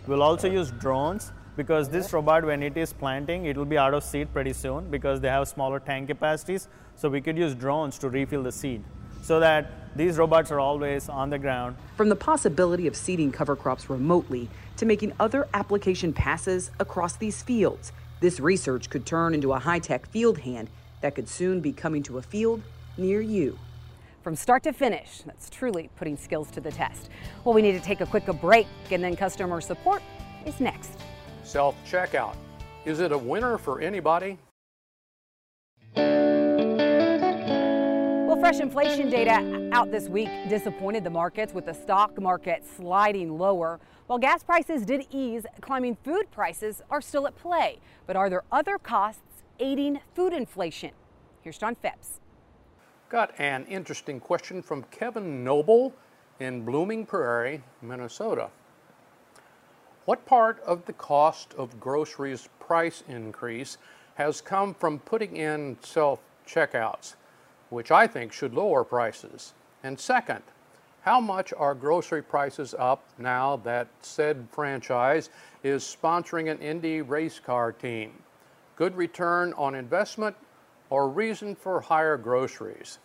We'll 0.07 0.23
also 0.23 0.51
use 0.51 0.71
drones 0.73 1.33
because 1.57 1.89
this 1.89 2.13
robot, 2.13 2.45
when 2.45 2.63
it 2.63 2.77
is 2.77 2.93
planting, 2.93 3.45
it 3.45 3.57
will 3.57 3.67
be 3.67 3.79
out 3.79 3.95
of 3.95 4.03
seed 4.03 4.33
pretty 4.33 4.53
soon 4.53 4.91
because 4.91 5.21
they 5.21 5.29
have 5.29 5.47
smaller 5.49 5.79
tank 5.79 6.09
capacities. 6.09 6.69
So 6.97 7.09
we 7.09 7.21
could 7.21 7.37
use 7.37 7.55
drones 7.55 7.99
to 7.99 8.09
refill 8.09 8.43
the 8.43 8.53
seed 8.53 8.83
so 9.23 9.39
that 9.41 9.71
these 9.97 10.19
robots 10.19 10.51
are 10.51 10.59
always 10.59 11.09
on 11.09 11.31
the 11.31 11.39
ground. 11.39 11.77
From 11.97 12.09
the 12.09 12.17
possibility 12.17 12.87
of 12.87 12.97
seeding 12.97 13.31
cover 13.31 13.55
crops 13.55 13.89
remotely 13.89 14.49
to 14.79 14.87
making 14.87 15.13
other 15.21 15.47
application 15.55 16.13
passes 16.13 16.71
across 16.81 17.17
these 17.17 17.43
fields, 17.43 17.93
this 18.21 18.41
research 18.41 18.91
could 18.91 19.07
turn 19.07 19.35
into 19.35 19.53
a 19.53 19.59
high 19.59 19.79
tech 19.79 20.07
field 20.07 20.39
hand 20.39 20.71
that 21.03 21.15
could 21.15 21.29
soon 21.29 21.61
be 21.61 21.73
coming 21.73 22.03
to 22.05 22.19
a 22.19 22.23
field 22.23 22.63
near 22.97 23.21
you 23.21 23.59
from 24.23 24.37
start 24.37 24.63
to 24.63 24.73
finish. 24.73 25.23
That's 25.27 25.51
truly 25.51 25.91
putting 25.97 26.17
skills 26.17 26.51
to 26.53 26.61
the 26.61 26.71
test. 26.71 27.11
Well, 27.45 27.55
we 27.55 27.63
need 27.63 27.73
to 27.73 27.81
take 27.81 28.01
a 28.01 28.07
quick 28.07 28.27
break, 28.41 28.67
and 28.91 29.03
then 29.03 29.17
customer 29.17 29.61
support 29.61 30.03
is 30.47 30.61
next. 30.61 30.99
Self 31.43 31.77
checkout. 31.85 32.37
Is 32.85 33.01
it 33.01 33.13
a 33.13 33.19
winner 33.19 33.59
for 33.59 33.81
anybody? 33.81 34.39
Well, 38.33 38.41
fresh 38.41 38.61
inflation 38.61 39.11
data 39.11 39.69
out 39.73 39.91
this 39.91 40.09
week 40.09 40.31
disappointed 40.49 41.05
the 41.05 41.11
markets 41.11 41.53
with 41.53 41.67
the 41.67 41.75
stock 41.75 42.19
market 42.19 42.65
sliding 42.77 43.37
lower. 43.39 43.79
While 44.07 44.19
gas 44.19 44.43
prices 44.43 44.87
did 44.87 45.07
ease, 45.11 45.45
climbing 45.61 45.97
food 46.03 46.31
prices 46.31 46.81
are 46.91 47.03
still 47.03 47.27
at 47.27 47.37
play. 47.37 47.79
But 48.07 48.17
are 48.17 48.31
there 48.31 48.43
other 48.51 48.79
costs 48.79 49.21
aiding 49.61 50.01
food 50.15 50.33
inflation? 50.33 50.93
Here's 51.43 51.59
John 51.59 51.75
Phipps. 51.75 52.21
Got 53.13 53.39
an 53.39 53.67
interesting 53.67 54.21
question 54.21 54.63
from 54.63 54.85
Kevin 54.85 55.45
Noble 55.45 55.93
in 56.41 56.65
Blooming 56.65 57.05
Prairie, 57.05 57.63
Minnesota. 57.83 58.49
What 60.07 60.25
part 60.25 60.63
of 60.63 60.87
the 60.87 60.95
cost 60.95 61.53
of 61.59 61.79
groceries 61.79 62.49
price 62.59 63.05
increase 63.07 63.77
has 64.15 64.41
come 64.41 64.73
from 64.73 64.99
putting 64.99 65.37
in 65.37 65.77
self 65.83 66.21
checkouts? 66.49 67.17
which 67.69 67.91
I 67.91 68.07
think 68.07 68.33
should 68.33 68.55
lower 68.55 68.83
prices? 68.83 69.53
And 69.83 70.01
second, 70.01 70.41
how 71.03 71.21
much 71.21 71.53
are 71.53 71.75
grocery 71.75 72.23
prices 72.23 72.75
up 72.79 73.05
now 73.19 73.59
that 73.59 73.89
said 74.01 74.49
franchise 74.51 75.29
is 75.63 75.85
sponsoring 75.85 76.51
an 76.51 76.61
Indy 76.61 77.03
race 77.03 77.39
car 77.39 77.73
team? 77.73 78.13
Good 78.77 78.97
return 78.97 79.53
on 79.59 79.75
investment 79.75 80.35
or 80.93 81.09
reason 81.09 81.55
for 81.55 81.81
higher 81.81 82.19
groceries? 82.19 82.99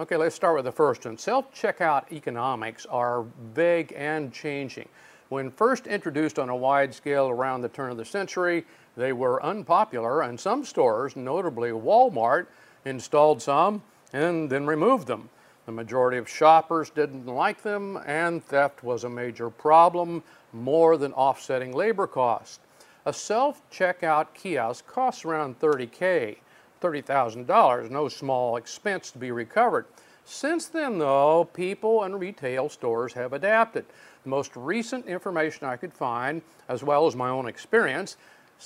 Okay, 0.00 0.16
let's 0.16 0.34
start 0.34 0.56
with 0.56 0.64
the 0.64 0.72
first 0.72 1.04
one. 1.04 1.16
Self-checkout 1.16 2.10
economics 2.10 2.84
are 2.86 3.24
vague 3.54 3.92
and 3.96 4.32
changing. 4.32 4.88
When 5.28 5.48
first 5.48 5.86
introduced 5.86 6.40
on 6.40 6.48
a 6.48 6.56
wide 6.56 6.92
scale 6.92 7.28
around 7.28 7.60
the 7.60 7.68
turn 7.68 7.92
of 7.92 7.96
the 7.96 8.04
century, 8.04 8.64
they 8.96 9.12
were 9.12 9.40
unpopular 9.40 10.22
and 10.22 10.38
some 10.38 10.64
stores, 10.64 11.14
notably 11.14 11.70
Walmart, 11.70 12.48
installed 12.86 13.40
some 13.40 13.84
and 14.12 14.50
then 14.50 14.66
removed 14.66 15.06
them. 15.06 15.30
The 15.66 15.72
majority 15.72 16.18
of 16.18 16.28
shoppers 16.28 16.90
didn't 16.90 17.26
like 17.26 17.62
them 17.62 18.00
and 18.04 18.44
theft 18.44 18.82
was 18.82 19.04
a 19.04 19.08
major 19.08 19.48
problem, 19.48 20.24
more 20.52 20.96
than 20.96 21.12
offsetting 21.12 21.72
labor 21.72 22.08
costs. 22.08 22.58
A 23.06 23.12
self-checkout 23.12 24.34
kiosk 24.34 24.88
costs 24.88 25.24
around 25.24 25.60
30K. 25.60 26.38
$30,000, 26.82 27.90
no 27.90 28.08
small 28.08 28.56
expense 28.56 29.10
to 29.12 29.18
be 29.18 29.30
recovered. 29.30 29.86
Since 30.24 30.68
then, 30.68 30.98
though, 30.98 31.48
people 31.52 32.02
and 32.04 32.18
retail 32.18 32.68
stores 32.68 33.12
have 33.14 33.32
adapted. 33.32 33.86
The 34.24 34.28
most 34.28 34.52
recent 34.54 35.06
information 35.06 35.66
I 35.66 35.76
could 35.76 35.92
find, 35.92 36.42
as 36.68 36.82
well 36.82 37.06
as 37.06 37.16
my 37.16 37.28
own 37.28 37.48
experience, 37.48 38.16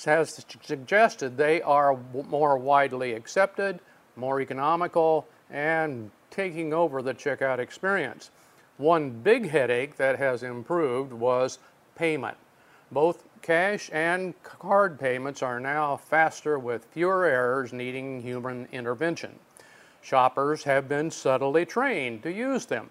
has 0.05 0.45
suggested 0.61 1.37
they 1.37 1.61
are 1.61 1.97
more 2.29 2.57
widely 2.57 3.13
accepted, 3.13 3.79
more 4.15 4.41
economical, 4.41 5.27
and 5.49 6.11
taking 6.29 6.73
over 6.73 7.01
the 7.01 7.13
checkout 7.13 7.59
experience. 7.59 8.29
One 8.77 9.09
big 9.09 9.49
headache 9.49 9.97
that 9.97 10.19
has 10.19 10.43
improved 10.43 11.11
was 11.13 11.57
payment. 11.95 12.37
Both 12.91 13.23
cash 13.41 13.89
and 13.91 14.33
card 14.43 14.97
payments 14.99 15.43
are 15.43 15.59
now 15.59 15.97
faster 15.97 16.57
with 16.57 16.85
fewer 16.85 17.25
errors 17.25 17.73
needing 17.73 18.21
human 18.21 18.67
intervention. 18.71 19.39
Shoppers 20.01 20.63
have 20.63 20.87
been 20.87 21.11
subtly 21.11 21.65
trained 21.65 22.23
to 22.23 22.31
use 22.31 22.65
them. 22.65 22.89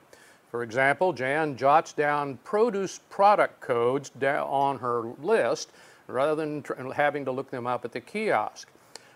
For 0.51 0.63
example, 0.63 1.13
Jan 1.13 1.57
jots 1.57 1.93
down 1.93 2.39
produce 2.45 3.01
product 3.09 3.61
codes 3.61 4.11
on 4.23 4.79
her 4.79 5.03
list 5.23 5.73
rather 6.09 6.35
than 6.35 6.63
having 6.95 7.25
to 7.25 7.33
look 7.33 7.51
them 7.51 7.67
up 7.67 7.85
at 7.85 7.93
the 7.93 8.01
kiosk. 8.01 8.69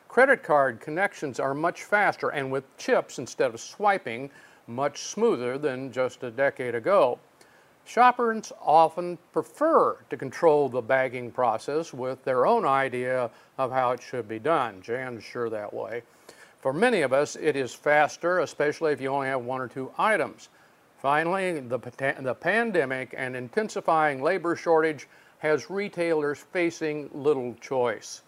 Credit 0.09 0.43
card 0.43 0.81
connections 0.81 1.39
are 1.39 1.55
much 1.55 1.85
faster 1.85 2.31
and 2.31 2.51
with 2.51 2.65
chips 2.79 3.19
instead 3.19 3.55
of 3.55 3.61
swiping, 3.61 4.31
much 4.67 5.03
smoother 5.03 5.57
than 5.57 5.93
just 5.93 6.23
a 6.23 6.31
decade 6.31 6.75
ago. 6.75 7.19
Shoppers 7.85 8.53
often 8.61 9.19
prefer 9.33 9.97
to 10.11 10.17
control 10.17 10.69
the 10.69 10.81
bagging 10.81 11.33
process 11.33 11.93
with 11.93 12.23
their 12.23 12.47
own 12.47 12.65
idea 12.65 13.31
of 13.59 13.73
how 13.73 13.91
it 13.91 14.01
should 14.01 14.29
be 14.29 14.39
done. 14.39 14.81
Jan's 14.81 15.25
sure 15.25 15.51
that 15.51 15.75
way. 15.75 16.03
For 16.61 16.73
many 16.73 17.03
of 17.03 17.13
us, 17.13 17.35
it 17.35 17.57
is 17.57 17.75
faster, 17.75 18.39
especially 18.41 18.93
if 18.93 19.01
you 19.01 19.09
only 19.09 19.27
have 19.27 19.43
one 19.43 19.61
or 19.61 19.67
two 19.67 19.91
items. 19.99 20.51
Finally, 21.03 21.61
the, 21.61 21.79
the 22.21 22.35
pandemic 22.35 23.13
and 23.17 23.35
intensifying 23.35 24.23
labor 24.23 24.55
shortage 24.55 25.09
has 25.39 25.69
retailers 25.69 26.39
facing 26.53 27.11
little 27.13 27.55
choice. 27.61 28.23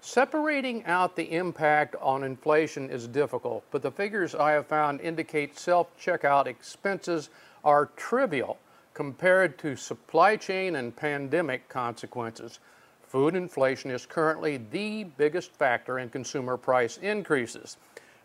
Separating 0.00 0.84
out 0.86 1.16
the 1.16 1.32
impact 1.34 1.96
on 2.00 2.22
inflation 2.22 2.88
is 2.88 3.08
difficult, 3.08 3.64
but 3.70 3.82
the 3.82 3.90
figures 3.90 4.34
I 4.34 4.52
have 4.52 4.66
found 4.66 5.00
indicate 5.00 5.58
self-checkout 5.58 6.46
expenses 6.46 7.28
are 7.64 7.90
trivial 7.96 8.56
compared 8.98 9.56
to 9.56 9.76
supply 9.76 10.34
chain 10.34 10.74
and 10.74 10.96
pandemic 10.96 11.68
consequences. 11.68 12.58
Food 13.04 13.36
inflation 13.36 13.92
is 13.92 14.04
currently 14.04 14.56
the 14.72 15.04
biggest 15.04 15.52
factor 15.52 16.00
in 16.00 16.08
consumer 16.08 16.56
price 16.56 16.96
increases. 16.96 17.76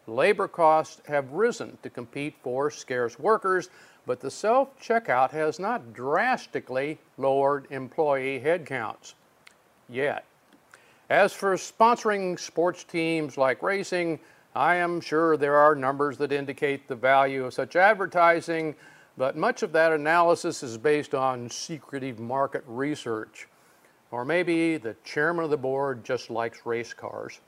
Labor 0.07 0.47
costs 0.47 0.99
have 1.07 1.31
risen 1.31 1.77
to 1.83 1.91
compete 1.91 2.33
for 2.41 2.71
scarce 2.71 3.19
workers, 3.19 3.69
but 4.07 4.19
the 4.19 4.31
self-checkout 4.31 5.29
has 5.29 5.59
not 5.59 5.93
drastically 5.93 6.97
lowered 7.19 7.67
employee 7.69 8.41
headcounts 8.43 9.13
yet. 9.87 10.25
As 11.11 11.33
for 11.33 11.53
sponsoring 11.53 12.39
sports 12.39 12.83
teams 12.83 13.37
like 13.37 13.61
racing, 13.61 14.19
I 14.55 14.77
am 14.77 15.01
sure 15.01 15.37
there 15.37 15.55
are 15.55 15.75
numbers 15.75 16.17
that 16.17 16.31
indicate 16.31 16.87
the 16.87 16.95
value 16.95 17.45
of 17.45 17.53
such 17.53 17.75
advertising, 17.75 18.73
but 19.17 19.37
much 19.37 19.63
of 19.63 19.71
that 19.73 19.91
analysis 19.93 20.63
is 20.63 20.77
based 20.77 21.13
on 21.13 21.49
secretive 21.49 22.19
market 22.19 22.63
research. 22.67 23.47
Or 24.11 24.25
maybe 24.25 24.77
the 24.77 24.95
chairman 25.03 25.43
of 25.43 25.49
the 25.49 25.57
board 25.57 26.03
just 26.03 26.29
likes 26.29 26.65
race 26.65 26.93
cars. 26.93 27.41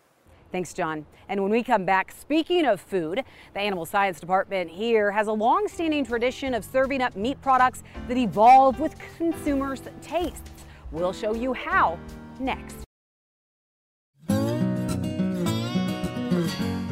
Thanks, 0.51 0.74
John. 0.74 1.05
And 1.28 1.41
when 1.41 1.51
we 1.51 1.63
come 1.63 1.86
back, 1.86 2.11
speaking 2.11 2.66
of 2.66 2.80
food, 2.80 3.24
the 3.53 3.59
Animal 3.59 3.86
Science 3.86 4.20
Department 4.20 4.70
here 4.70 5.11
has 5.11 5.28
a 5.28 5.34
long-standing 5.34 6.05
tradition 6.05 6.53
of 6.53 6.63
serving 6.63 7.01
up 7.01 7.16
meat 7.16 7.41
products 7.41 7.84
that 8.07 8.18
evolve 8.18 8.80
with 8.80 8.95
consumers' 9.18 9.82
tastes. 10.01 10.49
We'll 10.91 11.13
show 11.13 11.34
you 11.34 11.53
how 11.53 11.99
next. 12.39 12.84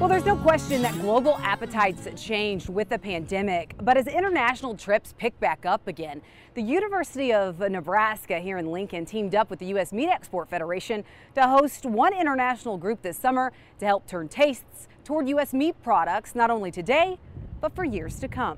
Well, 0.03 0.09
there's 0.09 0.25
no 0.25 0.35
question 0.35 0.81
that 0.81 0.99
global 0.99 1.37
appetites 1.37 2.09
changed 2.21 2.67
with 2.67 2.89
the 2.89 2.99
pandemic, 2.99 3.73
but 3.81 3.95
as 3.95 4.05
international 4.05 4.75
trips 4.75 5.13
pick 5.17 5.39
back 5.39 5.65
up 5.65 5.87
again, 5.87 6.21
the 6.55 6.61
University 6.61 7.31
of 7.31 7.59
Nebraska 7.59 8.41
here 8.41 8.57
in 8.57 8.69
Lincoln 8.69 9.05
teamed 9.05 9.33
up 9.33 9.49
with 9.49 9.59
the 9.59 9.67
U.S. 9.67 9.93
Meat 9.93 10.09
Export 10.09 10.49
Federation 10.49 11.05
to 11.35 11.47
host 11.47 11.85
one 11.85 12.13
international 12.13 12.77
group 12.77 13.01
this 13.01 13.17
summer 13.17 13.53
to 13.79 13.85
help 13.85 14.05
turn 14.05 14.27
tastes 14.27 14.89
toward 15.05 15.29
U.S. 15.29 15.53
meat 15.53 15.81
products, 15.81 16.35
not 16.35 16.51
only 16.51 16.69
today, 16.69 17.17
but 17.61 17.73
for 17.73 17.85
years 17.85 18.19
to 18.19 18.27
come. 18.27 18.57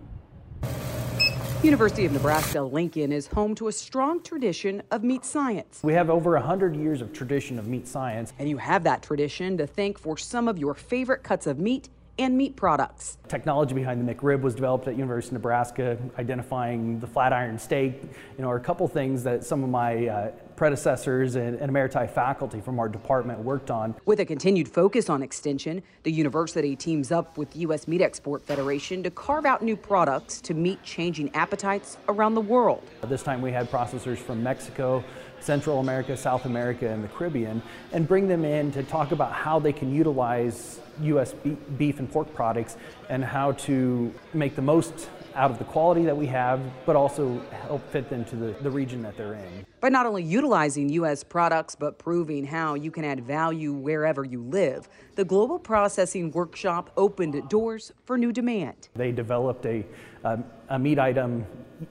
University 1.63 2.05
of 2.05 2.11
Nebraska 2.11 2.61
Lincoln 2.61 3.11
is 3.11 3.27
home 3.27 3.55
to 3.55 3.67
a 3.69 3.71
strong 3.71 4.21
tradition 4.21 4.83
of 4.91 5.03
meat 5.03 5.25
science. 5.25 5.79
We 5.83 5.93
have 5.93 6.09
over 6.11 6.31
100 6.31 6.75
years 6.75 7.01
of 7.01 7.11
tradition 7.11 7.57
of 7.57 7.67
meat 7.67 7.87
science. 7.87 8.33
And 8.37 8.47
you 8.47 8.57
have 8.57 8.83
that 8.83 9.01
tradition 9.01 9.57
to 9.57 9.65
thank 9.65 9.97
for 9.97 10.15
some 10.15 10.47
of 10.47 10.59
your 10.59 10.75
favorite 10.75 11.23
cuts 11.23 11.47
of 11.47 11.57
meat 11.57 11.89
and 12.17 12.37
meat 12.37 12.55
products. 12.55 13.17
Technology 13.27 13.73
behind 13.73 14.07
the 14.07 14.13
McRib 14.13 14.41
was 14.41 14.55
developed 14.55 14.87
at 14.87 14.95
University 14.95 15.29
of 15.29 15.41
Nebraska, 15.41 15.97
identifying 16.17 16.99
the 16.99 17.07
flat 17.07 17.33
iron 17.33 17.59
steak, 17.59 18.03
you 18.37 18.41
know, 18.43 18.49
are 18.49 18.57
a 18.57 18.61
couple 18.61 18.87
things 18.87 19.23
that 19.23 19.43
some 19.43 19.63
of 19.63 19.69
my 19.69 20.07
uh, 20.07 20.31
predecessors 20.55 21.35
and, 21.35 21.59
and 21.59 21.71
emeriti 21.71 22.09
faculty 22.09 22.61
from 22.61 22.79
our 22.79 22.87
department 22.87 23.39
worked 23.39 23.69
on. 23.69 23.95
With 24.05 24.19
a 24.19 24.25
continued 24.25 24.67
focus 24.67 25.09
on 25.09 25.21
extension, 25.21 25.83
the 26.03 26.11
university 26.11 26.75
teams 26.75 27.11
up 27.11 27.37
with 27.37 27.55
U.S. 27.57 27.87
Meat 27.87 28.01
Export 28.01 28.41
Federation 28.41 29.03
to 29.03 29.11
carve 29.11 29.45
out 29.45 29.61
new 29.61 29.75
products 29.75 30.39
to 30.41 30.53
meet 30.53 30.81
changing 30.83 31.33
appetites 31.35 31.97
around 32.07 32.35
the 32.35 32.41
world. 32.41 32.83
This 33.03 33.23
time 33.23 33.41
we 33.41 33.51
had 33.51 33.69
processors 33.69 34.17
from 34.17 34.41
Mexico, 34.41 35.03
Central 35.45 35.79
America, 35.79 36.17
South 36.17 36.45
America, 36.45 36.89
and 36.89 37.03
the 37.03 37.07
Caribbean, 37.07 37.61
and 37.93 38.07
bring 38.07 38.27
them 38.27 38.43
in 38.43 38.71
to 38.71 38.81
talk 38.83 39.11
about 39.11 39.31
how 39.31 39.59
they 39.59 39.71
can 39.71 39.93
utilize 39.93 40.79
U.S. 41.01 41.35
beef 41.77 41.99
and 41.99 42.11
pork 42.11 42.33
products 42.33 42.77
and 43.09 43.23
how 43.23 43.51
to 43.53 44.13
make 44.33 44.55
the 44.55 44.61
most 44.61 45.09
out 45.35 45.51
of 45.51 45.57
the 45.57 45.65
quality 45.65 46.03
that 46.05 46.15
we 46.15 46.25
have, 46.27 46.61
but 46.85 46.95
also 46.95 47.39
help 47.67 47.87
fit 47.91 48.09
them 48.09 48.23
to 48.25 48.35
the, 48.35 48.55
the 48.61 48.71
region 48.71 49.01
that 49.03 49.17
they're 49.17 49.33
in. 49.33 49.65
By 49.81 49.89
not 49.89 50.05
only 50.05 50.23
utilizing 50.23 50.89
U.S. 50.89 51.23
products, 51.23 51.75
but 51.75 51.99
proving 51.99 52.45
how 52.45 52.75
you 52.75 52.89
can 52.89 53.03
add 53.03 53.25
value 53.25 53.73
wherever 53.73 54.23
you 54.23 54.41
live, 54.41 54.87
the 55.15 55.25
Global 55.25 55.59
Processing 55.59 56.31
Workshop 56.31 56.91
opened 56.97 57.49
doors 57.49 57.91
for 58.05 58.17
new 58.17 58.31
demand. 58.31 58.89
They 58.95 59.11
developed 59.11 59.65
a, 59.65 59.85
um, 60.23 60.45
a 60.69 60.79
meat 60.79 60.99
item 60.99 61.45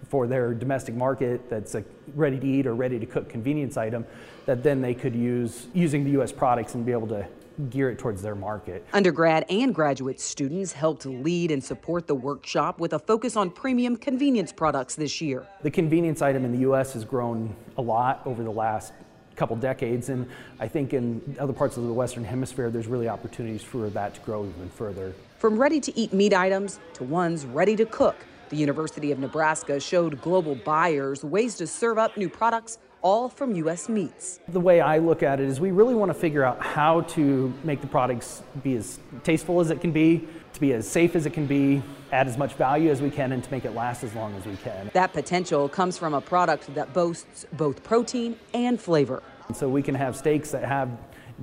for 0.08 0.26
their 0.26 0.54
domestic 0.54 0.94
market 0.94 1.48
that's 1.50 1.74
a 1.74 1.84
ready 2.14 2.38
to 2.38 2.46
eat 2.46 2.66
or 2.66 2.74
ready 2.74 2.98
to 2.98 3.06
cook 3.06 3.28
convenience 3.28 3.76
item 3.76 4.06
that 4.46 4.62
then 4.62 4.80
they 4.80 4.94
could 4.94 5.14
use 5.14 5.66
using 5.74 6.04
the 6.04 6.10
U.S. 6.12 6.32
products 6.32 6.74
and 6.74 6.84
be 6.84 6.92
able 6.92 7.08
to 7.08 7.26
gear 7.70 7.90
it 7.90 7.98
towards 7.98 8.22
their 8.22 8.34
market. 8.34 8.86
Undergrad 8.92 9.44
and 9.48 9.74
graduate 9.74 10.20
students 10.20 10.72
helped 10.72 11.06
lead 11.06 11.50
and 11.50 11.62
support 11.62 12.06
the 12.06 12.14
workshop 12.14 12.78
with 12.78 12.92
a 12.92 12.98
focus 12.98 13.36
on 13.36 13.50
premium 13.50 13.96
convenience 13.96 14.52
products 14.52 14.94
this 14.94 15.20
year. 15.20 15.46
The 15.62 15.70
convenience 15.70 16.22
item 16.22 16.44
in 16.44 16.52
the 16.52 16.58
U.S. 16.58 16.92
has 16.94 17.04
grown 17.04 17.54
a 17.78 17.82
lot 17.82 18.22
over 18.26 18.42
the 18.42 18.50
last 18.50 18.92
couple 19.36 19.56
decades, 19.56 20.08
and 20.08 20.28
I 20.60 20.68
think 20.68 20.94
in 20.94 21.36
other 21.38 21.52
parts 21.52 21.76
of 21.76 21.84
the 21.84 21.92
Western 21.92 22.24
Hemisphere, 22.24 22.70
there's 22.70 22.86
really 22.86 23.08
opportunities 23.08 23.62
for 23.62 23.90
that 23.90 24.14
to 24.14 24.20
grow 24.20 24.44
even 24.44 24.70
further. 24.70 25.14
From 25.38 25.58
ready 25.58 25.80
to 25.80 25.98
eat 25.98 26.12
meat 26.12 26.32
items 26.32 26.78
to 26.94 27.04
ones 27.04 27.44
ready 27.44 27.76
to 27.76 27.86
cook, 27.86 28.16
the 28.50 28.56
University 28.56 29.10
of 29.10 29.18
Nebraska 29.18 29.80
showed 29.80 30.20
global 30.20 30.54
buyers 30.54 31.24
ways 31.24 31.56
to 31.56 31.66
serve 31.66 31.98
up 31.98 32.16
new 32.16 32.28
products 32.28 32.78
all 33.04 33.28
from 33.28 33.54
U.S. 33.56 33.88
meats. 33.88 34.40
The 34.48 34.58
way 34.58 34.80
I 34.80 34.96
look 34.96 35.22
at 35.22 35.38
it 35.38 35.46
is 35.46 35.60
we 35.60 35.70
really 35.70 35.94
want 35.94 36.08
to 36.08 36.14
figure 36.14 36.42
out 36.42 36.60
how 36.60 37.02
to 37.02 37.52
make 37.62 37.82
the 37.82 37.86
products 37.86 38.42
be 38.62 38.76
as 38.76 38.98
tasteful 39.22 39.60
as 39.60 39.70
it 39.70 39.82
can 39.82 39.92
be, 39.92 40.26
to 40.54 40.60
be 40.60 40.72
as 40.72 40.88
safe 40.88 41.14
as 41.14 41.26
it 41.26 41.34
can 41.34 41.46
be, 41.46 41.82
add 42.12 42.26
as 42.26 42.38
much 42.38 42.54
value 42.54 42.90
as 42.90 43.02
we 43.02 43.10
can, 43.10 43.32
and 43.32 43.44
to 43.44 43.50
make 43.50 43.66
it 43.66 43.74
last 43.74 44.04
as 44.04 44.14
long 44.14 44.34
as 44.36 44.46
we 44.46 44.56
can. 44.56 44.90
That 44.94 45.12
potential 45.12 45.68
comes 45.68 45.98
from 45.98 46.14
a 46.14 46.20
product 46.20 46.74
that 46.74 46.94
boasts 46.94 47.44
both 47.52 47.84
protein 47.84 48.36
and 48.54 48.80
flavor. 48.80 49.22
So 49.52 49.68
we 49.68 49.82
can 49.82 49.94
have 49.94 50.16
steaks 50.16 50.50
that 50.52 50.64
have 50.64 50.88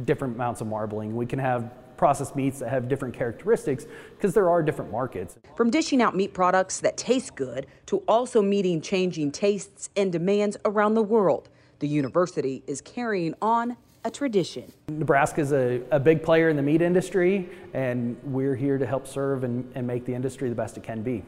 different 0.05 0.36
amounts 0.36 0.62
of 0.62 0.68
marbling. 0.68 1.16
We 1.16 1.28
can 1.28 1.38
have 1.38 1.72
processed 2.02 2.36
meats 2.36 2.58
that 2.58 2.70
have 2.70 2.88
different 2.88 3.14
characteristics 3.14 3.86
because 4.16 4.34
there 4.34 4.49
are 4.49 4.64
different 4.64 4.91
markets. 4.91 5.38
From 5.56 5.70
dishing 5.70 6.02
out 6.02 6.16
meat 6.16 6.34
products 6.34 6.80
that 6.80 6.97
taste 6.97 7.36
good 7.36 7.68
to 7.86 7.97
also 8.08 8.41
meeting 8.41 8.82
changing 8.82 9.32
tastes 9.32 9.91
and 9.95 10.12
demands 10.12 10.58
around 10.66 10.95
the 10.95 11.04
world, 11.04 11.49
the 11.78 11.88
university 11.88 12.64
is 12.66 12.82
carrying 12.82 13.36
on 13.39 13.78
a 14.04 14.10
tradition. 14.10 14.74
Nebraska 14.89 15.41
is 15.41 15.54
a, 15.54 15.84
a 15.91 15.99
big 15.99 16.24
player 16.24 16.49
in 16.49 16.56
the 16.56 16.64
meat 16.64 16.82
industry, 16.82 17.47
and 17.76 18.18
we're 18.24 18.56
here 18.56 18.80
to 18.80 18.88
help 18.88 19.06
serve 19.06 19.43
and, 19.43 19.72
and 19.76 19.86
make 19.86 20.04
the 20.04 20.16
industry 20.16 20.49
the 20.49 20.56
best 20.56 20.78
it 20.78 20.82
can 20.82 21.04
be. 21.04 21.24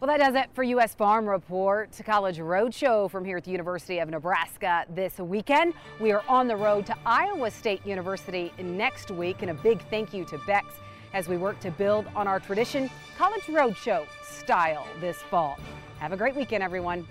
Well, 0.00 0.08
that 0.08 0.18
does 0.18 0.34
it 0.34 0.50
for 0.54 0.62
U.S. 0.64 0.94
Farm 0.94 1.26
Report 1.26 1.88
College 2.04 2.38
Roadshow 2.38 3.08
from 3.10 3.24
here 3.24 3.38
at 3.38 3.44
the 3.44 3.52
University 3.52 4.00
of 4.00 4.10
Nebraska 4.10 4.84
this 4.90 5.18
weekend. 5.18 5.72
We 6.00 6.10
are 6.10 6.22
on 6.28 6.48
the 6.48 6.56
road 6.56 6.84
to 6.86 6.96
Iowa 7.06 7.50
State 7.50 7.86
University 7.86 8.52
next 8.58 9.10
week, 9.12 9.42
and 9.42 9.52
a 9.52 9.54
big 9.54 9.80
thank 9.90 10.12
you 10.12 10.24
to 10.26 10.38
Beck's 10.46 10.74
as 11.14 11.28
we 11.28 11.36
work 11.36 11.60
to 11.60 11.70
build 11.70 12.06
on 12.16 12.26
our 12.26 12.40
tradition 12.40 12.90
College 13.16 13.44
Roadshow 13.44 14.04
style 14.24 14.84
this 15.00 15.16
fall. 15.16 15.58
Have 16.00 16.12
a 16.12 16.16
great 16.16 16.34
weekend, 16.34 16.62
everyone. 16.62 17.06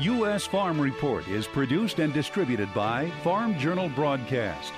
U.S. 0.00 0.46
Farm 0.46 0.80
Report 0.80 1.26
is 1.28 1.46
produced 1.46 2.00
and 2.00 2.12
distributed 2.12 2.68
by 2.74 3.08
Farm 3.22 3.56
Journal 3.56 3.88
Broadcast. 3.90 4.72